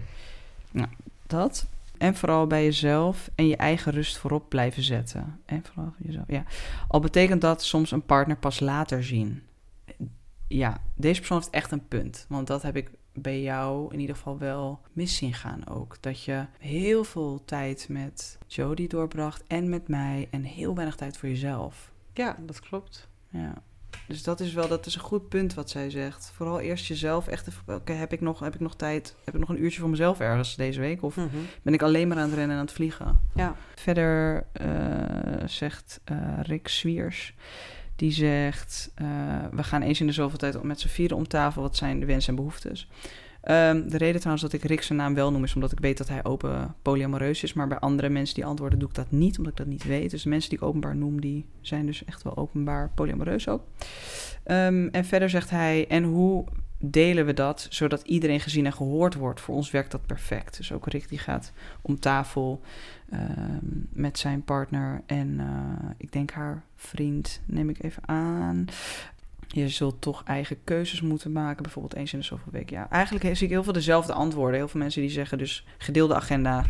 Nou, 0.72 0.88
dat. 1.28 1.66
En 1.98 2.16
vooral 2.16 2.48
bij 2.48 2.64
jezelf 2.64 3.30
en 3.36 3.48
je 3.48 3.56
eigen 3.56 3.92
rust 3.92 4.18
voorop 4.18 4.50
blijven 4.50 4.84
zetten. 4.84 5.40
En 5.46 5.64
vooral 5.66 5.94
voor 5.98 6.06
jezelf, 6.06 6.26
ja. 6.28 6.44
Al 6.88 7.00
betekent 7.00 7.42
dat 7.42 7.64
soms 7.64 7.92
een 7.92 8.06
partner 8.06 8.38
pas 8.38 8.60
later 8.60 9.04
zien. 9.04 9.44
Ja, 10.48 10.82
deze 10.96 11.20
persoon 11.20 11.38
heeft 11.38 11.50
echt 11.50 11.72
een 11.72 11.88
punt. 11.88 12.26
Want 12.30 12.48
dat 12.48 12.62
heb 12.62 12.76
ik 12.76 12.92
bij 13.14 13.42
jou 13.42 13.94
in 13.94 14.00
ieder 14.00 14.16
geval 14.16 14.38
wel 14.38 14.82
mis 14.94 15.16
zien 15.16 15.34
gaan 15.34 15.68
ook. 15.68 15.98
Dat 16.00 16.24
je 16.24 16.46
heel 16.60 17.04
veel 17.04 17.42
tijd 17.46 17.86
met 17.90 18.38
Jodie 18.48 18.88
doorbracht 18.88 19.44
en 19.48 19.70
met 19.70 19.88
mij 19.88 20.28
en 20.32 20.44
heel 20.44 20.76
weinig 20.76 20.96
tijd 20.96 21.18
voor 21.18 21.30
jezelf. 21.30 21.92
Ja, 22.14 22.38
dat 22.40 22.60
klopt. 22.60 23.08
Ja. 23.30 23.54
Dus 24.08 24.24
dat 24.24 24.40
is 24.40 24.54
wel, 24.54 24.68
dat 24.68 24.86
is 24.86 24.96
een 24.96 25.02
goed 25.02 25.30
punt 25.30 25.54
wat 25.54 25.70
zij 25.70 25.90
zegt. 25.90 26.32
Vooral 26.36 26.60
eerst 26.60 26.86
jezelf 26.86 27.28
echt 27.28 27.48
even, 27.48 27.76
oké, 27.76 27.94
heb 27.94 28.14
ik 28.14 28.22
nog, 28.22 28.40
heb 28.40 28.54
ik 28.54 28.60
nog 28.60 28.76
tijd, 28.76 29.16
heb 29.24 29.34
ik 29.34 29.40
nog 29.40 29.50
een 29.50 29.64
uurtje 29.64 29.80
voor 29.80 29.90
mezelf 29.90 30.20
ergens 30.20 30.56
deze 30.56 30.80
week? 30.80 31.04
Of 31.04 31.16
ben 31.62 31.74
ik 31.74 31.82
alleen 31.82 32.08
maar 32.08 32.18
aan 32.18 32.30
het 32.30 32.34
rennen 32.34 32.52
en 32.52 32.60
aan 32.60 32.66
het 32.66 32.76
vliegen? 32.76 33.20
Ja. 33.36 33.56
Verder 33.76 34.46
eh, 34.52 35.48
zegt 35.48 36.02
eh, 36.04 36.18
Rick 36.42 36.68
Swiers, 36.68 37.34
die 37.96 38.12
zegt, 38.12 38.92
eh, 38.96 39.08
we 39.52 39.64
gaan 39.64 39.82
eens 39.82 40.00
in 40.00 40.08
de 40.08 40.14
zoveel 40.14 40.38
tijd 40.38 40.64
met 40.64 40.80
z'n 40.80 40.88
vieren 40.88 41.18
om 41.18 41.28
tafel, 41.28 41.62
wat 41.62 41.76
zijn 41.76 42.00
de 42.00 42.06
wensen 42.06 42.30
en 42.30 42.36
behoeftes? 42.36 42.90
Ehm, 43.44 43.88
de 43.88 43.98
reden 43.98 44.20
trouwens 44.20 44.44
dat 44.44 44.54
ik 44.54 44.64
Rick 44.64 44.82
zijn 44.82 44.98
naam 44.98 45.14
wel 45.14 45.32
noem 45.32 45.44
is 45.44 45.56
omdat 45.56 45.72
ik 45.72 45.80
weet 45.80 45.98
dat 45.98 46.08
hij 46.08 46.24
open 46.24 46.76
polyamoreus 46.82 47.44
is. 47.44 47.54
Maar 47.54 47.68
bij 47.68 47.80
andere 47.80 48.10
mensen 48.10 48.36
die 48.36 48.46
antwoorden 48.46 48.80
doe 48.80 48.90
ik 48.90 48.96
dat 48.96 49.12
niet, 49.12 49.38
omdat 49.38 49.52
ik 49.52 49.58
dat 49.58 49.68
niet 49.68 49.84
weet. 49.84 50.12
Dus 50.12 50.24
de 50.24 50.30
mensen 50.30 50.50
die 50.50 50.60
ik 50.60 50.66
openbaar 50.66 50.96
noem, 50.96 51.22
die 51.22 51.46
zijn 51.62 51.86
dus 51.86 52.06
echt 52.06 52.24
wel 52.24 52.38
openbaar 52.38 52.92
polyamoreus 52.96 53.48
ook. 53.48 53.64
Ehm, 54.44 54.88
en 54.92 55.06
verder 55.06 55.30
zegt 55.30 55.50
hij, 55.50 55.88
en 55.88 56.04
hoe 56.04 56.46
delen 56.86 57.26
we 57.26 57.34
dat 57.34 57.68
zodat 57.70 58.02
iedereen 58.02 58.40
gezien 58.40 58.66
en 58.66 58.74
gehoord 58.74 59.14
wordt? 59.14 59.42
Voor 59.42 59.56
ons 59.56 59.72
werkt 59.72 59.92
dat 59.92 60.06
perfect. 60.06 60.58
Dus 60.58 60.72
ook 60.72 60.88
Rick 60.88 61.10
die 61.10 61.18
gaat 61.18 61.52
om 61.82 62.00
tafel 62.00 62.62
ehm, 63.10 63.66
met 63.90 64.20
zijn 64.20 64.44
partner 64.44 65.02
en 65.06 65.40
eh, 65.40 65.90
ik 65.98 66.12
denk 66.12 66.32
haar 66.32 66.64
vriend, 66.76 67.42
neem 67.46 67.70
ik 67.70 67.84
even 67.84 68.08
aan. 68.08 68.66
Je 69.54 69.70
zult 69.70 70.02
toch 70.02 70.24
eigen 70.24 70.58
keuzes 70.64 71.02
moeten 71.02 71.32
maken, 71.32 71.64
bijvoorbeeld 71.64 71.96
eens 71.96 72.14
in 72.14 72.20
de 72.20 72.26
zoveel 72.26 72.52
weken. 72.52 72.78
Ja, 72.78 72.90
eigenlijk 72.90 73.36
zie 73.36 73.46
ik 73.48 73.54
heel 73.54 73.64
veel 73.64 73.74
dezelfde 73.74 74.14
antwoorden. 74.14 74.56
Heel 74.56 74.68
veel 74.68 74.80
mensen 74.80 75.02
die 75.02 75.10
zeggen 75.10 75.38
dus 75.38 75.66
gedeelde 75.78 76.16
agenda, 76.16 76.66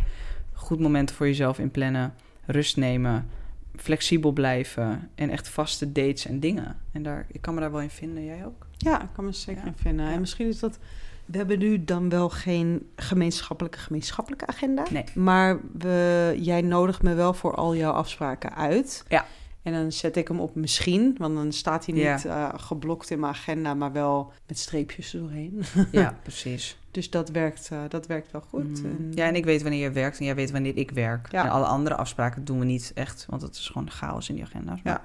goed 0.54 0.80
momenten 0.80 1.15
voor 1.15 1.26
jezelf 1.28 1.60
inplannen, 1.60 2.13
rust 2.46 2.78
nemen, 2.78 3.30
flexibel 3.76 4.32
blijven 4.32 5.10
en 5.15 5.30
echt 5.30 5.50
vaste 5.50 5.91
dates 5.91 6.26
en 6.26 6.39
dingen. 6.39 6.78
En 6.91 7.04
daar, 7.04 7.26
ik 7.32 7.41
kan 7.41 7.54
me 7.54 7.60
daar 7.60 7.72
wel 7.72 7.82
in 7.82 7.89
vinden, 7.89 8.26
jij 8.26 8.46
ook? 8.46 8.67
Ja, 8.78 9.02
ik 9.02 9.10
kan 9.13 9.26
me 9.26 9.32
zeker 9.32 9.65
in 9.65 9.76
vinden. 9.76 10.08
En 10.08 10.19
misschien 10.19 10.48
is 10.48 10.60
dat 10.60 10.80
we 11.26 11.38
hebben 11.38 11.60
nu 11.60 11.84
dan 11.84 12.10
wel 12.10 12.30
geen 12.30 12.89
gemeenschappelijke 12.96 13.78
gemeenschappelijke 13.78 14.48
agenda. 14.48 14.84
Nee. 14.91 15.04
Maar 15.15 15.60
we, 15.78 16.34
jij 16.39 16.62
nodigt 16.62 17.02
me 17.02 17.13
wel 17.13 17.34
voor 17.34 17.56
al 17.56 17.76
jouw 17.76 17.91
afspraken 17.91 18.56
uit. 18.56 19.06
Ja. 19.08 19.26
En 19.63 19.73
dan 19.73 19.91
zet 19.91 20.17
ik 20.17 20.28
hem 20.28 20.39
op 20.39 20.56
misschien, 20.56 21.15
want 21.17 21.36
dan 21.36 21.52
staat 21.52 21.86
hij 21.86 21.95
niet 21.95 22.26
uh, 22.26 22.49
geblokt 22.56 23.10
in 23.10 23.19
mijn 23.19 23.34
agenda, 23.34 23.73
maar 23.73 23.91
wel 23.91 24.32
met 24.47 24.60
streepjes 24.60 25.12
doorheen. 25.12 25.63
ja, 25.91 26.17
precies. 26.23 26.78
Dus 26.91 27.10
dat 27.10 27.30
werkt, 27.30 27.69
uh, 27.73 27.80
dat 27.89 28.08
werkt 28.08 28.32
wel 28.32 28.41
goed. 28.41 28.84
Mm. 28.84 28.86
En... 28.86 29.12
Ja, 29.15 29.28
en 29.28 29.36
ik 29.36 29.45
weet 29.45 29.62
wanneer 29.62 29.82
je 29.82 29.91
werkt 29.91 30.19
en 30.19 30.26
jij 30.26 30.36
weet 30.36 30.52
wanneer 30.52 30.78
ik 30.78 30.91
werk. 30.91 31.32
Ja. 31.32 31.43
En 31.43 31.49
alle 31.49 31.65
andere 31.65 31.95
afspraken 31.95 32.45
doen 32.45 32.60
we 32.60 32.65
niet 32.65 32.91
echt, 32.95 33.26
want 33.30 33.41
het 33.41 33.56
is 33.56 33.67
gewoon 33.67 33.91
chaos 33.91 34.30
in 34.30 34.36
die 34.36 34.43
agenda's. 34.43 34.80
Ja. 34.84 35.02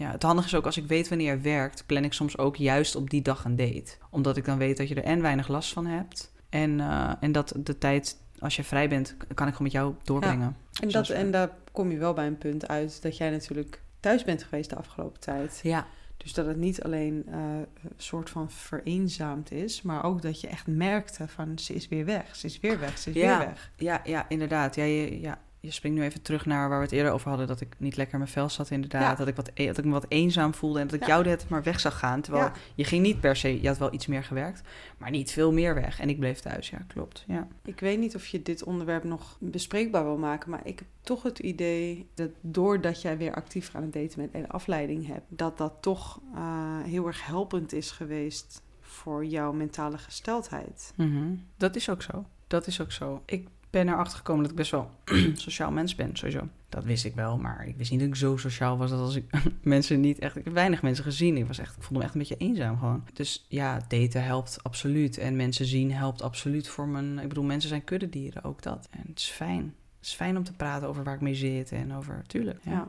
Ja, 0.00 0.10
het 0.10 0.22
handige 0.22 0.46
is 0.46 0.54
ook 0.54 0.64
als 0.64 0.76
ik 0.76 0.86
weet 0.86 1.08
wanneer 1.08 1.34
je 1.34 1.40
werkt, 1.40 1.86
plan 1.86 2.04
ik 2.04 2.12
soms 2.12 2.38
ook 2.38 2.56
juist 2.56 2.96
op 2.96 3.10
die 3.10 3.22
dag 3.22 3.44
een 3.44 3.56
date. 3.56 3.96
Omdat 4.10 4.36
ik 4.36 4.44
dan 4.44 4.58
weet 4.58 4.76
dat 4.76 4.88
je 4.88 4.94
er 4.94 5.04
en 5.04 5.22
weinig 5.22 5.48
last 5.48 5.72
van 5.72 5.86
hebt. 5.86 6.32
En, 6.48 6.78
uh, 6.78 7.12
en 7.20 7.32
dat 7.32 7.54
de 7.56 7.78
tijd, 7.78 8.16
als 8.38 8.56
je 8.56 8.64
vrij 8.64 8.88
bent, 8.88 9.16
kan 9.16 9.46
ik 9.46 9.52
gewoon 9.52 9.62
met 9.62 9.72
jou 9.72 9.94
doorbrengen. 10.02 10.56
Ja. 10.70 10.80
En, 10.80 10.88
dat, 10.88 11.08
en 11.08 11.30
daar 11.30 11.50
kom 11.72 11.90
je 11.90 11.98
wel 11.98 12.12
bij 12.12 12.26
een 12.26 12.38
punt 12.38 12.68
uit 12.68 13.02
dat 13.02 13.16
jij 13.16 13.30
natuurlijk 13.30 13.82
thuis 14.00 14.24
bent 14.24 14.42
geweest 14.42 14.70
de 14.70 14.76
afgelopen 14.76 15.20
tijd. 15.20 15.60
Ja. 15.62 15.86
Dus 16.16 16.32
dat 16.32 16.46
het 16.46 16.56
niet 16.56 16.82
alleen 16.82 17.24
uh, 17.28 17.34
een 17.34 17.92
soort 17.96 18.30
van 18.30 18.50
vereenzaamd 18.50 19.52
is, 19.52 19.82
maar 19.82 20.04
ook 20.04 20.22
dat 20.22 20.40
je 20.40 20.48
echt 20.48 20.66
merkte 20.66 21.28
van 21.28 21.58
ze 21.58 21.74
is 21.74 21.88
weer 21.88 22.04
weg, 22.04 22.36
ze 22.36 22.46
is 22.46 22.60
weer 22.60 22.78
weg, 22.78 22.98
ze 22.98 23.10
is 23.10 23.16
ja. 23.16 23.38
weer 23.38 23.46
weg. 23.46 23.70
Ja, 23.76 24.00
ja, 24.04 24.28
inderdaad. 24.28 24.74
Ja, 24.74 24.84
je, 24.84 25.20
ja, 25.20 25.38
je 25.60 25.70
springt 25.70 25.98
nu 25.98 26.04
even 26.04 26.22
terug 26.22 26.46
naar 26.46 26.68
waar 26.68 26.78
we 26.78 26.84
het 26.84 26.92
eerder 26.94 27.12
over 27.12 27.28
hadden. 27.28 27.46
Dat 27.46 27.60
ik 27.60 27.74
niet 27.78 27.96
lekker 27.96 28.14
in 28.14 28.20
mijn 28.20 28.32
vel 28.32 28.48
zat, 28.48 28.70
inderdaad. 28.70 29.02
Ja. 29.02 29.14
Dat, 29.14 29.28
ik 29.28 29.36
wat, 29.36 29.50
e- 29.54 29.66
dat 29.66 29.78
ik 29.78 29.84
me 29.84 29.90
wat 29.90 30.06
eenzaam 30.08 30.54
voelde. 30.54 30.80
En 30.80 30.86
dat 30.86 30.94
ik 30.94 31.00
Ja. 31.00 31.06
jou 31.06 31.24
net 31.24 31.48
maar 31.48 31.62
weg 31.62 31.80
zag 31.80 31.98
gaan. 31.98 32.20
Terwijl 32.20 32.44
Ja. 32.44 32.52
je 32.74 32.84
ging 32.84 33.02
niet 33.02 33.20
per 33.20 33.36
se... 33.36 33.60
Je 33.60 33.68
had 33.68 33.78
wel 33.78 33.92
iets 33.94 34.06
meer 34.06 34.24
gewerkt. 34.24 34.62
Maar 34.98 35.10
niet 35.10 35.30
veel 35.30 35.52
meer 35.52 35.74
weg. 35.74 36.00
En 36.00 36.08
ik 36.08 36.18
bleef 36.18 36.38
thuis. 36.40 36.70
Ja, 36.70 36.78
klopt. 36.86 37.24
Ja. 37.26 37.48
Ik 37.64 37.80
weet 37.80 37.98
niet 37.98 38.14
of 38.14 38.26
je 38.26 38.42
dit 38.42 38.64
onderwerp 38.64 39.04
nog 39.04 39.36
bespreekbaar 39.40 40.04
wil 40.04 40.18
maken, 40.18 40.50
maar 40.50 40.60
ik 40.66 40.78
heb 40.78 40.88
toch 41.00 41.22
het 41.22 41.38
idee 41.38 42.08
dat 42.14 42.30
doordat 42.40 43.02
jij 43.02 43.18
weer 43.18 43.34
actiever 43.34 43.74
aan 43.76 43.82
het 43.82 43.92
daten 43.92 44.18
bent 44.18 44.32
en 44.32 44.48
afleiding 44.48 45.06
hebt, 45.06 45.24
dat 45.28 45.58
dat 45.58 45.72
toch 45.80 46.20
eh, 46.34 46.40
heel 46.82 47.06
erg 47.06 47.26
helpend 47.26 47.72
is 47.72 47.90
geweest 47.90 48.62
voor 48.80 49.24
jouw 49.24 49.52
mentale 49.52 49.98
gesteldheid. 49.98 50.92
Mhm. 50.96 51.34
Dat 51.56 51.76
is 51.76 51.88
ook 51.88 52.02
zo. 52.02 52.24
Dat 52.46 52.66
is 52.66 52.80
ook 52.80 52.92
zo. 52.92 53.22
Ik 53.26 53.48
ben 53.70 53.88
erachter 53.88 54.16
gekomen 54.18 54.42
dat 54.42 54.50
ik 54.50 54.56
best 54.56 54.70
wel 54.70 54.90
sociaal 55.34 55.70
mens 55.70 55.94
ben, 55.94 56.16
sowieso. 56.16 56.48
Dat 56.68 56.84
wist 56.84 57.04
ik 57.04 57.14
wel, 57.14 57.38
maar 57.38 57.66
ik 57.66 57.76
wist 57.76 57.90
niet 57.90 58.00
dat 58.00 58.08
ik 58.08 58.14
zo 58.14 58.36
sociaal 58.36 58.76
was 58.78 58.90
dat 58.90 59.00
als 59.00 59.14
ik 59.14 59.30
mensen 59.62 60.00
niet 60.00 60.18
echt... 60.18 60.36
Ik 60.36 60.44
heb 60.44 60.52
weinig 60.52 60.82
mensen 60.82 61.04
gezien. 61.04 61.36
Ik, 61.36 61.46
was 61.46 61.58
echt, 61.58 61.76
ik 61.76 61.82
voelde 61.82 61.98
me 61.98 62.04
echt 62.04 62.14
een 62.14 62.20
beetje 62.20 62.36
eenzaam 62.36 62.78
gewoon. 62.78 63.04
Dus 63.12 63.46
ja, 63.48 63.80
daten 63.88 64.24
helpt 64.24 64.58
absoluut. 64.62 65.18
En 65.18 65.36
mensen 65.36 65.66
zien 65.66 65.92
helpt 65.92 66.22
absoluut 66.22 66.68
voor 66.68 66.88
mijn... 66.88 67.18
Ik 67.18 67.28
bedoel, 67.28 67.44
mensen 67.44 67.68
zijn 67.68 67.84
kuddedieren, 67.84 68.44
ook 68.44 68.62
dat. 68.62 68.88
En 68.90 69.04
het 69.06 69.18
is 69.18 69.28
fijn. 69.28 69.74
Het 69.98 70.06
is 70.08 70.14
fijn 70.14 70.36
om 70.36 70.44
te 70.44 70.52
praten 70.52 70.88
over 70.88 71.04
waar 71.04 71.14
ik 71.14 71.20
mee 71.20 71.34
zit 71.34 71.72
en 71.72 71.94
over... 71.94 72.22
Tuurlijk, 72.26 72.60
ja. 72.64 72.88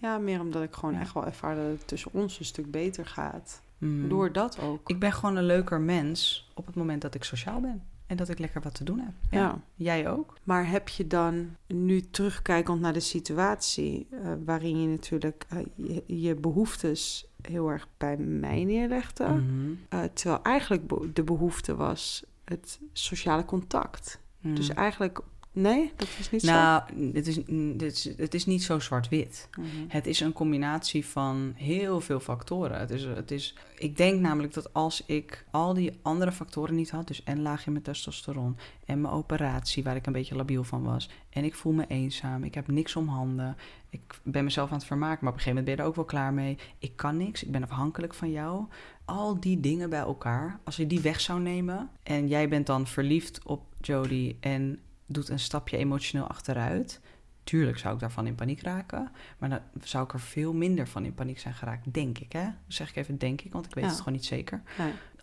Ja. 0.00 0.18
Meer 0.18 0.40
omdat 0.40 0.62
ik 0.62 0.74
gewoon 0.74 0.94
Ja. 0.94 1.00
echt 1.00 1.14
wel 1.14 1.26
ervaar 1.26 1.54
dat 1.54 1.66
het 1.66 1.88
tussen 1.88 2.12
ons 2.14 2.38
een 2.38 2.44
stuk 2.44 2.70
beter 2.70 3.06
gaat. 3.06 3.62
Mm. 3.78 4.08
Door 4.08 4.32
dat 4.32 4.60
ook. 4.60 4.90
Ik 4.90 4.98
ben 4.98 5.12
gewoon 5.12 5.36
een 5.36 5.46
leuker 5.46 5.80
mens 5.80 6.50
op 6.54 6.66
het 6.66 6.74
moment 6.74 7.02
dat 7.02 7.14
ik 7.14 7.24
sociaal 7.24 7.60
ben. 7.60 7.82
En 8.12 8.18
dat 8.18 8.28
ik 8.28 8.38
lekker 8.38 8.60
wat 8.60 8.74
te 8.74 8.84
doen 8.84 8.98
heb. 8.98 9.12
ja. 9.30 9.60
Jij 9.74 10.08
ook? 10.08 10.34
Maar 10.42 10.68
heb 10.68 10.88
je 10.88 11.06
dan 11.06 11.56
nu 11.66 12.00
terugkijkend 12.00 12.80
naar 12.80 12.92
de 12.92 13.00
situatie, 13.00 14.06
eh, 14.10 14.32
waarin 14.44 14.80
je 14.80 14.88
natuurlijk 14.88 15.44
eh, 15.48 15.58
je, 15.74 16.02
je 16.06 16.34
behoeftes 16.34 17.26
heel 17.42 17.68
erg 17.70 17.88
bij 17.96 18.16
mij 18.16 18.64
neerlegde, 18.64 19.24
Mhm. 19.28 19.72
eh, 19.88 20.02
terwijl 20.12 20.42
eigenlijk 20.42 21.14
de 21.14 21.22
behoefte 21.24 21.74
was 21.76 22.24
het 22.44 22.80
sociale 22.92 23.44
contact. 23.44 24.20
Mm. 24.40 24.54
Dus 24.54 24.68
eigenlijk, 24.68 25.20
nee, 25.52 25.92
dat 25.96 26.08
is 26.18 26.30
niet 26.30 26.42
nou, 26.42 26.82
het 27.12 27.26
is, 27.26 27.36
het, 27.36 27.82
is, 27.82 28.16
het 28.16 28.34
is 28.34 28.46
niet 28.46 28.62
zo 28.62 28.78
zwart-wit. 28.78 29.48
zo. 29.54 29.62
Mhm. 29.62 29.68
Het 29.88 30.06
is 30.06 30.20
een 30.20 30.32
combinatie 30.32 31.06
van 31.06 31.52
heel 31.56 32.00
veel 32.00 32.20
factoren. 32.20 32.78
Het 32.78 32.90
is, 32.90 33.04
het 33.04 33.30
is, 33.30 33.54
ik 33.76 33.96
denk 33.96 34.20
namelijk 34.20 34.54
dat 34.54 34.72
als 34.72 35.06
ik 35.06 35.44
al 35.50 35.74
die 35.74 35.98
andere 36.02 36.32
factoren 36.32 36.74
niet 36.74 36.90
had, 36.90 37.06
dus 37.06 37.22
en 37.22 37.42
laag 37.42 37.66
in 37.66 37.72
mijn 37.72 37.84
testosteron 37.84 38.56
en 38.84 39.00
mijn 39.00 39.14
operatie 39.14 39.82
waar 39.82 39.96
ik 39.96 40.06
een 40.06 40.12
beetje 40.12 40.36
labiel 40.36 40.64
van 40.64 40.82
was, 40.82 41.10
en 41.30 41.44
ik 41.44 41.54
voel 41.54 41.72
me 41.72 41.84
eenzaam, 41.88 42.44
ik 42.44 42.54
heb 42.54 42.68
niks 42.68 42.96
om 42.96 43.08
handen, 43.08 43.56
ik 43.92 44.20
ben 44.22 44.44
mezelf 44.44 44.70
aan 44.70 44.76
het 44.76 44.86
vermaken, 44.86 45.18
maar 45.20 45.32
op 45.32 45.38
een 45.38 45.42
gegeven 45.42 45.64
moment 45.64 45.66
ben 45.66 45.76
je 45.76 45.82
er 45.82 45.88
ook 45.88 45.96
wel 45.96 46.20
klaar 46.20 46.32
mee. 46.32 46.58
Ik 46.78 46.96
kan 46.96 47.16
niks, 47.16 47.44
ik 47.44 47.50
ben 47.50 47.62
afhankelijk 47.62 48.14
van 48.14 48.30
jou. 48.30 48.64
Al 49.04 49.40
die 49.40 49.60
dingen 49.60 49.90
bij 49.90 50.00
elkaar, 50.00 50.60
als 50.64 50.76
je 50.76 50.86
die 50.86 51.00
weg 51.00 51.20
zou 51.20 51.40
nemen 51.40 51.90
en 52.02 52.28
jij 52.28 52.48
bent 52.48 52.66
dan 52.66 52.86
verliefd 52.86 53.40
op 53.44 53.62
Jodie 53.80 54.36
en 54.40 54.80
doet 55.06 55.28
een 55.28 55.38
stapje 55.38 55.76
emotioneel 55.76 56.26
achteruit, 56.26 57.00
tuurlijk 57.44 57.78
zou 57.78 57.94
ik 57.94 58.00
daarvan 58.00 58.26
in 58.26 58.34
paniek 58.34 58.62
raken. 58.62 59.10
Maar 59.38 59.48
dan 59.48 59.60
zou 59.82 60.04
ik 60.04 60.12
er 60.12 60.20
veel 60.20 60.52
minder 60.52 60.88
van 60.88 61.04
in 61.04 61.14
paniek 61.14 61.38
zijn 61.38 61.54
geraakt, 61.54 61.92
denk 61.94 62.18
ik. 62.18 62.32
Hè? 62.32 62.44
Dat 62.44 62.52
zeg 62.66 62.88
ik 62.88 62.96
even 62.96 63.18
denk 63.18 63.40
ik, 63.40 63.52
want 63.52 63.66
ik 63.66 63.74
weet 63.74 63.84
Ja. 63.84 63.90
het 63.90 63.98
gewoon 63.98 64.14
niet 64.14 64.24
zeker. 64.24 64.62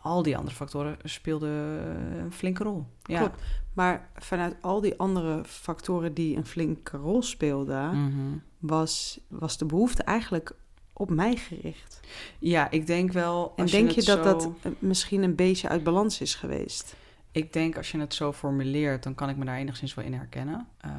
Al 0.02 0.24
die 0.24 0.38
andere 0.38 0.56
factoren 0.56 0.98
speelden 1.04 1.80
eh, 2.12 2.18
een 2.24 2.32
flinke 2.34 2.64
rol. 2.64 2.86
Ja. 3.04 3.18
Klopt. 3.20 3.42
Maar 3.74 4.10
vanuit 4.16 4.56
al 4.62 4.82
die 4.82 4.98
andere 5.00 5.44
factoren 5.46 6.14
die 6.14 6.38
een 6.38 6.46
flinke 6.46 6.98
rol 6.98 7.22
speelden, 7.22 8.04
Mhm. 8.06 8.38
was, 8.60 9.20
was 9.28 9.58
de 9.58 9.66
behoefte 9.66 10.04
eigenlijk 10.04 10.52
op 10.94 11.10
mij 11.10 11.36
gericht. 11.36 12.00
ja, 12.40 12.70
ik 12.72 12.88
denk 12.88 13.12
wel. 13.12 13.54
En 13.56 13.66
denk 13.66 13.90
je 13.90 14.04
dat 14.04 14.42
zo- 14.42 14.56
dat 14.62 14.74
misschien 14.80 15.24
een 15.24 15.36
beetje 15.36 15.70
uit 15.70 15.84
balans 15.84 16.22
is 16.22 16.36
geweest? 16.36 16.96
Ik 17.32 17.54
denk 17.54 17.78
als 17.78 17.92
je 17.92 18.00
het 18.00 18.14
zo 18.14 18.34
formuleert, 18.34 19.04
dan 19.04 19.16
kan 19.16 19.30
ik 19.30 19.38
me 19.38 19.46
daar 19.46 19.58
enigszins 19.58 19.94
wel 19.94 20.06
in 20.06 20.14
herkennen. 20.14 20.68
Eh, 20.78 20.92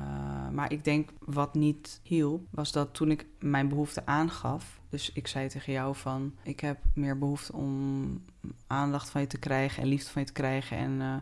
maar 0.52 0.72
ik 0.72 0.84
denk 0.84 1.10
wat 1.18 1.54
niet 1.54 2.00
hielp, 2.02 2.46
was 2.50 2.72
dat 2.72 2.94
toen 2.94 3.10
ik 3.10 3.26
mijn 3.38 3.68
behoefte 3.68 4.06
aangaf. 4.06 4.80
Dus 4.88 5.12
ik 5.12 5.26
zei 5.26 5.48
tegen 5.48 5.72
jou 5.72 5.96
van, 5.96 6.34
ik 6.42 6.60
heb 6.60 6.78
meer 6.94 7.18
behoefte 7.18 7.52
om 7.52 8.22
aandacht 8.66 9.10
van 9.10 9.20
je 9.20 9.26
te 9.26 9.38
krijgen 9.38 9.82
en 9.82 9.88
liefde 9.88 10.10
van 10.10 10.22
je 10.22 10.26
te 10.26 10.34
krijgen 10.34 10.76
en 10.76 11.00
eh, 11.00 11.14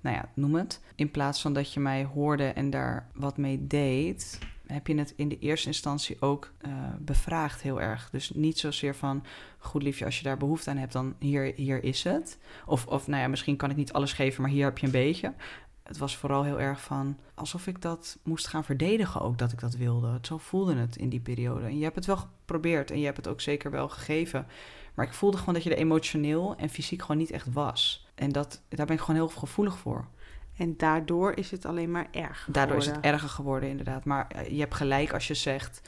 nou 0.00 0.16
ja, 0.16 0.28
noem 0.34 0.54
het. 0.54 0.80
In 0.94 1.10
plaats 1.10 1.40
van 1.40 1.52
dat 1.52 1.72
je 1.72 1.80
mij 1.80 2.04
hoorde 2.04 2.46
en 2.46 2.70
daar 2.70 3.08
wat 3.14 3.36
mee 3.36 3.66
deed, 3.66 4.38
heb 4.66 4.86
je 4.86 4.94
het 4.94 5.12
in 5.16 5.28
de 5.28 5.38
eerste 5.38 5.66
instantie 5.66 6.20
ook 6.20 6.52
eh, 6.58 6.72
bevraagd 6.98 7.62
heel 7.62 7.80
erg. 7.80 8.10
Dus 8.10 8.30
niet 8.30 8.58
zozeer 8.58 8.94
van, 8.94 9.24
goed 9.58 9.82
liefje, 9.82 10.04
als 10.04 10.18
je 10.18 10.24
daar 10.24 10.36
behoefte 10.36 10.70
aan 10.70 10.76
hebt, 10.76 10.92
dan 10.92 11.14
hier, 11.18 11.52
hier 11.54 11.84
is 11.84 12.04
het. 12.04 12.38
Of, 12.66 12.86
of 12.86 13.06
nou 13.06 13.22
ja, 13.22 13.28
misschien 13.28 13.56
kan 13.56 13.70
ik 13.70 13.76
niet 13.76 13.92
alles 13.92 14.12
geven, 14.12 14.42
maar 14.42 14.50
hier 14.50 14.64
heb 14.64 14.78
je 14.78 14.86
een 14.86 14.92
beetje. 14.92 15.34
Het 15.82 15.98
was 15.98 16.16
vooral 16.16 16.42
heel 16.42 16.60
erg 16.60 16.80
van 16.80 17.18
alsof 17.34 17.66
ik 17.66 17.82
dat 17.82 18.18
moest 18.22 18.46
gaan 18.46 18.64
verdedigen 18.64 19.20
ook 19.20 19.38
dat 19.38 19.52
ik 19.52 19.60
dat 19.60 19.74
wilde. 19.74 20.18
Zo 20.22 20.38
voelde 20.38 20.74
het 20.74 20.96
in 20.96 21.08
die 21.08 21.20
periode. 21.20 21.66
En 21.66 21.76
je 21.78 21.82
hebt 21.82 21.96
het 21.96 22.06
wel 22.06 22.16
geprobeerd 22.16 22.90
en 22.90 22.98
je 22.98 23.04
hebt 23.04 23.16
het 23.16 23.28
ook 23.28 23.40
zeker 23.40 23.70
wel 23.70 23.88
gegeven. 23.88 24.46
Maar 24.94 25.06
ik 25.06 25.12
voelde 25.12 25.36
gewoon 25.36 25.54
dat 25.54 25.62
je 25.62 25.70
er 25.70 25.76
emotioneel 25.76 26.56
en 26.56 26.68
fysiek 26.68 27.00
gewoon 27.00 27.16
niet 27.16 27.30
echt 27.30 27.52
was. 27.52 28.06
En 28.14 28.32
dat, 28.32 28.62
daar 28.68 28.86
ben 28.86 28.94
ik 28.94 29.00
gewoon 29.00 29.16
heel 29.16 29.28
gevoelig 29.28 29.78
voor. 29.78 30.08
En 30.56 30.76
daardoor 30.76 31.32
is 31.36 31.50
het 31.50 31.64
alleen 31.64 31.90
maar 31.90 32.06
erg. 32.10 32.48
Daardoor 32.50 32.76
is 32.76 32.84
het 32.86 32.94
geworden. 32.94 33.12
erger 33.12 33.28
geworden, 33.28 33.68
inderdaad. 33.68 34.04
Maar 34.04 34.26
eh, 34.28 34.48
je 34.50 34.60
hebt 34.60 34.74
gelijk 34.74 35.12
als 35.12 35.26
je 35.26 35.34
zegt 35.34 35.80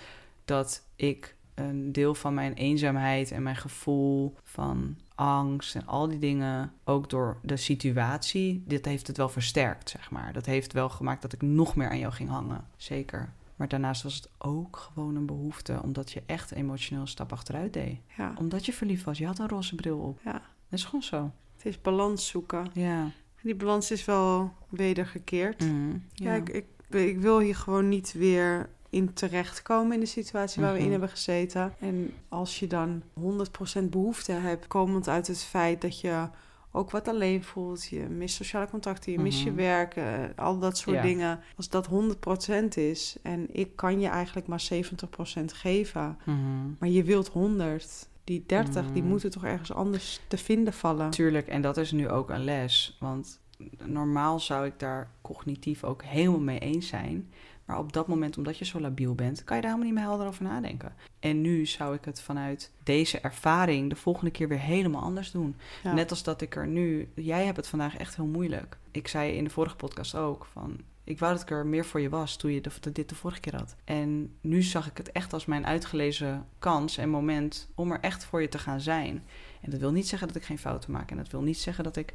dat 0.44 0.86
ik 0.96 1.34
een 1.54 1.92
deel 1.92 2.14
van 2.14 2.34
mijn 2.34 2.52
eenzaamheid 2.54 3.30
en 3.30 3.42
mijn 3.42 3.56
gevoel 3.56 4.34
van 4.44 4.96
angst 5.14 5.74
en 5.74 5.86
al 5.86 6.08
die 6.08 6.18
dingen, 6.18 6.72
ook 6.84 7.10
door 7.10 7.38
de 7.42 7.56
situatie, 7.56 8.62
dit 8.66 8.84
heeft 8.84 9.06
het 9.06 9.16
wel 9.16 9.28
versterkt, 9.28 9.90
zeg 9.90 10.10
maar. 10.10 10.32
Dat 10.32 10.46
heeft 10.46 10.72
wel 10.72 10.88
gemaakt 10.88 11.22
dat 11.22 11.32
ik 11.32 11.42
nog 11.42 11.76
meer 11.76 11.88
aan 11.88 11.98
jou 11.98 12.12
ging 12.12 12.28
hangen, 12.28 12.64
zeker. 12.76 13.32
Maar 13.56 13.68
daarnaast 13.68 14.02
was 14.02 14.14
het 14.14 14.28
ook 14.38 14.76
gewoon 14.76 15.16
een 15.16 15.26
behoefte, 15.26 15.80
omdat 15.82 16.12
je 16.12 16.22
echt 16.26 16.50
emotioneel 16.52 17.02
een 17.02 17.08
stap 17.08 17.32
achteruit 17.32 17.72
deed. 17.72 17.98
Ja, 18.16 18.34
Omdat 18.38 18.66
je 18.66 18.72
verliefd 18.72 19.04
was, 19.04 19.18
je 19.18 19.26
had 19.26 19.38
een 19.38 19.48
roze 19.48 19.74
bril 19.74 19.98
op. 19.98 20.20
ja, 20.24 20.32
Dat 20.32 20.42
is 20.78 20.84
gewoon 20.84 21.02
zo. 21.02 21.30
het 21.56 21.66
is 21.66 21.80
balans 21.80 22.26
zoeken. 22.26 22.66
Ja. 22.72 23.10
Die 23.46 23.54
balans 23.54 23.90
is 23.90 24.04
wel 24.04 24.52
wedergekeerd. 24.68 25.64
Ja, 26.14 26.34
ik, 26.34 26.48
ik, 26.48 26.64
ik 26.90 27.18
wil 27.20 27.38
hier 27.40 27.56
gewoon 27.56 27.88
niet 27.88 28.12
weer 28.12 28.68
in 28.90 29.12
terechtkomen 29.12 29.92
in 29.94 30.00
de 30.00 30.06
situatie 30.06 30.62
waar 30.62 30.70
we 30.72 30.76
in 30.78 30.82
Mhm. 30.82 30.90
hebben 30.92 31.08
gezeten. 31.10 31.74
En 31.80 32.12
als 32.28 32.58
je 32.58 32.66
dan 32.66 33.02
100% 33.14 33.90
behoefte 33.90 34.32
hebt, 34.32 34.66
komend 34.66 35.08
uit 35.08 35.26
het 35.26 35.42
feit 35.42 35.80
dat 35.80 36.00
je 36.00 36.28
ook 36.72 36.90
wat 36.90 37.08
alleen 37.08 37.44
voelt, 37.44 37.84
je 37.86 38.00
mist 38.08 38.34
sociale 38.34 38.68
contacten, 38.70 39.12
je 39.12 39.18
mist 39.18 39.38
je 39.42 39.50
Mhm. 39.50 39.56
werk, 39.58 39.96
eh, 39.96 40.04
al 40.36 40.58
dat 40.58 40.78
soort 40.78 40.96
Ja. 40.96 41.02
dingen. 41.02 41.40
Als 41.56 41.68
dat 41.68 41.86
100% 41.86 42.76
is 42.76 43.16
en 43.22 43.48
ik 43.52 43.76
kan 43.76 44.00
je 44.00 44.08
eigenlijk 44.08 44.46
maar 44.46 44.60
70% 44.60 45.52
geven, 45.52 46.18
Mhm. 46.24 46.36
maar 46.78 46.88
je 46.88 47.02
wilt 47.04 47.28
100, 47.28 48.08
die 48.26 48.44
30, 48.46 48.92
die 48.92 49.02
Mhm. 49.02 49.10
moeten 49.10 49.30
toch 49.30 49.44
ergens 49.44 49.72
anders 49.72 50.20
te 50.28 50.36
vinden 50.38 50.72
vallen. 50.72 51.10
Tuurlijk, 51.10 51.46
en 51.48 51.62
dat 51.62 51.76
is 51.76 51.92
nu 51.92 52.08
ook 52.08 52.30
een 52.30 52.44
les. 52.44 52.96
Want 53.00 53.40
normaal 53.84 54.40
zou 54.40 54.66
ik 54.66 54.78
daar 54.78 55.10
cognitief 55.22 55.84
ook 55.84 56.04
helemaal 56.04 56.40
mee 56.40 56.58
eens 56.58 56.86
zijn. 56.88 57.30
Maar 57.64 57.78
op 57.78 57.92
dat 57.92 58.06
moment, 58.06 58.36
omdat 58.36 58.58
je 58.58 58.64
zo 58.64 58.80
labiel 58.80 59.14
bent, 59.14 59.44
kan 59.44 59.56
je 59.56 59.62
daar 59.62 59.70
helemaal 59.70 59.92
niet 59.92 60.00
meer 60.02 60.08
helder 60.08 60.26
over 60.26 60.42
nadenken. 60.44 60.94
En 61.20 61.40
nu 61.40 61.66
zou 61.66 61.94
ik 61.94 62.04
het 62.04 62.20
vanuit 62.20 62.72
deze 62.82 63.20
ervaring 63.20 63.90
de 63.90 63.96
volgende 63.96 64.30
keer 64.30 64.48
weer 64.48 64.60
helemaal 64.60 65.02
anders 65.02 65.30
doen. 65.30 65.56
Net 65.94 66.10
als 66.10 66.22
dat 66.22 66.40
ik 66.40 66.56
er 66.56 66.66
nu. 66.66 67.08
Jij 67.14 67.44
hebt 67.44 67.56
het 67.56 67.66
vandaag 67.66 67.96
echt 67.96 68.16
heel 68.16 68.26
moeilijk. 68.26 68.76
Ik 68.90 69.08
zei 69.08 69.32
in 69.32 69.44
de 69.44 69.50
vorige 69.50 69.76
podcast 69.76 70.14
ook 70.14 70.46
van. 70.52 70.76
Ik 71.06 71.18
wou 71.18 71.32
dat 71.32 71.42
ik 71.42 71.50
er 71.50 71.66
meer 71.66 71.84
voor 71.84 72.00
je 72.00 72.08
was 72.08 72.36
toen 72.36 72.52
je 72.52 72.60
dit 72.92 73.08
de 73.08 73.14
vorige 73.14 73.40
keer 73.40 73.56
had. 73.56 73.76
En 73.84 74.36
nu 74.40 74.62
zag 74.62 74.90
ik 74.90 74.96
het 74.96 75.12
echt 75.12 75.32
als 75.32 75.44
mijn 75.44 75.66
uitgelezen 75.66 76.46
kans 76.58 76.96
en 76.96 77.08
moment 77.08 77.68
om 77.74 77.92
er 77.92 78.00
echt 78.00 78.24
voor 78.24 78.40
je 78.40 78.48
te 78.48 78.58
gaan 78.58 78.80
zijn. 78.80 79.24
En 79.60 79.70
dat 79.70 79.80
wil 79.80 79.92
niet 79.92 80.08
zeggen 80.08 80.28
dat 80.28 80.36
ik 80.36 80.44
geen 80.44 80.58
fouten 80.58 80.92
maak. 80.92 81.10
En 81.10 81.16
dat 81.16 81.30
wil 81.30 81.42
niet 81.42 81.58
zeggen 81.58 81.84
dat 81.84 81.96
ik 81.96 82.12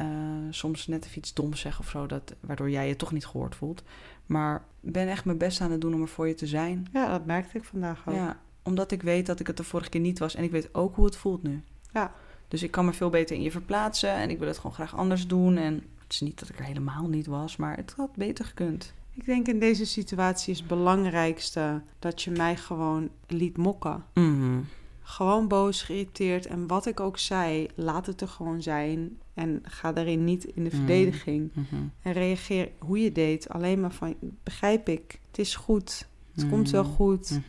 uh, 0.00 0.06
soms 0.50 0.86
net 0.86 1.04
even 1.04 1.18
iets 1.18 1.34
doms 1.34 1.60
zeg 1.60 1.78
of 1.78 1.88
zo, 1.88 2.06
dat, 2.06 2.34
waardoor 2.40 2.70
jij 2.70 2.88
je 2.88 2.96
toch 2.96 3.12
niet 3.12 3.26
gehoord 3.26 3.54
voelt. 3.54 3.82
Maar 4.26 4.64
ben 4.80 5.08
echt 5.08 5.24
mijn 5.24 5.38
best 5.38 5.60
aan 5.60 5.70
het 5.70 5.80
doen 5.80 5.94
om 5.94 6.02
er 6.02 6.08
voor 6.08 6.28
je 6.28 6.34
te 6.34 6.46
zijn. 6.46 6.86
Ja, 6.92 7.10
dat 7.10 7.26
merkte 7.26 7.58
ik 7.58 7.64
vandaag 7.64 8.08
ook. 8.08 8.14
Ja, 8.14 8.40
omdat 8.62 8.90
ik 8.90 9.02
weet 9.02 9.26
dat 9.26 9.40
ik 9.40 9.46
het 9.46 9.56
de 9.56 9.64
vorige 9.64 9.90
keer 9.90 10.00
niet 10.00 10.18
was 10.18 10.34
en 10.34 10.44
ik 10.44 10.50
weet 10.50 10.74
ook 10.74 10.94
hoe 10.94 11.04
het 11.04 11.16
voelt 11.16 11.42
nu. 11.42 11.62
Ja. 11.92 12.14
Dus 12.48 12.62
ik 12.62 12.70
kan 12.70 12.84
me 12.84 12.92
veel 12.92 13.10
beter 13.10 13.36
in 13.36 13.42
je 13.42 13.50
verplaatsen 13.50 14.12
en 14.12 14.30
ik 14.30 14.38
wil 14.38 14.48
het 14.48 14.56
gewoon 14.56 14.74
graag 14.74 14.96
anders 14.96 15.26
doen. 15.26 15.56
En 15.56 15.82
het 16.10 16.20
is 16.20 16.28
niet 16.28 16.38
dat 16.38 16.48
ik 16.48 16.58
er 16.58 16.64
helemaal 16.64 17.08
niet 17.08 17.26
was, 17.26 17.56
maar 17.56 17.76
het 17.76 17.94
had 17.96 18.16
beter 18.16 18.44
gekund. 18.44 18.94
Ik 19.14 19.24
denk 19.24 19.48
in 19.48 19.58
deze 19.58 19.86
situatie 19.86 20.52
is 20.52 20.58
het 20.58 20.68
belangrijkste 20.68 21.82
dat 21.98 22.22
je 22.22 22.30
mij 22.30 22.56
gewoon 22.56 23.08
liet 23.26 23.56
mokken. 23.56 24.04
Mm 24.14 24.66
gewoon 25.10 25.48
boos, 25.48 25.82
geïrriteerd. 25.82 26.46
En 26.46 26.66
wat 26.66 26.86
ik 26.86 27.00
ook 27.00 27.18
zei, 27.18 27.68
laat 27.74 28.06
het 28.06 28.20
er 28.20 28.28
gewoon 28.28 28.62
zijn. 28.62 29.18
En 29.34 29.60
ga 29.62 29.92
daarin 29.92 30.24
niet 30.24 30.44
in 30.44 30.64
de 30.64 30.68
mhm. 30.68 30.76
verdediging. 30.76 31.50
Mhm. 31.52 31.82
En 32.02 32.12
reageer 32.12 32.70
hoe 32.78 33.02
je 33.02 33.12
deed. 33.12 33.48
Alleen 33.48 33.80
maar 33.80 33.92
van, 33.92 34.14
begrijp 34.42 34.88
ik, 34.88 35.20
het 35.26 35.38
is 35.38 35.56
goed. 35.56 36.08
Het 36.34 36.48
komt 36.48 36.70
wel 36.70 36.84
mhm. 36.84 36.92
goed. 36.92 37.40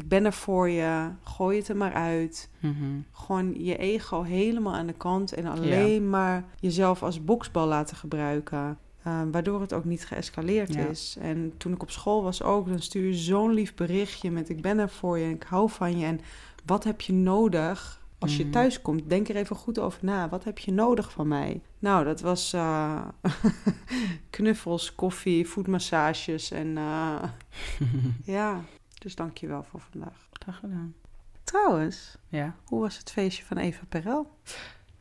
Ik 0.00 0.08
ben 0.08 0.24
er 0.24 0.32
voor 0.32 0.68
je. 0.68 1.08
Gooi 1.22 1.58
het 1.58 1.68
er 1.68 1.76
maar 1.76 1.92
uit. 1.92 2.50
Gewoon 3.12 3.64
je 3.64 3.76
ego 3.76 4.22
helemaal 4.22 4.74
aan 4.74 4.86
de 4.86 4.92
kant. 4.92 5.32
En 5.32 5.46
alleen 5.46 6.10
maar 6.10 6.44
jezelf 6.60 7.02
als 7.02 7.24
boksbal 7.24 7.66
laten 7.66 7.96
gebruiken. 7.96 8.78
Ehm, 9.02 9.30
waardoor 9.30 9.60
het 9.60 9.72
ook 9.72 9.84
niet 9.84 10.06
geëscaleerd 10.06 10.76
is. 10.76 11.16
En 11.20 11.52
toen 11.56 11.72
ik 11.72 11.82
op 11.82 11.90
school 11.90 12.22
was 12.22 12.42
ook, 12.42 12.68
dan 12.68 12.78
stuur 12.78 13.06
je 13.06 13.14
zo'n 13.14 13.52
lief 13.52 13.74
berichtje 13.74 14.30
met 14.30 14.48
ik 14.48 14.62
ben 14.62 14.78
er 14.78 14.88
voor 14.88 15.18
je 15.18 15.24
en 15.24 15.30
ik 15.30 15.42
hou 15.42 15.70
van 15.70 15.98
je. 15.98 16.06
En 16.06 16.20
wat 16.64 16.84
heb 16.84 17.00
je 17.00 17.12
nodig 17.12 18.00
als 18.18 18.36
je 18.36 18.42
mhm. 18.42 18.52
thuis 18.52 18.82
komt? 18.82 19.08
Denk 19.08 19.28
er 19.28 19.36
even 19.36 19.56
goed 19.56 19.78
over 19.78 20.04
na. 20.04 20.28
Wat 20.28 20.44
heb 20.44 20.58
je 20.58 20.72
nodig 20.72 21.10
van 21.10 21.28
mij? 21.28 21.60
Nou, 21.78 22.04
dat 22.04 22.20
was 22.20 22.54
uh, 22.54 23.02
knuffels, 24.30 24.94
koffie, 24.94 25.48
voetmassages 25.48 26.50
en 26.50 26.66
uh, 26.66 27.22
ja. 28.36 28.64
Dus 29.00 29.14
dank 29.14 29.38
je 29.38 29.46
wel 29.46 29.62
voor 29.62 29.80
vandaag. 29.80 30.28
Graag 30.32 30.58
gedaan. 30.58 30.94
Trouwens, 31.44 32.16
ja. 32.28 32.54
hoe 32.64 32.80
was 32.80 32.98
het 32.98 33.10
feestje 33.10 33.44
van 33.44 33.56
Eva 33.56 33.84
Perel? 33.88 34.38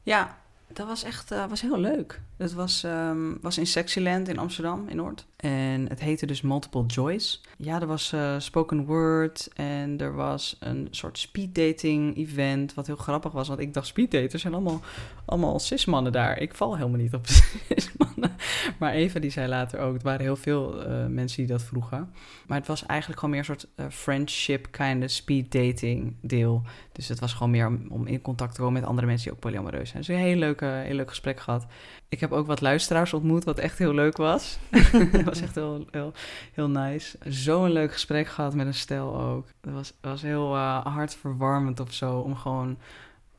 Ja, 0.03 0.37
dat 0.67 0.87
was 0.87 1.03
echt 1.03 1.31
uh, 1.31 1.45
was 1.45 1.61
heel 1.61 1.79
leuk. 1.79 2.21
Het 2.39 2.53
was, 2.53 2.83
um, 2.83 3.37
was 3.41 3.57
in 3.57 3.67
Sexyland 3.67 4.27
in 4.27 4.37
Amsterdam, 4.37 4.87
in 4.87 4.95
Noord. 4.95 5.25
En 5.35 5.89
het 5.89 5.99
heette 5.99 6.25
dus 6.25 6.41
Multiple 6.41 6.85
Joys. 6.85 7.41
Ja, 7.57 7.81
er 7.81 7.87
was 7.87 8.11
uh, 8.13 8.35
spoken 8.37 8.85
word 8.85 9.49
en 9.53 9.97
er 9.97 10.15
was 10.15 10.57
een 10.59 10.87
soort 10.91 11.17
speeddating 11.17 12.17
event, 12.17 12.73
wat 12.73 12.87
heel 12.87 12.95
grappig 12.95 13.31
was. 13.31 13.47
Want 13.47 13.59
ik 13.59 13.73
dacht, 13.73 13.87
speeddaters 13.87 14.41
zijn 14.41 14.53
allemaal, 14.53 14.81
allemaal 15.25 15.59
cismannen 15.59 16.11
daar. 16.11 16.37
Ik 16.37 16.53
val 16.53 16.77
helemaal 16.77 16.99
niet 16.99 17.13
op 17.13 17.27
cismannen. 17.67 18.31
Maar 18.79 18.93
Eva 18.93 19.19
die 19.19 19.31
zei 19.31 19.47
later 19.47 19.79
ook, 19.79 19.93
het 19.93 20.03
waren 20.03 20.21
heel 20.21 20.35
veel 20.35 20.87
uh, 20.87 21.05
mensen 21.05 21.37
die 21.37 21.51
dat 21.51 21.63
vroegen. 21.63 22.13
Maar 22.47 22.57
het 22.57 22.67
was 22.67 22.85
eigenlijk 22.85 23.19
gewoon 23.19 23.35
meer 23.35 23.49
een 23.49 23.59
soort 23.59 23.67
uh, 23.75 23.85
friendship 23.89 24.71
kind 24.71 25.03
of 25.03 25.09
speeddating 25.09 26.15
deel. 26.21 26.61
Dus 26.91 27.07
het 27.07 27.19
was 27.19 27.33
gewoon 27.33 27.51
meer 27.51 27.67
om, 27.67 27.85
om, 27.89 28.07
in 28.07 28.21
contact 28.21 28.53
te 28.53 28.59
komen 28.59 28.79
met 28.79 28.89
andere 28.89 29.07
mensen 29.07 29.25
die 29.25 29.33
ook 29.33 29.41
polyamoreus 29.41 29.89
zijn. 29.89 30.03
Dus 30.03 30.15
een 30.15 30.21
heel 30.21 30.35
leuk, 30.35 30.59
heel 30.61 30.95
leuk 30.95 31.09
gesprek 31.09 31.39
gehad. 31.39 31.65
Ik 32.09 32.19
heb 32.19 32.31
ook 32.31 32.47
wat 32.47 32.61
luisteraars 32.61 33.13
ontmoet, 33.13 33.43
wat 33.43 33.57
echt 33.57 33.77
heel 33.77 33.93
leuk 33.93 34.17
was. 34.17 34.59
Het 35.11 35.23
was 35.23 35.41
echt 35.41 35.55
heel, 35.55 35.85
heel, 35.91 36.13
heel 36.53 36.69
nice. 36.69 37.17
Zo'n 37.23 37.71
leuk 37.71 37.91
gesprek 37.91 38.27
gehad 38.27 38.55
met 38.55 38.67
een 38.67 38.73
stel 38.73 39.21
ook. 39.21 39.47
Het 39.61 39.73
was, 39.73 39.93
was 40.01 40.21
heel 40.21 40.55
uh, 40.55 40.85
hartverwarmend 40.85 41.79
of 41.79 41.93
zo 41.93 42.19
om 42.19 42.35
gewoon 42.35 42.77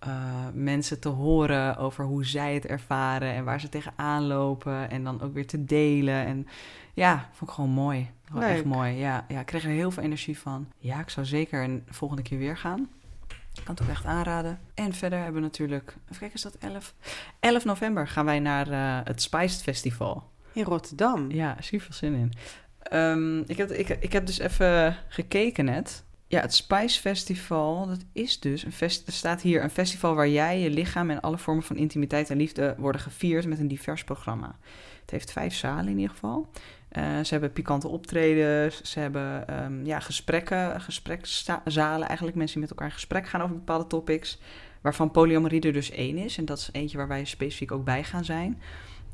uh, 0.06 0.14
mensen 0.54 1.00
te 1.00 1.08
horen 1.08 1.76
over 1.76 2.04
hoe 2.04 2.24
zij 2.24 2.54
het 2.54 2.66
ervaren 2.66 3.32
en 3.32 3.44
waar 3.44 3.60
ze 3.60 3.68
tegenaan 3.68 4.26
lopen. 4.26 4.90
En 4.90 5.04
dan 5.04 5.20
ook 5.20 5.34
weer 5.34 5.46
te 5.46 5.64
delen. 5.64 6.26
En 6.26 6.46
ja, 6.94 7.28
vond 7.32 7.50
ik 7.50 7.56
gewoon 7.56 7.70
mooi. 7.70 8.10
echt 8.40 8.64
mooi. 8.64 8.92
Ja, 8.92 9.24
ja, 9.28 9.40
ik 9.40 9.46
kreeg 9.46 9.64
er 9.64 9.70
heel 9.70 9.90
veel 9.90 10.02
energie 10.02 10.38
van. 10.38 10.68
Ja, 10.78 11.00
ik 11.00 11.10
zou 11.10 11.26
zeker 11.26 11.62
een 11.62 11.82
volgende 11.88 12.22
keer 12.22 12.38
weer 12.38 12.56
gaan. 12.56 12.88
Ik 13.54 13.64
kan 13.64 13.74
het 13.74 13.82
ook 13.82 13.90
echt 13.90 14.04
aanraden. 14.04 14.58
En 14.74 14.92
verder 14.92 15.18
hebben 15.18 15.34
we 15.34 15.40
natuurlijk, 15.40 15.94
even 16.04 16.18
kijken, 16.18 16.36
is 16.36 16.42
dat 16.42 16.54
11? 16.58 16.94
11 17.40 17.64
november 17.64 18.08
gaan 18.08 18.24
wij 18.24 18.38
naar 18.38 18.68
uh, 18.68 18.98
het 19.04 19.22
Spiced 19.22 19.62
Festival. 19.62 20.30
In 20.52 20.64
Rotterdam? 20.64 21.30
Ja, 21.30 21.56
super 21.60 21.86
veel 21.86 21.94
zin 21.94 22.14
in. 22.14 22.32
Um, 22.98 23.44
ik, 23.46 23.56
heb, 23.56 23.70
ik, 23.70 23.88
ik 23.88 24.12
heb 24.12 24.26
dus 24.26 24.38
even 24.38 24.96
gekeken 25.08 25.64
net. 25.64 26.04
Ja, 26.26 26.40
het 26.40 26.54
Spice 26.54 27.00
Festival, 27.00 27.86
dat 27.86 28.04
is 28.12 28.40
dus 28.40 28.64
een 28.64 28.72
fest. 28.72 29.06
Er 29.06 29.12
staat 29.12 29.42
hier 29.42 29.62
een 29.62 29.70
festival 29.70 30.14
waar 30.14 30.28
jij, 30.28 30.60
je 30.60 30.70
lichaam 30.70 31.10
en 31.10 31.20
alle 31.20 31.38
vormen 31.38 31.64
van 31.64 31.76
intimiteit 31.76 32.30
en 32.30 32.36
liefde 32.36 32.74
worden 32.78 33.00
gevierd 33.00 33.46
met 33.46 33.58
een 33.58 33.68
divers 33.68 34.04
programma. 34.04 34.56
Het 35.00 35.10
heeft 35.10 35.32
vijf 35.32 35.54
zalen 35.54 35.88
in 35.88 35.98
ieder 35.98 36.10
geval. 36.10 36.50
Uh, 36.98 37.04
ze 37.20 37.28
hebben 37.30 37.52
pikante 37.52 37.88
optredens, 37.88 38.82
ze 38.82 39.00
hebben 39.00 39.62
um, 39.64 39.84
ja, 39.84 40.00
gesprekken, 40.00 40.80
gesprekszalen 40.80 42.06
eigenlijk. 42.06 42.36
Mensen 42.36 42.60
die 42.60 42.68
met 42.68 42.70
elkaar 42.70 42.86
in 42.86 42.92
gesprek 42.92 43.28
gaan 43.28 43.42
over 43.42 43.54
bepaalde 43.54 43.86
topics. 43.86 44.38
Waarvan 44.80 45.10
polyamorie 45.10 45.60
er 45.60 45.72
dus 45.72 45.90
één 45.90 46.16
is. 46.16 46.38
En 46.38 46.44
dat 46.44 46.58
is 46.58 46.68
eentje 46.72 46.96
waar 46.96 47.08
wij 47.08 47.24
specifiek 47.24 47.72
ook 47.72 47.84
bij 47.84 48.04
gaan 48.04 48.24
zijn. 48.24 48.60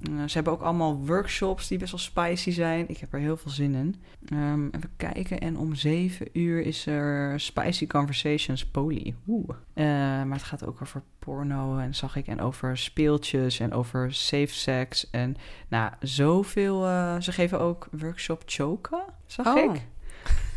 Uh, 0.00 0.22
ze 0.26 0.34
hebben 0.34 0.52
ook 0.52 0.60
allemaal 0.60 1.06
workshops 1.06 1.68
die 1.68 1.78
best 1.78 1.90
wel 1.90 2.00
spicy 2.00 2.50
zijn. 2.50 2.88
Ik 2.88 2.98
heb 2.98 3.12
er 3.12 3.20
heel 3.20 3.36
veel 3.36 3.50
zin 3.50 3.74
in. 3.74 3.94
Um, 4.32 4.70
even 4.70 4.90
kijken. 4.96 5.38
En 5.38 5.58
om 5.58 5.74
zeven 5.74 6.28
uur 6.32 6.60
is 6.60 6.86
er 6.86 7.40
Spicy 7.40 7.86
Conversations 7.86 8.66
Poly. 8.66 9.14
Oeh. 9.26 9.48
Uh, 9.48 9.84
maar 10.24 10.36
het 10.36 10.42
gaat 10.42 10.66
ook 10.66 10.82
over 10.82 11.02
porno 11.18 11.78
en 11.78 11.94
zag 11.94 12.16
ik. 12.16 12.26
En 12.26 12.40
over 12.40 12.78
speeltjes 12.78 13.60
en 13.60 13.72
over 13.72 14.14
safe 14.14 14.54
sex. 14.54 15.10
En 15.10 15.36
nou, 15.68 15.92
zoveel. 16.00 16.84
Uh, 16.84 17.20
ze 17.20 17.32
geven 17.32 17.60
ook 17.60 17.88
workshop 17.90 18.42
choken, 18.46 19.02
zag 19.26 19.46
oh. 19.46 19.74
ik. 19.74 19.82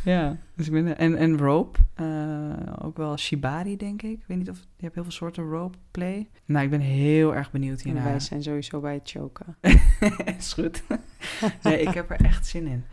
Ja, 0.04 0.38
dus 0.56 0.68
ik 0.68 0.74
ben, 0.74 0.98
en, 0.98 1.16
en 1.16 1.38
rope. 1.38 1.80
Uh, 2.02 2.54
ook 2.82 2.97
wel 2.97 3.18
shibari, 3.18 3.78
denk 3.78 4.02
ik. 4.02 4.12
Ik 4.12 4.24
weet 4.28 4.38
niet 4.38 4.50
of... 4.50 4.58
Je 4.58 4.84
hebt 4.84 4.93
heel 4.93 5.04
veel 5.04 5.14
soorten 5.14 5.50
rope 5.50 5.78
play. 5.91 6.30
Nou, 6.45 6.64
ik 6.64 6.70
ben 6.70 6.80
heel 6.80 7.36
erg 7.36 7.52
benieuwd 7.52 7.82
hiernaar. 7.82 8.04
wij 8.04 8.20
zijn 8.20 8.43
sowieso 8.43 8.80
bij 8.80 8.93
het 8.93 9.10
choken. 9.10 9.58
is 10.38 10.54
goed. 10.54 10.84
nee, 11.64 11.82
ik 11.82 11.93
heb 11.93 12.10
er 12.10 12.22
echt 12.22 12.47
zin 12.47 12.68
in. 12.68 12.86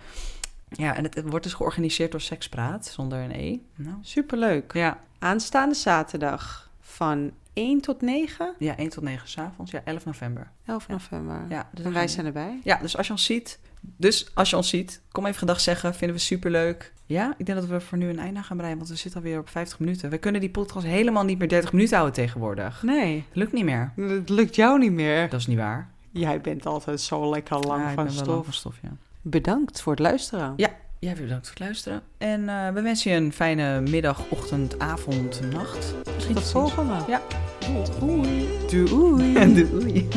Ja, 0.69 0.97
en 0.97 1.03
het, 1.03 1.15
het, 1.15 1.29
wordt 1.29 1.45
dus 1.45 1.55
georganiseerd 1.55 2.11
door 2.11 2.21
Sekspraat, 2.21 2.87
zonder 2.87 3.19
een 3.19 3.31
E. 3.31 3.59
Nou. 3.75 3.97
Superleuk. 4.01 4.73
Ja. 4.73 5.01
Aanstaande 5.19 5.75
zaterdag 5.75 6.71
van 6.81 7.33
1 7.53 7.81
tot 7.81 8.01
9? 8.01 8.55
Ja, 8.59 8.77
1 8.77 8.89
tot 8.89 9.03
9 9.03 9.29
s'avonds. 9.29 9.71
Ja, 9.71 9.81
11 9.85 10.05
november. 10.05 10.51
11 10.65 10.89
november. 10.89 11.45
Ja, 11.49 11.69
dus 11.73 11.85
en 11.85 11.93
wij 11.93 12.09
zijn 12.09 12.27
erbij. 12.27 12.61
Ja, 12.65 12.77
dus 12.77 12.97
als 12.97 13.07
je 13.07 13.13
ons 13.13 13.25
ziet, 13.25 13.59
dus 13.97 14.30
als 14.34 14.51
je 14.51 14.57
ons 14.57 14.68
ziet, 14.68 15.01
kom 15.12 15.26
even 15.26 15.39
gedag 15.39 15.61
zeggen. 15.61 15.95
Vinden 15.95 16.16
we 16.16 16.22
super 16.22 16.51
leuk. 16.51 16.93
Ja, 17.07 17.34
ik 17.39 17.47
denk 17.47 17.59
dat 17.59 17.68
we 17.68 17.80
voor 17.80 17.99
nu 17.99 18.09
een 18.09 18.18
einde 18.18 18.43
gaan 18.43 18.57
breien, 18.57 18.76
want 18.76 18.89
we 18.89 18.97
zitten 18.97 19.20
alweer 19.20 19.39
op 19.39 19.49
50 19.49 19.78
minuten. 19.78 20.11
We 20.11 20.18
kunnen 20.18 20.41
die 20.41 20.51
podcast 20.51 20.87
helemaal 20.87 21.24
niet 21.24 21.39
meer 21.39 21.49
30 21.49 21.72
minuten 21.72 21.97
houden 21.97 22.16
tegenwoordig. 22.16 22.82
Nee. 22.82 23.24
lukt 23.32 23.53
niet 23.53 23.64
meer. 23.64 23.93
Het 23.97 24.28
lukt 24.28 24.55
jou 24.55 24.78
niet 24.78 24.93
meer. 24.93 25.28
Dat 25.28 25.41
is 25.41 25.47
niet 25.47 25.59
waar. 25.59 25.91
Jij 26.11 26.41
bent 26.41 26.66
altijd 26.66 27.01
zo 27.01 27.30
lekker 27.30 27.59
lang 27.59 27.82
ja, 27.82 27.93
van 27.93 28.11
stof. 28.11 28.45
van 28.45 28.53
stof, 28.53 28.74
ja. 28.82 28.91
Bedankt 29.22 29.80
voor 29.80 29.93
het 29.93 30.01
luisteren. 30.01 30.53
Ja, 30.57 30.70
jij 30.99 31.14
ja, 31.14 31.20
bedankt 31.20 31.47
voor 31.47 31.55
het 31.57 31.64
luisteren. 31.64 32.03
En 32.18 32.41
uh, 32.41 32.68
we 32.68 32.80
wensen 32.80 33.11
je 33.11 33.16
een 33.16 33.32
fijne 33.32 33.80
middag, 33.80 34.28
ochtend, 34.28 34.78
avond, 34.78 35.41
nacht. 35.53 35.95
Misschien 36.14 36.34
tot 36.34 36.51
volgende. 36.51 36.95
Ja. 37.09 37.20
Doei. 38.01 38.49
Doei. 38.70 39.55
Doei. 39.70 40.09